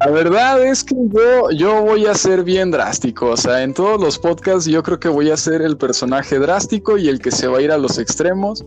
la 0.00 0.10
verdad 0.10 0.62
es 0.64 0.84
que 0.84 0.94
yo, 0.94 1.50
yo 1.50 1.82
voy 1.82 2.06
a 2.06 2.14
ser 2.14 2.44
bien 2.44 2.70
drástico. 2.70 3.30
O 3.30 3.36
sea, 3.36 3.62
en 3.62 3.72
todos 3.74 4.00
los 4.00 4.18
podcasts 4.18 4.66
yo 4.66 4.82
creo 4.82 5.00
que 5.00 5.08
voy 5.08 5.30
a 5.30 5.36
ser 5.36 5.62
el 5.62 5.76
personaje 5.76 6.38
drástico 6.38 6.98
y 6.98 7.08
el 7.08 7.18
que 7.20 7.30
se 7.30 7.46
va 7.46 7.58
a 7.58 7.62
ir 7.62 7.72
a 7.72 7.78
los 7.78 7.98
extremos. 7.98 8.64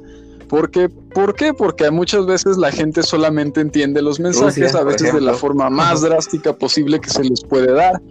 Porque, 0.48 0.90
¿Por 0.90 1.36
qué? 1.36 1.54
Porque 1.54 1.92
muchas 1.92 2.26
veces 2.26 2.58
la 2.58 2.72
gente 2.72 3.04
solamente 3.04 3.62
entiende 3.62 4.02
los 4.02 4.20
mensajes, 4.20 4.56
Rusia, 4.64 4.80
a 4.80 4.84
veces 4.84 5.14
de 5.14 5.22
la 5.22 5.34
forma 5.36 5.70
más 5.70 6.02
drástica 6.02 6.54
posible 6.54 7.00
que 7.00 7.10
se 7.12 7.24
les 7.24 7.44
puede 7.44 7.72
dar. 7.72 8.02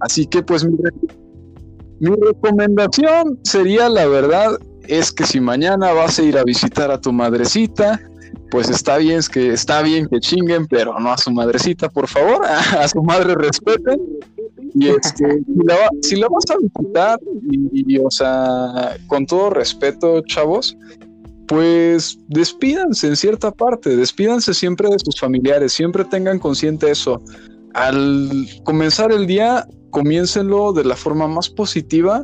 Así 0.00 0.26
que 0.26 0.42
pues 0.42 0.62
mi, 0.64 0.76
re- 0.76 0.90
mi 2.00 2.14
recomendación 2.16 3.38
sería, 3.44 3.88
la 3.88 4.06
verdad, 4.06 4.58
es 4.88 5.10
que 5.10 5.24
si 5.24 5.40
mañana 5.40 5.92
vas 5.94 6.18
a 6.18 6.22
ir 6.22 6.36
a 6.36 6.44
visitar 6.44 6.90
a 6.90 7.00
tu 7.00 7.12
madrecita, 7.12 7.98
pues 8.50 8.68
está 8.68 8.98
bien, 8.98 9.18
es 9.18 9.28
que 9.28 9.52
está 9.52 9.82
bien 9.82 10.06
que 10.08 10.20
chinguen, 10.20 10.66
pero 10.66 10.98
no 10.98 11.12
a 11.12 11.18
su 11.18 11.30
madrecita, 11.30 11.88
por 11.88 12.08
favor, 12.08 12.44
a, 12.46 12.86
su 12.88 13.02
madre 13.02 13.34
respeten. 13.34 14.00
Y 14.74 14.88
este, 14.88 15.42
si 15.46 15.64
la, 15.64 15.74
va- 15.74 15.88
si 16.02 16.16
la 16.16 16.28
vas 16.28 16.44
a 16.50 16.56
visitar, 16.58 17.20
y, 17.50 17.94
y, 17.94 17.98
o 17.98 18.10
sea, 18.10 18.96
con 19.06 19.26
todo 19.26 19.50
respeto, 19.50 20.22
chavos, 20.26 20.76
pues 21.46 22.18
despídanse 22.28 23.08
en 23.08 23.16
cierta 23.16 23.50
parte, 23.50 23.96
despídanse 23.96 24.54
siempre 24.54 24.88
de 24.88 24.98
sus 25.04 25.18
familiares, 25.18 25.72
siempre 25.72 26.04
tengan 26.04 26.38
consciente 26.38 26.90
eso. 26.90 27.22
Al 27.74 28.46
comenzar 28.64 29.10
el 29.10 29.26
día, 29.26 29.66
comiéncenlo 29.90 30.72
de 30.72 30.84
la 30.84 30.94
forma 30.94 31.26
más 31.26 31.48
positiva 31.48 32.22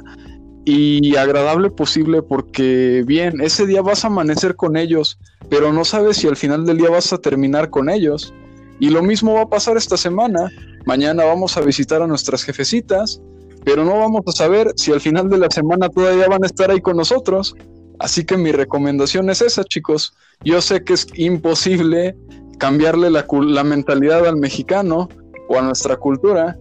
y 0.65 1.15
agradable 1.17 1.71
posible, 1.71 2.23
porque 2.23 3.03
bien, 3.07 3.41
ese 3.41 3.67
día 3.67 3.83
vas 3.83 4.05
a 4.05 4.09
amanecer 4.09 4.55
con 4.57 4.77
ellos, 4.77 5.19
pero 5.49 5.73
no 5.73 5.85
sabes 5.85 6.17
si 6.19 6.29
al 6.29 6.37
final 6.37 6.65
del 6.65 6.79
día 6.79 6.91
vas 6.91 7.13
a 7.13 7.19
terminar 7.19 7.71
con 7.71 7.89
ellos. 7.89 8.35
Y 8.79 8.91
lo 8.91 9.03
mismo 9.03 9.35
va 9.35 9.43
a 9.43 9.49
pasar 9.49 9.77
esta 9.77 9.97
semana. 9.97 10.51
Mañana 10.85 11.25
vamos 11.25 11.57
a 11.57 11.61
visitar 11.61 12.03
a 12.03 12.07
nuestras 12.07 12.43
jefecitas, 12.45 13.21
pero 13.65 13.85
no 13.85 13.99
vamos 13.99 14.23
a 14.27 14.33
saber 14.33 14.73
si 14.77 14.93
al 14.93 15.01
final 15.01 15.29
de 15.29 15.39
la 15.39 15.49
semana 15.51 15.89
todavía 15.89 16.29
van 16.29 16.45
a 16.45 16.47
estar 16.47 16.71
ahí 16.71 16.81
con 16.81 16.97
nosotros. 16.97 17.55
Así 17.99 18.25
que 18.25 18.37
mi 18.37 18.53
recomendación 18.53 19.31
es 19.31 19.41
esa, 19.41 19.65
chicos. 19.65 20.15
Yo 20.45 20.61
sé 20.61 20.85
que 20.85 20.93
es 20.93 21.07
imposible 21.15 22.17
cambiarle 22.59 23.11
la, 23.11 23.27
la 23.31 23.65
mentalidad 23.65 24.27
al 24.27 24.37
mexicano 24.37 25.09
o 25.49 25.59
a 25.59 25.63
nuestra 25.63 25.97
cultura. 25.97 26.59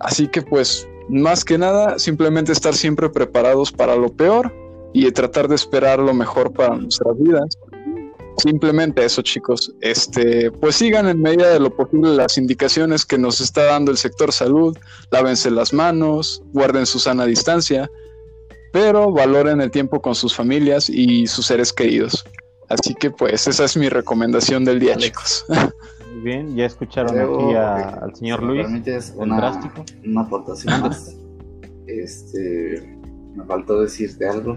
Así 0.00 0.28
que 0.28 0.42
pues, 0.42 0.88
más 1.08 1.44
que 1.44 1.58
nada, 1.58 1.98
simplemente 1.98 2.52
estar 2.52 2.74
siempre 2.74 3.08
preparados 3.08 3.70
para 3.70 3.96
lo 3.96 4.10
peor 4.10 4.52
y 4.92 5.10
tratar 5.12 5.48
de 5.48 5.54
esperar 5.54 5.98
lo 5.98 6.14
mejor 6.14 6.52
para 6.52 6.76
nuestras 6.76 7.18
vidas. 7.18 7.58
Simplemente 8.38 9.04
eso, 9.04 9.22
chicos. 9.22 9.72
Este, 9.80 10.50
pues 10.50 10.76
sigan 10.76 11.08
en 11.08 11.20
medida 11.22 11.50
de 11.50 11.60
lo 11.60 11.74
posible 11.74 12.14
las 12.14 12.36
indicaciones 12.36 13.06
que 13.06 13.16
nos 13.18 13.40
está 13.40 13.64
dando 13.64 13.90
el 13.90 13.96
sector 13.96 14.32
salud. 14.32 14.76
Lávense 15.10 15.50
las 15.50 15.72
manos, 15.72 16.42
guarden 16.52 16.84
su 16.86 16.98
sana 16.98 17.26
distancia, 17.26 17.90
pero 18.72 19.12
valoren 19.12 19.60
el 19.60 19.70
tiempo 19.70 20.00
con 20.02 20.14
sus 20.14 20.34
familias 20.34 20.88
y 20.90 21.26
sus 21.26 21.46
seres 21.46 21.72
queridos. 21.72 22.24
Así 22.68 22.94
que 22.94 23.10
pues 23.10 23.46
esa 23.46 23.64
es 23.64 23.76
mi 23.76 23.88
recomendación 23.88 24.64
del 24.64 24.80
día, 24.80 24.94
Alex. 24.94 25.44
chicos. 25.46 25.46
Muy 26.14 26.22
bien, 26.22 26.56
ya 26.56 26.66
escucharon 26.66 27.12
Creo 27.12 27.34
aquí 27.48 27.54
a- 27.56 27.98
que, 27.98 28.04
al 28.04 28.14
señor 28.16 28.42
Luis. 28.42 28.62
permites 28.62 29.12
una, 29.16 29.36
drástico. 29.36 29.84
una 30.04 30.20
aportación 30.22 30.80
más. 30.80 31.14
Este, 31.86 32.98
me 33.34 33.44
faltó 33.44 33.80
decirte 33.82 34.26
algo. 34.28 34.56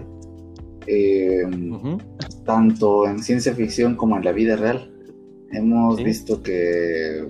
Eh, 0.90 1.42
tanto 2.46 3.06
en 3.06 3.22
ciencia 3.22 3.54
ficción 3.54 3.94
como 3.94 4.16
en 4.16 4.24
la 4.24 4.32
vida 4.32 4.56
real, 4.56 4.90
hemos 5.52 5.96
Sí. 5.98 6.04
visto 6.04 6.42
que 6.42 7.26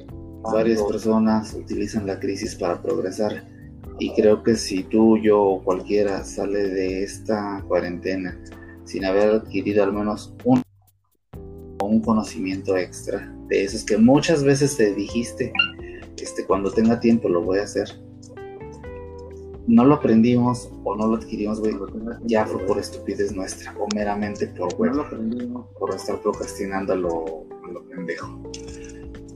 varias 0.52 0.80
personas 0.82 1.55
utilizan 1.55 2.06
la 2.06 2.20
crisis 2.20 2.55
para 2.55 2.80
progresar. 2.80 3.44
Y 3.98 4.14
creo 4.14 4.44
que 4.44 4.55
si 4.55 4.85
tú, 4.85 5.18
yo 5.18 5.43
o 5.43 5.64
cualquiera 5.64 6.24
sale 6.24 6.68
de 6.68 7.02
esta 7.02 7.64
cuarentena 7.66 8.39
sin 8.85 9.05
haber 9.05 9.30
adquirido 9.30 9.82
al 9.82 9.93
menos 9.93 10.35
un, 10.44 10.62
un 11.82 12.01
conocimiento 12.01 12.76
extra, 12.76 13.35
de 13.48 13.64
esos 13.64 13.85
que 13.85 13.97
muchas 13.98 14.44
veces 14.44 14.76
te 14.76 14.94
dijiste, 14.94 15.52
este, 16.16 16.44
cuando 16.44 16.70
tenga 16.70 17.01
tiempo 17.01 17.28
lo 17.28 17.43
voy 17.43 17.59
a 17.59 17.64
hacer. 17.64 17.89
No 19.69 19.85
lo 19.85 19.97
aprendimos 19.97 20.70
o 20.82 20.97
no 20.97 21.07
lo 21.07 21.16
adquirimos, 21.16 21.61
güey, 21.61 21.77
ya 22.24 22.47
fue 22.47 22.66
por 22.66 22.78
estupidez 22.78 23.36
nuestra, 23.36 23.77
o 23.78 23.86
meramente 23.95 24.47
por 24.47 24.74
huevo, 24.78 25.05
por 25.78 25.95
estar 25.95 26.20
procrastinando 26.23 26.95
a 26.95 26.97
lo, 26.97 27.47
a 27.65 27.70
lo 27.70 27.85
pendejo. 27.85 28.40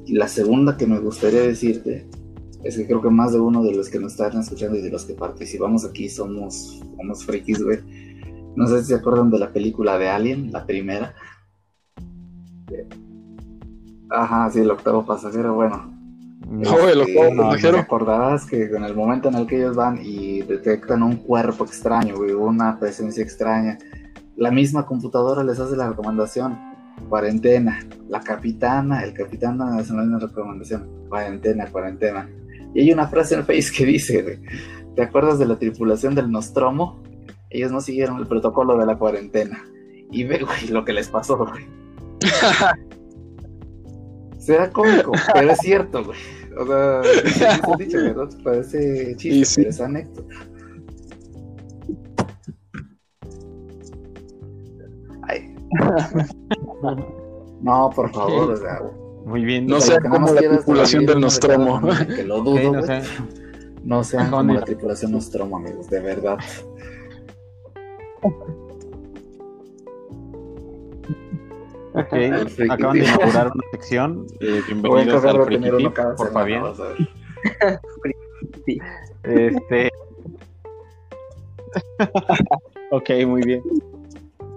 Y 0.06 0.14
la 0.14 0.26
segunda 0.26 0.76
que 0.76 0.86
me 0.86 0.98
gustaría 0.98 1.42
decirte 1.42 2.08
es 2.64 2.76
que 2.76 2.86
creo 2.86 3.02
que 3.02 3.10
más 3.10 3.32
de 3.32 3.40
uno 3.40 3.62
de 3.62 3.74
los 3.74 3.90
que 3.90 3.98
nos 3.98 4.12
están 4.12 4.40
escuchando 4.40 4.78
y 4.78 4.82
de 4.82 4.90
los 4.90 5.04
que 5.04 5.14
participamos 5.14 5.84
aquí 5.84 6.08
somos, 6.08 6.80
somos 6.96 7.24
frikis, 7.24 7.62
güey. 7.62 7.78
No 8.56 8.66
sé 8.66 8.80
si 8.80 8.86
se 8.86 8.94
acuerdan 8.94 9.30
de 9.30 9.38
la 9.38 9.52
película 9.52 9.98
de 9.98 10.08
Alien, 10.08 10.50
la 10.50 10.64
primera. 10.64 11.14
Ajá, 14.08 14.50
sí, 14.50 14.60
el 14.60 14.70
octavo 14.70 15.04
pasajero, 15.04 15.54
bueno. 15.54 16.01
No, 16.52 16.76
pasajero. 17.36 17.76
¿Te 17.76 17.80
acordarás 17.80 18.44
que 18.44 18.64
en 18.64 18.84
el 18.84 18.94
momento 18.94 19.30
en 19.30 19.36
el 19.36 19.46
que 19.46 19.56
ellos 19.56 19.74
van 19.74 19.98
y 20.02 20.42
detectan 20.42 21.02
un 21.02 21.16
cuerpo 21.16 21.64
extraño, 21.64 22.16
güey, 22.16 22.32
una 22.32 22.78
presencia 22.78 23.22
extraña, 23.22 23.78
la 24.36 24.50
misma 24.50 24.84
computadora 24.84 25.42
les 25.44 25.58
hace 25.58 25.76
la 25.76 25.88
recomendación, 25.88 26.58
cuarentena. 27.08 27.80
La 28.08 28.20
capitana, 28.20 29.02
el 29.02 29.14
capitán 29.14 29.62
hace 29.62 29.94
la 29.94 30.02
misma 30.02 30.18
recomendación, 30.18 31.06
cuarentena, 31.08 31.68
cuarentena. 31.68 32.28
Y 32.74 32.80
hay 32.80 32.92
una 32.92 33.08
frase 33.08 33.32
en 33.32 33.40
el 33.40 33.46
Face 33.46 33.72
que 33.74 33.86
dice, 33.86 34.22
güey, 34.22 34.38
¿te 34.94 35.02
acuerdas 35.02 35.38
de 35.38 35.46
la 35.46 35.58
tripulación 35.58 36.14
del 36.14 36.30
Nostromo? 36.30 37.02
Ellos 37.48 37.72
no 37.72 37.80
siguieron 37.80 38.18
el 38.18 38.26
protocolo 38.26 38.76
de 38.76 38.84
la 38.84 38.98
cuarentena. 38.98 39.64
Y 40.10 40.24
ve, 40.24 40.40
güey, 40.40 40.68
lo 40.68 40.84
que 40.84 40.92
les 40.92 41.08
pasó, 41.08 41.38
güey. 41.38 41.66
Será 44.38 44.70
cómico, 44.70 45.12
pero 45.32 45.50
es 45.50 45.58
cierto, 45.58 46.04
güey. 46.04 46.41
O 46.58 46.66
sea, 46.66 47.00
dicho, 47.78 47.98
¿verdad? 47.98 48.28
Parece 48.42 49.16
chiste, 49.16 49.28
Y 49.28 49.44
sí. 49.44 49.54
pero 49.56 49.70
es 49.70 49.80
anécdota. 49.80 50.34
Ay. 55.28 55.54
No, 57.62 57.90
por 57.94 58.10
favor, 58.12 58.50
o 58.50 58.56
sea, 58.56 58.80
Muy 59.24 59.44
bien. 59.44 59.68
No 59.68 59.80
sea 59.80 60.00
como 60.00 60.26
la 60.32 60.40
tripulación 60.40 61.06
del 61.06 61.20
Nostromo. 61.20 61.80
Que 62.12 62.24
lo 62.24 62.40
dudo, 62.40 62.72
no 62.72 62.82
sé. 62.82 63.02
No 63.84 64.02
sean 64.02 64.30
como 64.30 64.52
la 64.52 64.62
tripulación 64.62 65.12
Nostromo, 65.12 65.58
amigos, 65.58 65.88
de 65.88 66.00
verdad. 66.00 66.38
Ok, 71.94 72.12
El 72.12 72.48
friki, 72.48 72.72
acaban 72.72 72.98
de 72.98 73.04
inaugurar 73.04 73.46
una 73.54 73.64
sección. 73.72 74.26
Eh, 74.40 74.60
Voy 74.80 75.02
a 75.02 75.04
bienvenidos 75.04 75.24
al 75.24 75.36
de 75.38 75.44
Friki 75.44 75.70
Tip 75.76 75.94
por 75.94 76.16
semana, 76.16 76.32
Fabián. 76.32 76.62
Este. 79.24 79.90
ok, 82.90 83.10
muy 83.26 83.42
bien. 83.42 83.62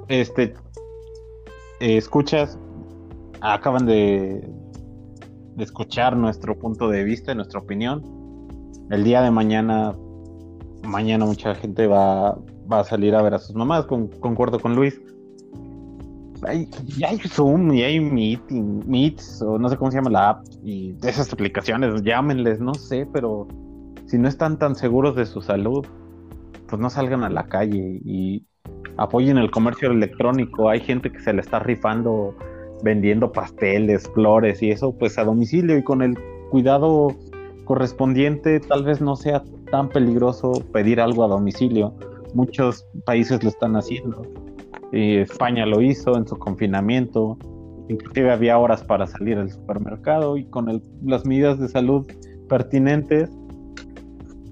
Este. 0.07 0.53
eh, 1.79 1.97
escuchas. 1.97 2.57
Acaban 3.41 3.85
de, 3.85 4.47
de 5.55 5.63
escuchar 5.63 6.15
nuestro 6.17 6.57
punto 6.57 6.89
de 6.89 7.03
vista, 7.03 7.35
nuestra 7.35 7.59
opinión. 7.59 8.01
El 8.91 9.03
día 9.03 9.21
de 9.21 9.31
mañana. 9.31 9.95
Mañana 10.83 11.25
mucha 11.25 11.55
gente 11.55 11.87
va, 11.87 12.37
va 12.71 12.79
a 12.81 12.83
salir 12.83 13.15
a 13.15 13.21
ver 13.23 13.33
a 13.33 13.39
sus 13.39 13.55
mamás. 13.55 13.85
con- 13.87 14.07
concuerdo 14.07 14.59
con 14.59 14.75
Luis. 14.75 15.01
Hay, 16.43 16.67
ya 16.97 17.09
hay 17.09 17.19
Zoom 17.19 17.73
y 17.73 17.83
hay 17.83 17.99
Meeting, 17.99 18.83
Meets, 18.87 19.41
o 19.41 19.57
no 19.57 19.69
sé 19.69 19.77
cómo 19.77 19.91
se 19.91 19.97
llama 19.97 20.09
la 20.09 20.29
app, 20.29 20.45
y 20.63 20.95
esas 21.03 21.31
aplicaciones, 21.31 22.03
llámenles, 22.03 22.59
no 22.59 22.73
sé, 22.73 23.07
pero 23.11 23.47
si 24.05 24.17
no 24.17 24.27
están 24.27 24.59
tan 24.59 24.75
seguros 24.75 25.15
de 25.15 25.25
su 25.25 25.41
salud, 25.41 25.85
pues 26.67 26.81
no 26.81 26.89
salgan 26.89 27.23
a 27.23 27.29
la 27.29 27.47
calle 27.47 28.01
y 28.03 28.45
apoyen 28.97 29.37
el 29.37 29.51
comercio 29.51 29.91
electrónico. 29.91 30.69
Hay 30.69 30.79
gente 30.79 31.11
que 31.11 31.19
se 31.19 31.33
le 31.33 31.41
está 31.41 31.59
rifando 31.59 32.35
vendiendo 32.83 33.31
pasteles, 33.31 34.09
flores 34.13 34.61
y 34.61 34.71
eso, 34.71 34.95
pues 34.97 35.17
a 35.17 35.23
domicilio 35.23 35.77
y 35.77 35.83
con 35.83 36.01
el 36.01 36.17
cuidado 36.49 37.15
correspondiente, 37.65 38.59
tal 38.59 38.83
vez 38.83 39.01
no 39.01 39.15
sea 39.15 39.43
tan 39.71 39.89
peligroso 39.89 40.63
pedir 40.71 41.01
algo 41.01 41.23
a 41.23 41.27
domicilio. 41.27 41.93
Muchos 42.33 42.85
países 43.05 43.43
lo 43.43 43.49
están 43.49 43.75
haciendo. 43.75 44.21
Y 44.95 45.17
España 45.17 45.65
lo 45.65 45.81
hizo 45.81 46.15
en 46.15 46.25
su 46.25 46.37
confinamiento. 46.37 47.37
Inclusive 47.89 48.31
había 48.31 48.57
horas 48.57 48.81
para 48.81 49.05
salir 49.05 49.37
al 49.37 49.51
supermercado 49.51 50.37
y 50.37 50.45
con 50.45 50.69
el- 50.69 50.81
las 51.03 51.25
medidas 51.25 51.59
de 51.59 51.67
salud 51.67 52.07
pertinentes 52.47 53.29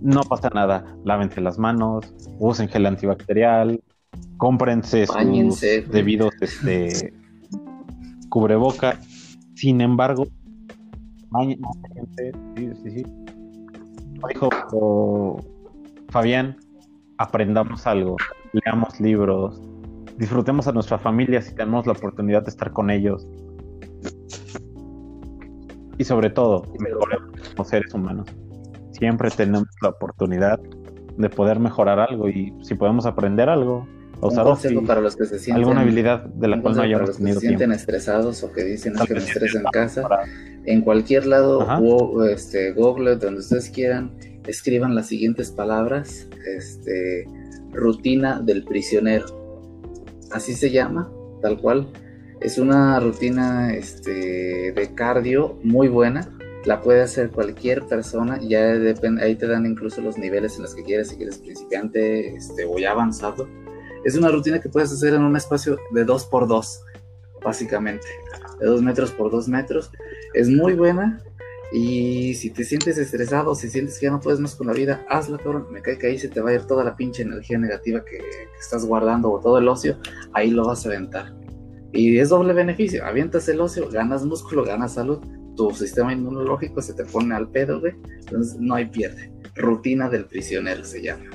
no 0.02 0.22
pasa 0.24 0.50
nada. 0.54 0.84
Lávense 1.06 1.40
las 1.40 1.58
manos, 1.58 2.14
usen 2.40 2.68
gel 2.68 2.86
antibacterial, 2.86 3.82
cómprense 4.36 5.08
sus 5.08 5.16
Báñense, 5.16 5.82
debidos 5.84 6.34
este, 6.42 7.14
cubrebocas. 8.28 9.00
Sin 9.56 9.80
embargo, 9.80 10.28
báñense, 11.30 12.34
sí, 12.58 12.70
sí, 12.84 12.92
sí. 12.92 13.04
Como 14.20 14.28
Dijo 14.28 15.40
Fabián, 16.10 16.58
aprendamos 17.18 17.88
algo, 17.88 18.18
leamos 18.52 19.00
libros, 19.00 19.62
disfrutemos 20.24 20.68
a 20.68 20.72
nuestra 20.72 20.98
familia 20.98 21.42
si 21.42 21.54
tenemos 21.54 21.86
la 21.86 21.92
oportunidad 21.94 22.44
de 22.44 22.50
estar 22.50 22.72
con 22.72 22.90
ellos. 22.90 23.28
Y 25.98 26.04
sobre 26.06 26.30
todo, 26.30 26.66
mejoremos 26.80 27.50
como 27.56 27.66
seres 27.70 27.94
humanos. 27.94 28.28
Siempre 28.92 29.30
tenemos 29.32 29.68
la 29.82 29.90
oportunidad 29.90 30.60
de 31.18 31.30
poder 31.30 31.60
mejorar 31.60 32.00
algo 32.00 32.30
y 32.30 32.54
si 32.62 32.74
podemos 32.76 33.06
aprender 33.06 33.50
algo, 33.50 33.86
a 34.22 34.28
Un 34.28 34.32
usar 34.32 34.46
consejo 34.46 34.76
Office, 34.80 34.88
para 34.88 35.02
los 35.02 35.16
que 35.18 35.26
se 35.26 35.40
sienten, 35.40 35.64
alguna 35.66 35.82
habilidad 35.82 36.24
de 36.24 36.48
la 36.48 36.62
cual 36.62 36.74
no 36.74 36.78
para 36.78 36.88
hayamos 36.88 37.08
los 37.10 37.18
que 37.18 37.24
tenido 37.24 37.40
se 37.42 37.48
sienten 37.48 37.70
tiempo. 37.70 37.76
estresados 37.76 38.44
o 38.44 38.52
que 38.54 38.64
dicen 38.64 38.94
es 38.96 39.02
que 39.04 39.14
me 39.16 39.20
estreso 39.20 39.58
en 39.58 39.64
casa. 39.66 40.02
Para- 40.04 40.24
En 40.66 40.82
cualquier 40.82 41.26
lado, 41.26 41.60
o, 41.60 42.24
este, 42.24 42.72
Google, 42.72 43.18
donde 43.18 43.42
ustedes 43.42 43.70
quieran, 43.70 44.12
escriban 44.48 44.96
las 44.96 45.08
siguientes 45.08 45.52
palabras. 45.52 46.30
Este, 46.58 47.26
rutina 47.74 48.40
del 48.40 48.64
prisionero. 48.64 49.26
Así 50.34 50.54
se 50.54 50.72
llama, 50.72 51.12
tal 51.42 51.60
cual. 51.62 51.88
Es 52.42 52.58
una 52.58 53.00
rutina 53.00 53.74
este, 53.74 54.74
de 54.74 54.94
cardio 54.96 55.58
muy 55.64 55.88
buena. 55.88 56.30
La 56.66 56.82
puede 56.82 57.02
hacer 57.02 57.30
cualquier 57.30 57.86
persona. 57.86 58.40
Ya 58.42 58.74
depende, 58.74 59.24
ahí 59.24 59.36
te 59.36 59.48
dan 59.48 59.66
incluso 59.66 60.02
los 60.02 60.18
niveles 60.18 60.58
en 60.58 60.64
los 60.64 60.76
que 60.76 60.84
quieres, 60.84 61.10
si 61.10 61.18
quieres 61.18 61.38
principiante 61.38 62.36
este, 62.36 62.66
o 62.66 62.78
ya 62.80 62.92
avanzado. 62.92 63.48
Es 64.04 64.18
una 64.18 64.30
rutina 64.30 64.60
que 64.60 64.70
puedes 64.70 64.92
hacer 64.92 65.14
en 65.14 65.24
un 65.24 65.38
espacio 65.38 65.78
de 65.92 66.04
2 66.04 66.26
por 66.26 66.48
2 66.48 66.84
básicamente. 67.44 68.08
De 68.60 68.66
2 68.66 68.82
metros 68.82 69.12
por 69.12 69.32
2 69.32 69.48
metros. 69.48 69.92
Es 70.34 70.50
muy 70.50 70.74
buena. 70.74 71.22
Y 71.76 72.36
si 72.36 72.52
te 72.52 72.64
sientes 72.64 73.00
estresado, 73.00 73.56
si 73.56 73.68
sientes 73.68 73.98
que 73.98 74.06
ya 74.06 74.12
no 74.12 74.20
puedes 74.20 74.40
más 74.40 74.56
con 74.56 74.68
la 74.68 74.74
vida, 74.74 75.04
hazla, 75.10 75.40
cabrón. 75.40 75.66
Me 75.72 75.82
cae 75.82 75.98
que 75.98 76.06
ahí 76.06 76.20
se 76.20 76.30
te 76.30 76.40
va 76.40 76.52
a 76.52 76.54
ir 76.54 76.66
toda 76.66 76.84
la 76.84 76.96
pinche 76.96 77.24
energía 77.24 77.58
negativa 77.58 78.06
que, 78.06 78.20
que 78.20 78.60
estás 78.62 78.86
guardando 78.86 79.32
o 79.32 79.40
todo 79.40 79.58
el 79.58 79.68
ocio. 79.68 79.98
Ahí 80.34 80.52
lo 80.52 80.66
vas 80.66 80.86
a 80.86 80.90
aventar. 80.90 81.34
Y 81.92 82.20
es 82.20 82.30
doble 82.30 82.54
beneficio. 82.54 83.04
Avientas 83.04 83.50
el 83.50 83.60
ocio, 83.60 83.90
ganas 83.90 84.24
músculo, 84.24 84.64
ganas 84.64 84.94
salud. 84.94 85.18
Tu 85.56 85.72
sistema 85.72 86.14
inmunológico 86.14 86.80
se 86.80 86.94
te 86.94 87.06
pone 87.06 87.34
al 87.34 87.50
pedo, 87.50 87.80
güey. 87.80 87.94
Entonces 88.20 88.60
no 88.60 88.76
hay 88.76 88.86
pierde. 88.86 89.34
Rutina 89.56 90.10
del 90.10 90.26
prisionero 90.26 90.84
se 90.84 91.02
llama. 91.02 91.26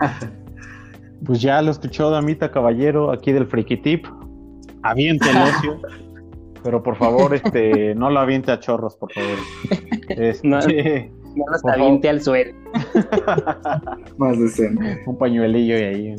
Pues 1.24 1.40
ya 1.40 1.62
lo 1.62 1.70
escuchó 1.70 2.10
Damita 2.10 2.50
Caballero 2.50 3.12
aquí 3.12 3.30
del 3.30 3.46
Friki 3.46 3.76
Tip. 3.76 4.08
Aviente 4.82 5.26
el 5.30 5.36
ocio. 5.36 5.80
pero 6.62 6.82
por 6.82 6.96
favor, 6.96 7.34
este, 7.34 7.94
no 7.94 8.10
lo 8.10 8.20
aviente 8.20 8.52
a 8.52 8.60
chorros, 8.60 8.96
por 8.96 9.12
favor. 9.12 9.38
Este, 10.08 10.46
No. 10.48 10.58
No 11.34 11.44
los 11.50 11.64
aviente 11.64 12.08
al 12.10 12.20
suelo. 12.20 12.52
Más 14.18 14.38
decente. 14.38 15.02
un 15.06 15.16
pañuelillo 15.16 15.78
y 15.78 15.82
ahí 15.82 16.14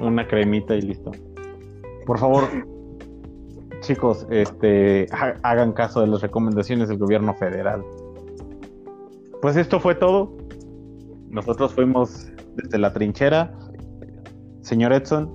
una 0.00 0.26
cremita 0.26 0.74
y 0.74 0.80
listo. 0.82 1.10
Por 2.06 2.18
favor, 2.18 2.44
chicos, 3.80 4.26
este, 4.30 5.06
ha- 5.12 5.34
hagan 5.42 5.72
caso 5.72 6.00
de 6.00 6.06
las 6.06 6.22
recomendaciones 6.22 6.88
del 6.88 6.96
gobierno 6.98 7.34
federal. 7.34 7.84
Pues 9.42 9.56
esto 9.56 9.78
fue 9.80 9.94
todo. 9.94 10.34
Nosotros 11.28 11.74
fuimos 11.74 12.26
desde 12.56 12.78
la 12.78 12.92
trinchera. 12.92 13.52
Señor 14.62 14.94
Edson, 14.94 15.28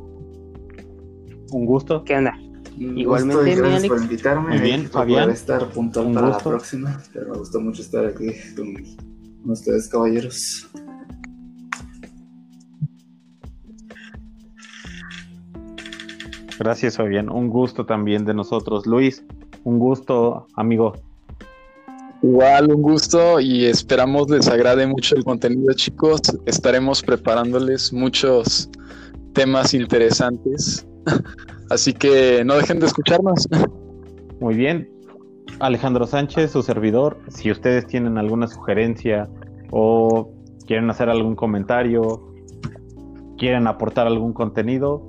un 1.52 1.66
gusto. 1.68 2.04
¿Qué 2.04 2.16
onda? 2.16 2.34
Un 2.78 2.98
Igualmente, 2.98 3.36
gusto 3.36 3.48
y 3.48 3.52
mi 3.52 3.58
gracias 3.58 3.80
Alex. 3.80 3.94
por 3.94 4.02
invitarme. 4.04 4.50
Muy 4.50 4.60
bien, 4.60 4.82
por 4.84 4.92
Fabián. 4.92 5.24
poder 5.24 5.36
estar 5.36 5.70
puntual 5.70 6.06
Un 6.08 6.14
para 6.14 6.28
gusto. 6.28 6.44
la 6.52 6.58
próxima. 6.58 7.04
Pero 7.14 7.32
me 7.32 7.38
gustó 7.38 7.60
mucho 7.60 7.82
estar 7.82 8.06
aquí 8.06 8.28
con, 8.56 8.74
con 9.42 9.52
ustedes, 9.52 9.88
caballeros. 9.90 10.70
Gracias, 16.60 16.98
Fabián. 16.98 17.30
Un 17.30 17.50
gusto 17.50 17.86
también 17.86 18.26
de 18.26 18.34
nosotros. 18.34 18.86
Luis, 18.86 19.24
un 19.64 19.80
gusto, 19.80 20.48
amigo. 20.56 20.94
Igual, 22.22 22.70
un 22.74 22.82
gusto 22.82 23.40
y 23.40 23.64
esperamos 23.66 24.30
les 24.30 24.48
agrade 24.50 24.86
mucho 24.86 25.16
el 25.16 25.24
contenido, 25.24 25.74
chicos. 25.74 26.20
Estaremos 26.46 27.02
preparándoles 27.02 27.94
muchos 27.94 28.70
temas 29.34 29.74
interesantes. 29.74 30.86
Así 31.70 31.94
que 31.94 32.44
no 32.46 32.56
dejen 32.56 32.80
de 32.80 32.88
escucharnos. 32.88 33.48
Muy 34.40 34.56
bien. 34.56 34.90
Alejandro 35.60 36.08
Sánchez, 36.08 36.52
su 36.52 36.64
servidor. 36.64 37.20
Si 37.28 37.52
ustedes 37.52 37.86
tienen 37.86 38.18
alguna 38.18 38.48
sugerencia 38.48 39.28
o 39.72 40.32
quieren 40.66 40.90
hacer 40.90 41.10
algún 41.10 41.36
comentario, 41.36 42.34
quieren 43.38 43.68
aportar 43.68 44.08
algún 44.08 44.34
contenido, 44.34 45.04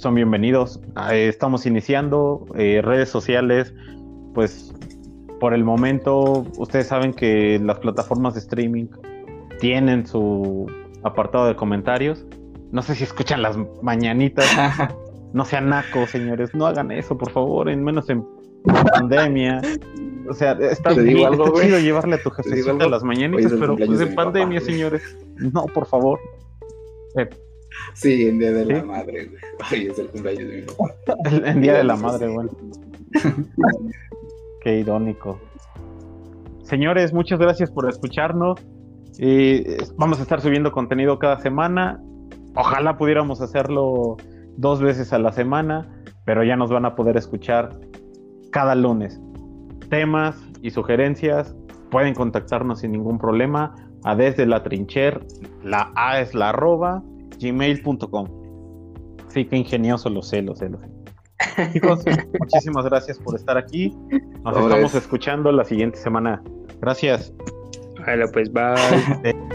son 0.00 0.14
bienvenidos. 0.14 0.80
Estamos 1.12 1.66
iniciando 1.66 2.46
eh, 2.54 2.80
redes 2.82 3.10
sociales, 3.10 3.74
pues 4.34 4.74
por 5.40 5.54
el 5.54 5.64
momento 5.64 6.46
ustedes 6.56 6.86
saben 6.86 7.12
que 7.12 7.58
las 7.58 7.78
plataformas 7.80 8.34
de 8.34 8.40
streaming 8.40 8.86
tienen 9.58 10.06
su 10.06 10.66
apartado 11.02 11.46
de 11.46 11.56
comentarios. 11.56 12.24
No 12.72 12.82
sé 12.82 12.94
si 12.94 13.04
escuchan 13.04 13.42
las 13.42 13.56
mañanitas. 13.82 14.46
No 15.32 15.44
sean 15.44 15.68
nacos, 15.68 16.10
señores. 16.10 16.56
No 16.56 16.66
hagan 16.66 16.90
eso, 16.90 17.16
por 17.16 17.30
favor, 17.30 17.68
en 17.68 17.84
menos 17.84 18.10
en 18.10 18.26
pandemia. 18.64 19.62
O 20.28 20.34
sea, 20.34 20.54
está 20.54 20.90
digo 20.90 21.04
bien, 21.04 21.24
algo, 21.24 21.44
está 21.44 21.50
güey. 21.52 21.66
chido 21.66 21.78
llevarle 21.78 22.16
a 22.16 22.22
tu 22.24 22.30
jefecita 22.30 22.88
las 22.88 23.04
mañanitas, 23.04 23.52
Hoy 23.52 23.60
pero 23.60 23.76
pues 23.76 24.00
en 24.00 24.08
papá, 24.08 24.24
pandemia, 24.24 24.60
señores. 24.60 25.16
No, 25.36 25.66
por 25.66 25.86
favor. 25.86 26.18
Eh, 27.16 27.28
Sí, 27.94 28.26
en 28.28 28.40
Día 28.40 28.50
de 28.50 28.64
la. 28.66 28.82
Madre, 28.82 29.26
güey. 29.26 29.40
Ay, 29.70 29.86
es 29.86 29.98
el 30.00 30.08
cumpleaños 30.08 30.48
de 30.50 30.56
mi 30.56 30.62
papá. 30.62 30.94
el, 31.30 31.44
el 31.44 31.60
Día 31.60 31.74
de 31.74 31.84
la 31.84 31.94
Madre, 31.94 32.26
bueno. 32.28 32.50
Qué 34.62 34.78
irónico. 34.80 35.38
Señores, 36.64 37.12
muchas 37.12 37.38
gracias 37.38 37.70
por 37.70 37.88
escucharnos. 37.88 38.60
Eh, 39.18 39.78
vamos 39.96 40.18
a 40.18 40.22
estar 40.22 40.40
subiendo 40.40 40.72
contenido 40.72 41.18
cada 41.18 41.38
semana. 41.40 42.02
Ojalá 42.54 42.96
pudiéramos 42.96 43.40
hacerlo 43.40 44.16
dos 44.56 44.80
veces 44.80 45.12
a 45.12 45.18
la 45.18 45.32
semana, 45.32 45.88
pero 46.24 46.44
ya 46.44 46.56
nos 46.56 46.70
van 46.70 46.84
a 46.84 46.94
poder 46.94 47.16
escuchar 47.16 47.78
cada 48.50 48.74
lunes. 48.74 49.20
Temas 49.88 50.36
y 50.62 50.70
sugerencias 50.70 51.56
pueden 51.90 52.14
contactarnos 52.14 52.80
sin 52.80 52.92
ningún 52.92 53.18
problema 53.18 53.74
a 54.04 54.14
desde 54.14 54.46
la 54.46 54.62
trincher, 54.62 55.20
la 55.62 55.92
A 55.94 56.20
es 56.20 56.34
la 56.34 56.50
arroba, 56.50 57.02
gmail.com. 57.38 58.26
Sí, 59.28 59.44
qué 59.44 59.56
ingenioso, 59.56 60.10
lo 60.10 60.22
sé, 60.22 60.42
lo 60.42 60.54
sé, 60.54 60.68
lo 60.68 60.78
sé. 60.80 60.88
Chicos, 61.72 62.04
muchísimas 62.38 62.84
gracias 62.84 63.18
por 63.18 63.34
estar 63.34 63.56
aquí. 63.56 63.96
Nos 64.44 64.56
estamos 64.56 64.94
escuchando 64.94 65.52
la 65.52 65.64
siguiente 65.64 65.98
semana. 65.98 66.42
Gracias. 66.80 67.32
Hola, 68.06 68.26
pues 68.32 68.50
bye. 68.52 69.34